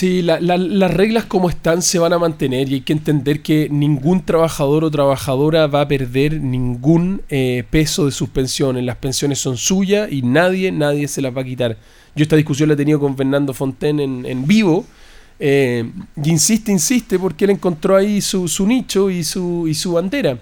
Sí, 0.00 0.22
la- 0.22 0.40
la- 0.40 0.56
las 0.56 0.94
reglas 0.94 1.26
como 1.26 1.50
están 1.50 1.82
se 1.82 1.98
van 1.98 2.14
a 2.14 2.18
mantener 2.18 2.70
y 2.70 2.74
hay 2.76 2.80
que 2.80 2.94
entender 2.94 3.42
que 3.42 3.68
ningún 3.70 4.24
trabajador 4.24 4.82
o 4.82 4.90
trabajadora 4.90 5.66
va 5.66 5.82
a 5.82 5.88
perder 5.88 6.40
ningún 6.40 7.20
eh, 7.28 7.64
peso 7.68 8.06
de 8.06 8.10
sus 8.10 8.30
pensiones. 8.30 8.82
Las 8.82 8.96
pensiones 8.96 9.38
son 9.40 9.58
suyas 9.58 10.10
y 10.10 10.22
nadie, 10.22 10.72
nadie 10.72 11.06
se 11.06 11.20
las 11.20 11.36
va 11.36 11.42
a 11.42 11.44
quitar. 11.44 11.76
Yo 12.16 12.22
esta 12.22 12.36
discusión 12.36 12.70
la 12.70 12.76
he 12.76 12.76
tenido 12.78 12.98
con 12.98 13.14
Fernando 13.14 13.52
Fonten 13.52 14.00
en, 14.00 14.24
en 14.24 14.46
vivo 14.46 14.86
eh, 15.38 15.84
y 16.24 16.30
insiste, 16.30 16.72
insiste 16.72 17.18
porque 17.18 17.44
él 17.44 17.50
encontró 17.50 17.94
ahí 17.94 18.22
su, 18.22 18.48
su 18.48 18.66
nicho 18.66 19.10
y 19.10 19.22
su, 19.22 19.68
y 19.68 19.74
su 19.74 19.92
bandera. 19.92 20.38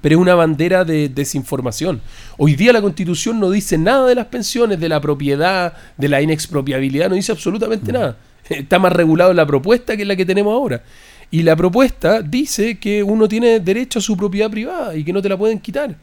Pero 0.00 0.16
es 0.16 0.20
una 0.20 0.34
bandera 0.34 0.84
de 0.84 1.08
desinformación. 1.08 2.00
Hoy 2.36 2.56
día 2.56 2.72
la 2.72 2.82
constitución 2.82 3.38
no 3.38 3.48
dice 3.52 3.78
nada 3.78 4.08
de 4.08 4.16
las 4.16 4.26
pensiones, 4.26 4.80
de 4.80 4.88
la 4.88 5.00
propiedad, 5.00 5.72
de 5.96 6.08
la 6.08 6.20
inexpropiabilidad, 6.20 7.08
no 7.10 7.14
dice 7.14 7.30
absolutamente 7.30 7.92
nada. 7.92 8.16
Está 8.48 8.78
más 8.78 8.92
regulado 8.92 9.32
la 9.34 9.46
propuesta 9.46 9.96
que 9.96 10.04
la 10.04 10.16
que 10.16 10.24
tenemos 10.24 10.52
ahora. 10.52 10.82
Y 11.30 11.42
la 11.42 11.54
propuesta 11.56 12.22
dice 12.22 12.78
que 12.78 13.02
uno 13.02 13.28
tiene 13.28 13.60
derecho 13.60 13.98
a 13.98 14.02
su 14.02 14.16
propiedad 14.16 14.50
privada 14.50 14.96
y 14.96 15.04
que 15.04 15.12
no 15.12 15.20
te 15.20 15.28
la 15.28 15.36
pueden 15.36 15.58
quitar. 15.58 15.94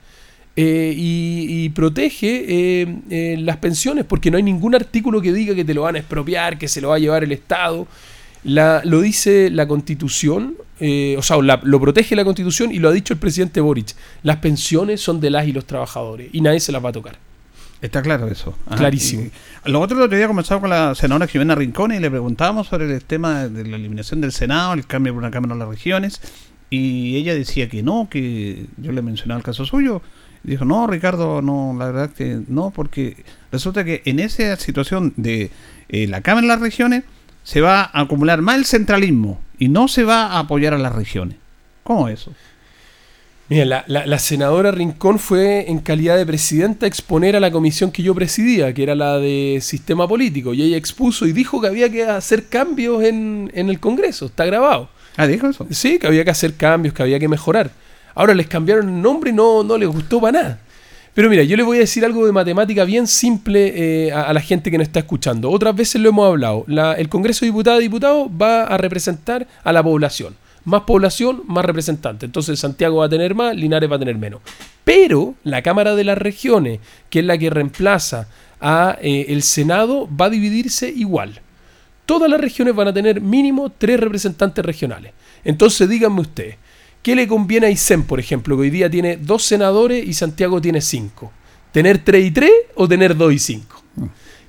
Eh, 0.58 0.94
y, 0.96 1.68
protege 1.70 2.46
eh, 2.48 2.96
eh, 3.10 3.36
las 3.40 3.58
pensiones 3.58 4.06
porque 4.06 4.32
no 4.32 4.38
hay 4.38 4.44
ningún 4.44 4.74
artículo 4.74 5.20
que 5.22 5.34
diga 5.34 5.54
que 5.54 5.66
te 5.66 5.74
lo 5.74 5.82
van 5.82 5.96
a 5.96 6.00
expropiar, 6.00 6.58
que 6.58 6.70
se 6.70 6.80
lo 6.80 6.90
va 6.90 6.96
a 6.96 7.00
llevar 7.00 7.24
el 7.24 7.32
Estado. 7.32 7.88
La, 8.44 8.82
lo 8.86 9.02
dice 9.02 9.50
la 9.50 9.68
Constitución, 9.68 10.56
o 10.80 11.22
sea, 11.24 11.42
la- 11.42 11.60
lo 11.64 11.82
protege 11.82 12.16
la 12.16 12.24
Constitución 12.24 12.72
y 12.72 12.78
lo 12.78 12.90
ha 12.90 12.92
dicho 12.94 13.14
el 13.14 13.20
presidente 13.20 13.60
Boric. 13.60 13.96
Las 14.24 14.38
pensiones 14.38 15.02
son 15.02 15.20
de 15.20 15.32
las 15.32 15.48
y 15.48 15.52
los 15.52 15.66
trabajadores 15.66 16.30
y 16.32 16.42
nadie 16.42 16.60
se 16.60 16.72
las 16.72 16.86
va 16.86 16.90
a 16.90 16.94
tocar. 16.94 17.18
Está 17.82 18.02
claro 18.02 18.28
eso. 18.28 18.56
Ajá. 18.66 18.78
Clarísimo. 18.78 19.24
Y 19.66 19.72
lo 19.72 19.80
otro, 19.82 19.98
el 19.98 20.04
otro 20.04 20.18
día 20.18 20.28
conversaba 20.28 20.62
con 20.62 20.70
la 20.70 20.96
senadora 20.96 21.28
Jimena 21.28 21.56
Rincón 21.56 21.94
y 21.94 22.00
le 22.00 22.10
preguntábamos 22.10 22.68
sobre 22.68 22.94
el 22.94 23.04
tema 23.04 23.48
de 23.48 23.66
la 23.66 23.76
eliminación 23.76 24.22
del 24.22 24.32
Senado, 24.32 24.74
el 24.74 24.86
cambio 24.86 25.14
por 25.14 25.22
una 25.22 25.32
Cámara 25.32 25.56
a 25.56 25.58
las 25.58 25.68
regiones, 25.68 26.22
y 26.70 27.16
ella 27.18 27.34
decía 27.36 27.70
que 27.70 27.84
no, 27.84 28.08
que 28.10 28.68
yo 28.78 28.92
le 28.92 29.02
mencionaba 29.02 29.40
el 29.40 29.44
caso 29.44 29.66
suyo. 29.66 30.02
Y 30.44 30.52
dijo, 30.52 30.66
no, 30.66 30.88
Ricardo, 30.88 31.42
no, 31.42 31.76
la 31.78 31.86
verdad 31.88 32.10
que 32.12 32.42
no, 32.48 32.72
porque 32.72 33.24
resulta 33.52 33.84
que 33.84 34.02
en 34.06 34.20
esa 34.20 34.56
situación 34.58 35.14
de 35.18 35.52
eh, 35.90 36.08
la 36.08 36.22
Cámara 36.22 36.46
a 36.46 36.50
las 36.50 36.62
regiones 36.62 37.04
se 37.44 37.62
va 37.62 37.82
a 37.82 38.02
acumular 38.02 38.42
más 38.42 38.58
el 38.58 38.66
centralismo 38.66 39.40
y 39.60 39.70
no 39.70 39.88
se 39.88 40.04
va 40.04 40.28
a 40.28 40.40
apoyar 40.40 40.74
a 40.74 40.78
las 40.78 40.94
regiones. 40.94 41.38
¿Cómo 41.84 42.10
es 42.10 42.22
eso? 42.22 42.34
Mira, 43.48 43.64
la, 43.66 43.84
la- 43.88 44.06
la 44.08 44.18
senadora 44.18 44.72
Rincón 44.72 45.20
fue 45.20 45.70
en 45.70 45.78
calidad 45.80 46.18
de 46.18 46.26
presidenta 46.26 46.86
a 46.86 46.90
exponer 46.90 47.36
a 47.36 47.40
la 47.40 47.52
comisión 47.52 47.92
que 47.92 48.02
yo 48.02 48.16
presidía, 48.16 48.74
que 48.74 48.82
era 48.82 48.96
la 48.96 49.20
de 49.20 49.60
sistema 49.62 50.08
político, 50.08 50.54
y 50.56 50.64
ella 50.64 50.78
expuso 50.78 51.28
y 51.28 51.32
dijo 51.32 51.62
que 51.62 51.68
había 51.68 51.90
que 51.92 52.04
hacer 52.06 52.48
cambios 52.48 53.04
en, 53.04 53.52
en 53.54 53.70
el 53.70 53.80
Congreso, 53.80 54.26
está 54.26 54.46
grabado. 54.46 54.90
Ah, 55.16 55.28
dijo 55.28 55.48
eso. 55.48 55.68
Sí, 55.70 56.00
que 56.00 56.08
había 56.08 56.24
que 56.26 56.32
hacer 56.32 56.56
cambios, 56.56 56.94
que 56.96 57.04
había 57.04 57.20
que 57.20 57.28
mejorar. 57.28 57.70
Ahora 58.16 58.34
les 58.34 58.48
cambiaron 58.48 58.90
el 58.90 59.02
nombre 59.02 59.30
y 59.30 59.34
no, 59.34 59.64
no 59.64 59.78
les 59.78 59.90
gustó 59.90 60.20
para 60.20 60.42
nada. 60.42 60.60
Pero 61.14 61.30
mira, 61.30 61.44
yo 61.44 61.56
le 61.56 61.64
voy 61.64 61.78
a 61.78 61.82
decir 61.82 62.04
algo 62.04 62.26
de 62.26 62.32
matemática 62.34 62.84
bien 62.84 63.06
simple 63.08 64.08
eh, 64.08 64.12
a, 64.12 64.24
a 64.24 64.34
la 64.34 64.42
gente 64.42 64.70
que 64.72 64.78
nos 64.78 64.88
está 64.88 65.00
escuchando. 65.00 65.50
Otras 65.52 65.74
veces 65.76 66.02
lo 66.02 66.10
hemos 66.10 66.28
hablado. 66.28 66.66
La- 66.68 66.94
el 66.94 67.08
Congreso 67.10 67.46
de 67.46 67.52
Diputados 67.52 67.80
y 67.80 67.84
Diputados 67.84 68.28
va 68.30 68.64
a 68.64 68.78
representar 68.78 69.48
a 69.64 69.72
la 69.72 69.82
población. 69.84 70.36
Más 70.66 70.82
población, 70.82 71.44
más 71.48 71.64
representante. 71.64 72.26
Entonces 72.26 72.60
Santiago 72.60 72.98
va 72.98 73.06
a 73.06 73.10
tener 73.10 73.36
más, 73.36 73.56
Linares 73.56 73.90
va 73.90 73.96
a 73.96 74.00
tener 74.00 74.18
menos. 74.18 74.42
Pero 74.84 75.36
la 75.44 75.62
Cámara 75.62 75.96
de 75.96 76.04
las 76.04 76.18
Regiones, 76.18 76.80
que 77.10 77.20
es 77.20 77.26
la 77.26 77.38
que 77.38 77.50
reemplaza 77.50 78.28
a 78.60 78.98
eh, 79.02 79.28
el 79.30 79.44
Senado, 79.44 80.10
va 80.10 80.26
a 80.26 80.30
dividirse 80.30 80.90
igual. 80.90 81.42
Todas 82.06 82.30
las 82.30 82.40
regiones 82.40 82.76
van 82.76 82.88
a 82.88 82.94
tener 82.94 83.20
mínimo 83.20 83.72
tres 83.76 84.00
representantes 84.00 84.64
regionales. 84.64 85.14
Entonces 85.44 85.90
díganme 85.90 86.22
ustedes, 86.22 86.58
¿qué 87.02 87.16
le 87.16 87.28
conviene 87.28 87.66
a 87.66 87.70
Aysén, 87.70 88.04
por 88.04 88.20
ejemplo, 88.20 88.56
que 88.56 88.62
hoy 88.64 88.70
día 88.70 88.90
tiene 88.90 89.18
dos 89.18 89.44
senadores 89.44 90.06
y 90.06 90.14
Santiago 90.14 90.62
tiene 90.62 90.82
cinco? 90.82 91.32
¿Tener 91.72 92.04
tres 92.04 92.26
y 92.26 92.32
tres 92.32 92.52
o 92.76 92.88
tener 92.88 93.18
dos 93.18 93.34
y 93.34 93.40
cinco? 93.40 93.84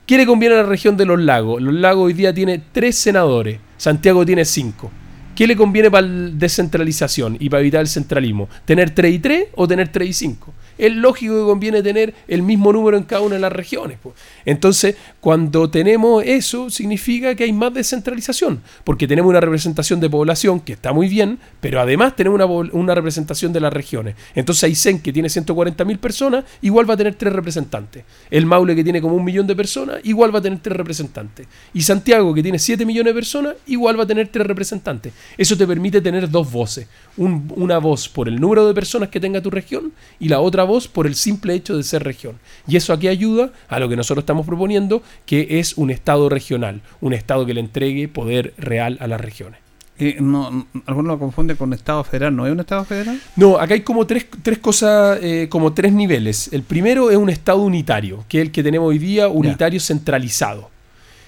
¿Qué 0.07 0.17
le 0.19 0.27
conviene 0.27 0.55
a 0.55 0.59
la 0.59 0.69
región 0.69 0.97
de 0.97 1.07
los 1.07 1.19
lagos? 1.19 1.61
Los 1.61 1.75
lagos 1.75 2.07
hoy 2.07 2.13
día 2.13 2.33
tiene 2.33 2.63
tres 2.73 2.97
senadores, 2.97 3.59
Santiago 3.79 4.25
tiene 4.25 4.45
cinco. 4.45 4.91
¿Qué 5.37 5.47
le 5.47 5.55
conviene 5.55 5.91
para 5.91 6.07
la 6.07 6.31
descentralización 6.31 7.37
y 7.39 7.51
para 7.51 7.61
evitar 7.61 7.83
el 7.83 7.89
centralismo? 7.89 8.49
¿Tener 8.65 8.91
3 8.91 9.15
y 9.15 9.19
3 9.19 9.49
o 9.55 9.69
tener 9.69 9.89
3 9.89 10.09
y 10.09 10.13
5? 10.15 10.55
Es 10.79 10.93
lógico 10.93 11.35
que 11.35 11.45
conviene 11.45 11.83
tener 11.83 12.15
el 12.29 12.43
mismo 12.43 12.73
número 12.73 12.97
en 12.97 13.05
cada 13.05 13.23
una 13.23 13.35
de 13.37 13.41
las 13.41 13.53
regiones. 13.53 13.99
po. 13.99 14.15
Entonces, 14.45 14.97
cuando 15.21 15.69
tenemos 15.71 16.23
eso, 16.25 16.71
significa 16.71 17.35
que 17.35 17.45
hay 17.45 17.53
más 17.53 17.73
descentralización, 17.75 18.61
porque 18.85 19.09
tenemos 19.09 19.31
una 19.31 19.41
representación 19.41 20.01
de 20.01 20.11
población 20.11 20.61
que 20.61 20.73
está 20.75 20.93
muy 20.93 21.09
bien, 21.09 21.39
pero 21.61 21.81
además 21.81 22.15
tenemos 22.17 22.37
una, 22.41 22.47
una 22.47 22.95
representación 22.95 23.53
de 23.53 23.61
las 23.61 23.73
regiones. 23.73 24.15
Entonces, 24.35 24.65
Aysén, 24.65 25.01
que 25.01 25.13
tiene 25.13 25.29
140.000 25.29 25.99
personas, 25.99 26.45
igual 26.63 26.89
va 26.89 26.95
a 26.95 26.97
tener 26.97 27.15
tres 27.15 27.33
representantes. 27.33 28.05
El 28.31 28.47
Maule, 28.47 28.75
que 28.75 28.85
tiene 28.85 29.01
como 29.01 29.17
un 29.17 29.25
millón 29.25 29.47
de 29.47 29.57
personas, 29.57 30.01
igual 30.05 30.35
va 30.35 30.39
a 30.39 30.43
tener 30.43 30.59
tres 30.61 30.77
representantes. 30.77 31.47
Y 31.75 31.83
Santiago, 31.83 32.33
que 32.35 32.43
tiene 32.43 32.59
7 32.59 32.85
millones 32.85 33.13
de 33.13 33.15
personas, 33.19 33.55
igual 33.67 33.99
va 33.99 34.05
a 34.05 34.07
tener 34.07 34.29
tres 34.29 34.47
representantes. 34.47 35.13
Eso 35.37 35.57
te 35.57 35.67
permite 35.67 36.01
tener 36.01 36.31
dos 36.31 36.51
voces. 36.51 36.87
Un- 37.17 37.53
una 37.57 37.79
voz 37.79 38.09
por 38.09 38.29
el 38.29 38.41
número 38.41 38.67
de 38.67 38.75
personas 38.75 39.09
que 39.09 39.21
tenga 39.21 39.41
tu 39.41 39.51
región 39.51 39.93
y 40.21 40.29
la 40.29 40.41
otra 40.41 40.65
voz 40.67 40.89
por 40.89 41.07
el 41.07 41.15
simple 41.15 41.55
hecho 41.55 41.77
de 41.77 41.83
ser 41.83 42.05
región. 42.05 42.39
Y 42.69 42.77
eso 42.77 42.93
aquí 42.93 43.09
ayuda 43.09 43.53
a 43.69 43.81
lo 43.81 43.89
que 43.89 43.97
nosotros 43.97 44.23
estamos 44.23 44.47
proponiendo, 44.47 45.03
que 45.25 45.59
es 45.59 45.79
un 45.79 45.91
Estado 45.91 46.29
regional, 46.29 46.83
un 47.01 47.15
Estado 47.15 47.47
que 47.47 47.55
le 47.55 47.61
entregue 47.61 48.09
poder 48.09 48.53
real 48.59 48.99
a 49.01 49.07
las 49.07 49.21
regiones. 49.21 49.61
Eh, 49.99 50.19
no, 50.21 50.51
no, 50.51 50.67
alguno 50.85 51.09
lo 51.09 51.19
confunde 51.19 51.57
con 51.57 51.73
Estado 51.73 52.05
federal. 52.05 52.37
¿No 52.37 52.47
es 52.47 52.53
un 52.53 52.61
Estado 52.61 52.85
federal? 52.85 53.19
No, 53.35 53.59
acá 53.59 53.75
hay 53.75 53.81
como 53.81 54.07
tres, 54.07 54.27
tres 54.43 54.59
cosas, 54.59 55.19
eh, 55.23 55.47
como 55.49 55.73
tres 55.73 55.93
niveles. 55.93 56.53
El 56.53 56.63
primero 56.63 57.11
es 57.11 57.17
un 57.17 57.31
Estado 57.31 57.63
unitario, 57.63 58.25
que 58.29 58.39
es 58.39 58.47
el 58.47 58.53
que 58.53 58.63
tenemos 58.63 58.89
hoy 58.89 58.99
día, 58.99 59.29
unitario 59.29 59.81
centralizado. 59.81 60.71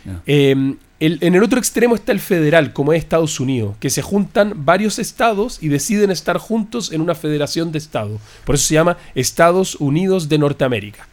Ya. 0.04 0.20
Eh, 0.26 0.74
en 1.00 1.34
el 1.34 1.42
otro 1.42 1.58
extremo 1.58 1.94
está 1.94 2.12
el 2.12 2.18
federal, 2.18 2.72
como 2.72 2.92
es 2.92 2.98
Estados 2.98 3.38
Unidos, 3.38 3.76
que 3.78 3.90
se 3.90 4.02
juntan 4.02 4.64
varios 4.64 4.98
estados 4.98 5.58
y 5.60 5.68
deciden 5.68 6.10
estar 6.10 6.38
juntos 6.38 6.92
en 6.92 7.00
una 7.00 7.14
federación 7.14 7.70
de 7.70 7.78
estados. 7.78 8.20
Por 8.44 8.56
eso 8.56 8.64
se 8.64 8.74
llama 8.74 8.96
Estados 9.14 9.76
Unidos 9.76 10.28
de 10.28 10.38
Norteamérica. 10.38 11.06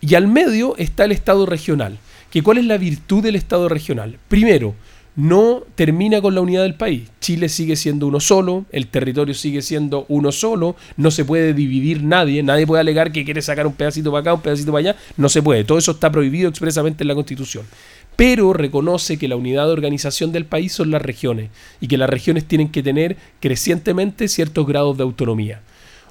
Y 0.00 0.14
al 0.14 0.28
medio 0.28 0.76
está 0.76 1.04
el 1.04 1.12
Estado 1.12 1.46
regional. 1.46 1.98
Que 2.30 2.42
¿Cuál 2.42 2.58
es 2.58 2.64
la 2.64 2.78
virtud 2.78 3.22
del 3.22 3.36
Estado 3.36 3.68
regional? 3.68 4.18
Primero, 4.28 4.74
no 5.16 5.62
termina 5.74 6.20
con 6.20 6.34
la 6.34 6.40
unidad 6.40 6.62
del 6.62 6.74
país. 6.74 7.08
Chile 7.20 7.48
sigue 7.48 7.76
siendo 7.76 8.06
uno 8.06 8.20
solo, 8.20 8.64
el 8.72 8.88
territorio 8.88 9.34
sigue 9.34 9.62
siendo 9.62 10.06
uno 10.08 10.32
solo, 10.32 10.76
no 10.96 11.10
se 11.10 11.24
puede 11.24 11.54
dividir 11.54 12.02
nadie, 12.02 12.42
nadie 12.42 12.66
puede 12.66 12.80
alegar 12.80 13.12
que 13.12 13.24
quiere 13.24 13.40
sacar 13.40 13.66
un 13.66 13.74
pedacito 13.74 14.10
para 14.10 14.20
acá, 14.20 14.34
un 14.34 14.40
pedacito 14.40 14.72
para 14.72 14.90
allá, 14.90 14.96
no 15.16 15.28
se 15.28 15.42
puede, 15.42 15.64
todo 15.64 15.78
eso 15.78 15.92
está 15.92 16.10
prohibido 16.10 16.48
expresamente 16.48 17.04
en 17.04 17.08
la 17.08 17.14
Constitución. 17.14 17.64
Pero 18.16 18.52
reconoce 18.52 19.18
que 19.18 19.28
la 19.28 19.36
unidad 19.36 19.66
de 19.66 19.72
organización 19.72 20.30
del 20.30 20.44
país 20.44 20.72
son 20.72 20.90
las 20.90 21.02
regiones 21.02 21.50
y 21.80 21.88
que 21.88 21.98
las 21.98 22.08
regiones 22.08 22.44
tienen 22.44 22.68
que 22.68 22.82
tener 22.82 23.16
crecientemente 23.40 24.28
ciertos 24.28 24.66
grados 24.66 24.96
de 24.96 25.02
autonomía. 25.02 25.62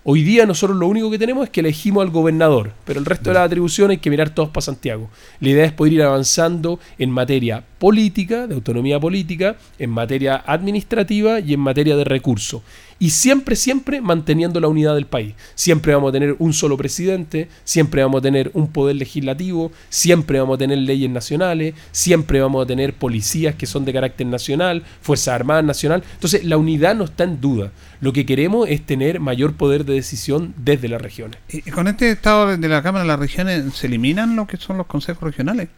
Hoy 0.05 0.21
día 0.23 0.45
nosotros 0.45 0.77
lo 0.77 0.87
único 0.87 1.09
que 1.09 1.17
tenemos 1.17 1.45
es 1.45 1.49
que 1.49 1.61
elegimos 1.61 2.03
al 2.03 2.09
gobernador, 2.09 2.73
pero 2.83 2.99
el 2.99 3.05
resto 3.05 3.29
de 3.29 3.35
las 3.35 3.45
atribuciones 3.45 3.95
hay 3.95 4.01
que 4.01 4.09
mirar 4.09 4.31
todos 4.31 4.49
para 4.49 4.61
Santiago. 4.61 5.09
La 5.39 5.47
idea 5.47 5.63
es 5.63 5.71
poder 5.71 5.93
ir 5.93 6.01
avanzando 6.01 6.77
en 6.97 7.09
materia 7.09 7.63
política, 7.79 8.45
de 8.45 8.55
autonomía 8.55 8.99
política, 8.99 9.55
en 9.79 9.91
materia 9.91 10.43
administrativa 10.45 11.39
y 11.39 11.53
en 11.53 11.61
materia 11.61 11.95
de 11.95 12.03
recursos. 12.03 12.63
Y 12.99 13.09
siempre, 13.11 13.55
siempre 13.55 14.01
manteniendo 14.01 14.59
la 14.59 14.67
unidad 14.67 14.95
del 14.95 15.05
país. 15.05 15.35
Siempre 15.55 15.93
vamos 15.93 16.09
a 16.09 16.13
tener 16.13 16.35
un 16.39 16.53
solo 16.53 16.77
presidente, 16.77 17.49
siempre 17.63 18.03
vamos 18.03 18.19
a 18.19 18.21
tener 18.21 18.51
un 18.53 18.67
poder 18.67 18.95
legislativo, 18.95 19.71
siempre 19.89 20.39
vamos 20.39 20.55
a 20.55 20.59
tener 20.59 20.77
leyes 20.77 21.09
nacionales, 21.09 21.75
siempre 21.91 22.41
vamos 22.41 22.63
a 22.63 22.67
tener 22.67 22.93
policías 22.93 23.55
que 23.55 23.65
son 23.65 23.85
de 23.85 23.93
carácter 23.93 24.27
nacional, 24.27 24.83
Fuerzas 25.01 25.35
Armadas 25.35 25.63
nacional. 25.63 26.03
Entonces 26.13 26.43
la 26.43 26.57
unidad 26.57 26.95
no 26.95 27.05
está 27.05 27.23
en 27.23 27.41
duda. 27.41 27.71
Lo 28.01 28.13
que 28.13 28.25
queremos 28.25 28.69
es 28.69 28.85
tener 28.85 29.19
mayor 29.19 29.53
poder 29.53 29.85
de 29.85 29.93
decisión 29.93 30.53
desde 30.57 30.89
las 30.89 31.01
regiones. 31.01 31.39
¿Y 31.49 31.71
con 31.71 31.87
este 31.87 32.11
Estado 32.11 32.57
de 32.57 32.67
la 32.67 32.81
Cámara 32.81 33.03
de 33.03 33.07
las 33.07 33.19
Regiones 33.19 33.73
se 33.73 33.87
eliminan 33.87 34.35
lo 34.35 34.47
que 34.47 34.57
son 34.57 34.77
los 34.77 34.87
consejos 34.87 35.23
regionales? 35.23 35.69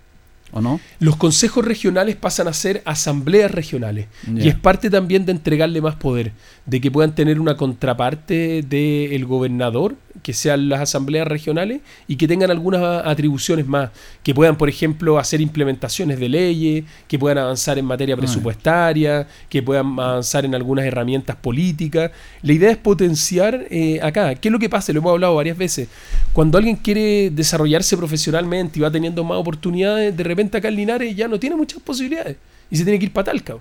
¿O 0.52 0.62
no? 0.62 0.80
Los 1.00 1.16
consejos 1.18 1.66
regionales 1.66 2.16
pasan 2.16 2.48
a 2.48 2.54
ser 2.54 2.82
asambleas 2.86 3.52
regionales 3.52 4.08
y 4.34 4.48
es 4.48 4.56
parte 4.56 4.90
también 4.90 5.26
de 5.26 5.34
entregarle 5.34 5.82
más 5.82 5.96
poder, 5.96 6.32
de 6.66 6.80
que 6.80 6.92
puedan 6.92 7.14
tener 7.14 7.40
una 7.40 7.58
contraparte 7.58 8.62
del 8.62 9.26
gobernador, 9.26 9.96
que 10.22 10.34
sean 10.34 10.70
las 10.70 10.82
asambleas 10.82 11.28
regionales 11.28 11.82
y 12.08 12.16
que 12.16 12.28
tengan 12.28 12.52
algunas 12.52 13.06
atribuciones 13.06 13.68
más, 13.68 13.90
que 14.24 14.34
puedan, 14.34 14.56
por 14.56 14.70
ejemplo, 14.70 15.20
hacer 15.20 15.42
implementaciones 15.42 16.20
de 16.20 16.30
leyes, 16.30 16.86
que 17.08 17.20
puedan 17.20 17.40
avanzar 17.40 17.78
en 17.78 17.86
materia 17.86 18.16
presupuestaria, 18.16 19.28
que 19.50 19.62
puedan 19.62 20.00
avanzar 20.00 20.46
en 20.46 20.56
algunas 20.56 20.86
herramientas 20.86 21.36
políticas. 21.36 22.12
La 22.42 22.54
idea 22.54 22.72
es 22.72 22.78
potenciar 22.78 23.66
eh, 23.70 24.00
acá. 24.02 24.36
¿Qué 24.36 24.48
es 24.48 24.52
lo 24.52 24.60
que 24.60 24.70
pasa? 24.70 24.94
Lo 24.94 25.00
hemos 25.00 25.12
hablado 25.12 25.36
varias 25.36 25.58
veces. 25.58 25.90
Cuando 26.34 26.58
alguien 26.58 26.76
quiere 26.76 27.30
desarrollarse 27.30 27.98
profesionalmente 27.98 28.80
y 28.80 28.82
va 28.82 28.92
teniendo 28.92 29.24
más 29.24 29.38
oportunidades, 29.38 30.16
de 30.16 30.24
repente 30.24 30.35
acá 30.54 30.68
en 30.68 30.76
Linares 30.76 31.16
ya 31.16 31.28
no 31.28 31.40
tiene 31.40 31.56
muchas 31.56 31.82
posibilidades 31.82 32.38
y 32.70 32.78
se 32.78 32.84
tiene 32.84 33.00
que 33.00 33.06
ir 33.06 33.14
para 33.14 33.26
Talca. 33.26 33.58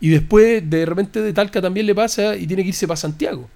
Y 0.00 0.08
después 0.08 0.68
de 0.68 0.84
repente 0.84 1.22
de 1.22 1.32
Talca 1.32 1.60
también 1.60 1.86
le 1.86 1.94
pasa 1.94 2.36
y 2.36 2.46
tiene 2.46 2.62
que 2.62 2.68
irse 2.68 2.86
para 2.86 2.96
Santiago. 2.96 3.48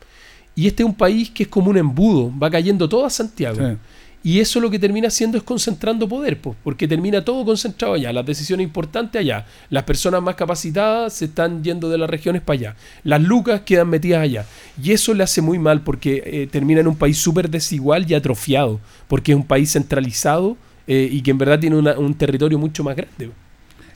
Y 0.54 0.66
este 0.66 0.82
es 0.82 0.88
un 0.88 0.94
país 0.94 1.30
que 1.30 1.44
es 1.44 1.48
como 1.48 1.70
un 1.70 1.76
embudo, 1.76 2.32
va 2.38 2.50
cayendo 2.50 2.88
todo 2.88 3.06
a 3.06 3.10
Santiago. 3.10 3.58
Sí. 3.58 3.76
Y 4.22 4.40
eso 4.40 4.60
lo 4.60 4.70
que 4.70 4.78
termina 4.78 5.08
haciendo 5.08 5.38
es 5.38 5.42
concentrando 5.42 6.06
poder, 6.06 6.38
pues, 6.38 6.54
porque 6.62 6.86
termina 6.86 7.24
todo 7.24 7.42
concentrado 7.42 7.94
allá, 7.94 8.12
las 8.12 8.26
decisiones 8.26 8.64
importantes 8.64 9.18
allá, 9.18 9.46
las 9.70 9.84
personas 9.84 10.22
más 10.22 10.34
capacitadas 10.34 11.14
se 11.14 11.24
están 11.24 11.64
yendo 11.64 11.88
de 11.88 11.96
las 11.96 12.10
regiones 12.10 12.42
para 12.42 12.58
allá, 12.58 12.76
las 13.02 13.22
lucas 13.22 13.62
quedan 13.62 13.88
metidas 13.88 14.20
allá. 14.20 14.44
Y 14.82 14.92
eso 14.92 15.14
le 15.14 15.24
hace 15.24 15.40
muy 15.40 15.58
mal 15.58 15.80
porque 15.80 16.22
eh, 16.26 16.48
termina 16.50 16.80
en 16.80 16.88
un 16.88 16.96
país 16.96 17.16
súper 17.16 17.48
desigual 17.48 18.10
y 18.10 18.14
atrofiado, 18.14 18.78
porque 19.08 19.32
es 19.32 19.36
un 19.36 19.46
país 19.46 19.72
centralizado 19.72 20.58
eh, 20.86 21.08
y 21.10 21.22
que 21.22 21.30
en 21.30 21.38
verdad 21.38 21.58
tiene 21.58 21.76
una- 21.76 21.98
un 21.98 22.14
territorio 22.14 22.58
mucho 22.58 22.82
más 22.84 22.96
grande. 22.96 23.30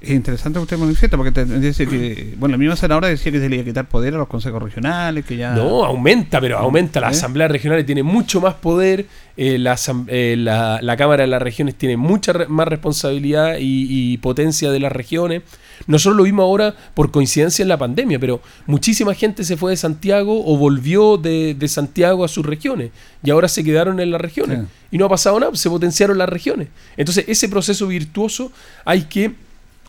Es 0.00 0.10
interesante 0.10 0.58
que 0.58 0.62
usted 0.64 0.76
manifiesta 0.76 1.16
porque 1.16 1.32
te- 1.32 1.46
dice 1.46 1.86
que, 1.86 2.34
bueno, 2.36 2.52
la 2.52 2.58
misma 2.58 2.76
senadora 2.76 3.08
decía 3.08 3.32
que 3.32 3.40
se 3.40 3.48
le 3.48 3.56
iba 3.56 3.62
a 3.62 3.64
quitar 3.64 3.88
poder 3.88 4.12
a 4.14 4.18
los 4.18 4.28
consejos 4.28 4.62
regionales, 4.62 5.24
que 5.24 5.38
ya... 5.38 5.54
No, 5.54 5.82
aumenta, 5.82 6.42
pero 6.42 6.58
aumenta. 6.58 7.00
Las 7.00 7.14
¿Eh? 7.14 7.18
asambleas 7.20 7.50
regionales 7.50 7.86
tienen 7.86 8.04
mucho 8.04 8.38
más 8.42 8.52
poder, 8.52 9.06
eh, 9.38 9.56
la, 9.58 9.78
eh, 10.08 10.34
la- 10.36 10.80
la 10.82 10.96
Cámara 10.98 11.22
de 11.22 11.28
las 11.28 11.40
Regiones 11.40 11.74
tiene 11.76 11.96
mucha 11.96 12.34
re- 12.34 12.48
más 12.48 12.68
responsabilidad 12.68 13.56
y, 13.58 13.86
y 14.12 14.18
potencia 14.18 14.70
de 14.70 14.80
las 14.80 14.92
regiones. 14.92 15.40
Nosotros 15.86 16.16
lo 16.16 16.22
vimos 16.24 16.44
ahora 16.44 16.74
por 16.94 17.10
coincidencia 17.10 17.62
en 17.62 17.68
la 17.68 17.76
pandemia, 17.78 18.18
pero 18.18 18.40
muchísima 18.66 19.14
gente 19.14 19.44
se 19.44 19.56
fue 19.56 19.72
de 19.72 19.76
Santiago 19.76 20.42
o 20.46 20.56
volvió 20.56 21.16
de, 21.16 21.54
de 21.54 21.68
Santiago 21.68 22.24
a 22.24 22.28
sus 22.28 22.44
regiones 22.46 22.90
y 23.22 23.30
ahora 23.30 23.48
se 23.48 23.62
quedaron 23.64 24.00
en 24.00 24.10
las 24.10 24.20
regiones. 24.20 24.60
Sí. 24.60 24.66
Y 24.92 24.98
no 24.98 25.06
ha 25.06 25.08
pasado 25.08 25.38
nada, 25.40 25.54
se 25.56 25.68
potenciaron 25.70 26.18
las 26.18 26.28
regiones. 26.28 26.68
Entonces, 26.96 27.24
ese 27.28 27.48
proceso 27.48 27.86
virtuoso 27.86 28.52
hay 28.84 29.02
que 29.02 29.32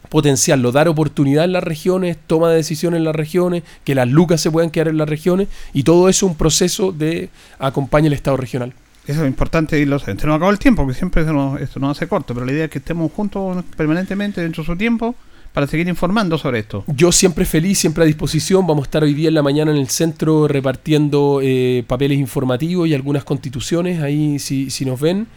potenciarlo, 0.10 0.72
dar 0.72 0.88
oportunidad 0.88 1.46
en 1.46 1.54
las 1.54 1.64
regiones, 1.64 2.18
toma 2.28 2.50
de 2.50 2.58
decisiones 2.58 3.00
en 3.00 3.04
las 3.06 3.16
regiones, 3.16 3.64
que 3.84 3.96
las 3.96 4.08
lucas 4.08 4.40
se 4.42 4.52
puedan 4.52 4.70
quedar 4.70 4.88
en 4.90 4.98
las 4.98 5.10
regiones 5.10 5.48
y 5.74 5.84
todo 5.84 6.10
eso 6.10 6.26
es 6.28 6.32
un 6.32 6.38
proceso 6.38 6.92
de 6.92 7.30
acompaña 7.60 8.08
el 8.08 8.14
Estado 8.14 8.38
regional. 8.38 8.74
Eso 9.08 9.22
es 9.24 9.28
importante 9.28 9.80
irlo 9.80 10.00
sabiendo. 10.00 10.22
Se 10.22 10.28
nos 10.28 10.36
acabó 10.38 10.52
el 10.52 10.60
tiempo, 10.60 10.84
porque 10.84 10.98
siempre 10.98 11.24
se 11.26 11.32
nos- 11.34 11.60
esto 11.62 11.80
nos 11.80 11.96
hace 11.98 12.08
corto, 12.08 12.34
pero 12.34 12.46
la 12.46 12.52
idea 12.52 12.66
es 12.66 12.72
que 12.72 12.80
estemos 12.80 13.12
juntos 13.12 13.64
permanentemente 13.78 14.42
dentro 14.42 14.64
de 14.64 14.68
su 14.68 14.76
tiempo 14.76 15.16
para 15.56 15.68
seguir 15.68 15.88
informando 15.88 16.38
sobre 16.38 16.60
esto. 16.60 16.84
Yo 16.86 17.14
siempre 17.14 17.46
feliz, 17.46 17.80
siempre 17.80 18.04
a 18.04 18.06
disposición. 18.08 18.68
Vamos 18.68 18.84
a 18.84 18.88
estar 18.88 19.04
hoy 19.04 19.14
día 19.14 19.30
en 19.30 19.36
la 19.36 19.42
mañana 19.42 19.72
en 19.72 19.78
el 19.78 19.88
centro 19.88 20.50
repartiendo 20.50 21.40
eh, 21.42 21.86
papeles 21.88 22.20
informativos 22.20 22.90
y 22.90 22.94
algunas 22.94 23.24
constituciones, 23.24 24.02
ahí 24.02 24.38
si, 24.38 24.70
si 24.70 24.84
nos 24.84 25.00
ven. 25.00 25.28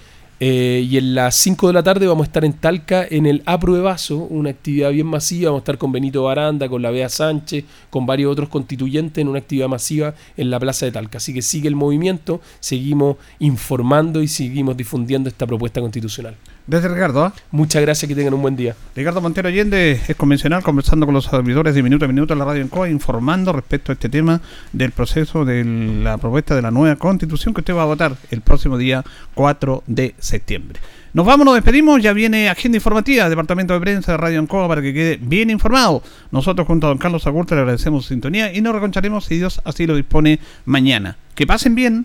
Eh, 0.40 0.84
y 0.90 0.98
en 0.98 1.14
las 1.14 1.36
5 1.36 1.68
de 1.68 1.72
la 1.72 1.84
tarde 1.84 2.08
vamos 2.08 2.24
a 2.24 2.28
estar 2.28 2.44
en 2.44 2.54
Talca 2.54 3.06
en 3.08 3.26
el 3.26 3.44
Apruebazo, 3.46 4.16
una 4.16 4.50
actividad 4.50 4.90
bien 4.90 5.06
masiva. 5.06 5.50
Vamos 5.50 5.60
a 5.60 5.62
estar 5.62 5.78
con 5.78 5.92
Benito 5.92 6.24
Baranda, 6.24 6.68
con 6.68 6.82
la 6.82 6.90
Bea 6.90 7.08
Sánchez, 7.08 7.64
con 7.88 8.04
varios 8.04 8.32
otros 8.32 8.48
constituyentes 8.48 9.22
en 9.22 9.28
una 9.28 9.38
actividad 9.38 9.68
masiva 9.68 10.16
en 10.36 10.50
la 10.50 10.58
Plaza 10.58 10.84
de 10.84 10.90
Talca. 10.90 11.18
Así 11.18 11.32
que 11.32 11.42
sigue 11.42 11.68
el 11.68 11.76
movimiento, 11.76 12.40
seguimos 12.58 13.18
informando 13.38 14.20
y 14.20 14.26
seguimos 14.26 14.76
difundiendo 14.76 15.28
esta 15.28 15.46
propuesta 15.46 15.80
constitucional. 15.80 16.34
Desde 16.68 16.88
Ricardo, 16.88 17.24
¿ah? 17.24 17.32
Muchas 17.50 17.80
gracias, 17.80 18.06
que 18.06 18.14
tengan 18.14 18.34
un 18.34 18.42
buen 18.42 18.54
día. 18.54 18.76
Ricardo 18.94 19.22
Montero 19.22 19.48
Allende 19.48 20.02
es 20.06 20.16
convencional 20.16 20.62
conversando 20.62 21.06
con 21.06 21.14
los 21.14 21.24
servidores 21.24 21.74
de 21.74 21.82
minuto 21.82 22.04
a 22.04 22.08
minuto 22.08 22.34
en 22.34 22.38
la 22.40 22.44
radio 22.44 22.60
en 22.60 22.68
COA, 22.68 22.90
informando 22.90 23.54
respecto 23.54 23.90
a 23.90 23.94
este 23.94 24.10
tema 24.10 24.42
del 24.74 24.92
proceso 24.92 25.46
de 25.46 25.64
la 25.64 26.18
propuesta 26.18 26.54
de 26.54 26.60
la 26.60 26.70
nueva 26.70 26.96
constitución 26.96 27.54
que 27.54 27.62
usted 27.62 27.74
va 27.74 27.84
a 27.84 27.86
votar 27.86 28.16
el 28.30 28.42
próximo 28.42 28.76
día 28.76 29.02
4 29.32 29.84
de 29.86 30.14
septiembre. 30.18 30.78
Nos 31.14 31.24
vamos, 31.24 31.46
nos 31.46 31.54
despedimos, 31.54 32.02
ya 32.02 32.12
viene 32.12 32.50
agenda 32.50 32.76
informativa, 32.76 33.30
departamento 33.30 33.72
de 33.72 33.80
prensa 33.80 34.12
de 34.12 34.18
Radio 34.18 34.38
Ancoa 34.38 34.68
para 34.68 34.82
que 34.82 34.92
quede 34.92 35.16
bien 35.16 35.48
informado. 35.48 36.02
Nosotros 36.30 36.66
junto 36.66 36.86
a 36.86 36.90
don 36.90 36.98
Carlos 36.98 37.26
Agurta 37.26 37.54
le 37.54 37.62
agradecemos 37.62 38.04
su 38.04 38.10
sintonía 38.10 38.52
y 38.52 38.60
nos 38.60 38.74
reconcharemos 38.74 39.24
si 39.24 39.38
Dios 39.38 39.62
así 39.64 39.86
lo 39.86 39.96
dispone 39.96 40.38
mañana. 40.66 41.16
Que 41.34 41.46
pasen 41.46 41.74
bien. 41.74 42.04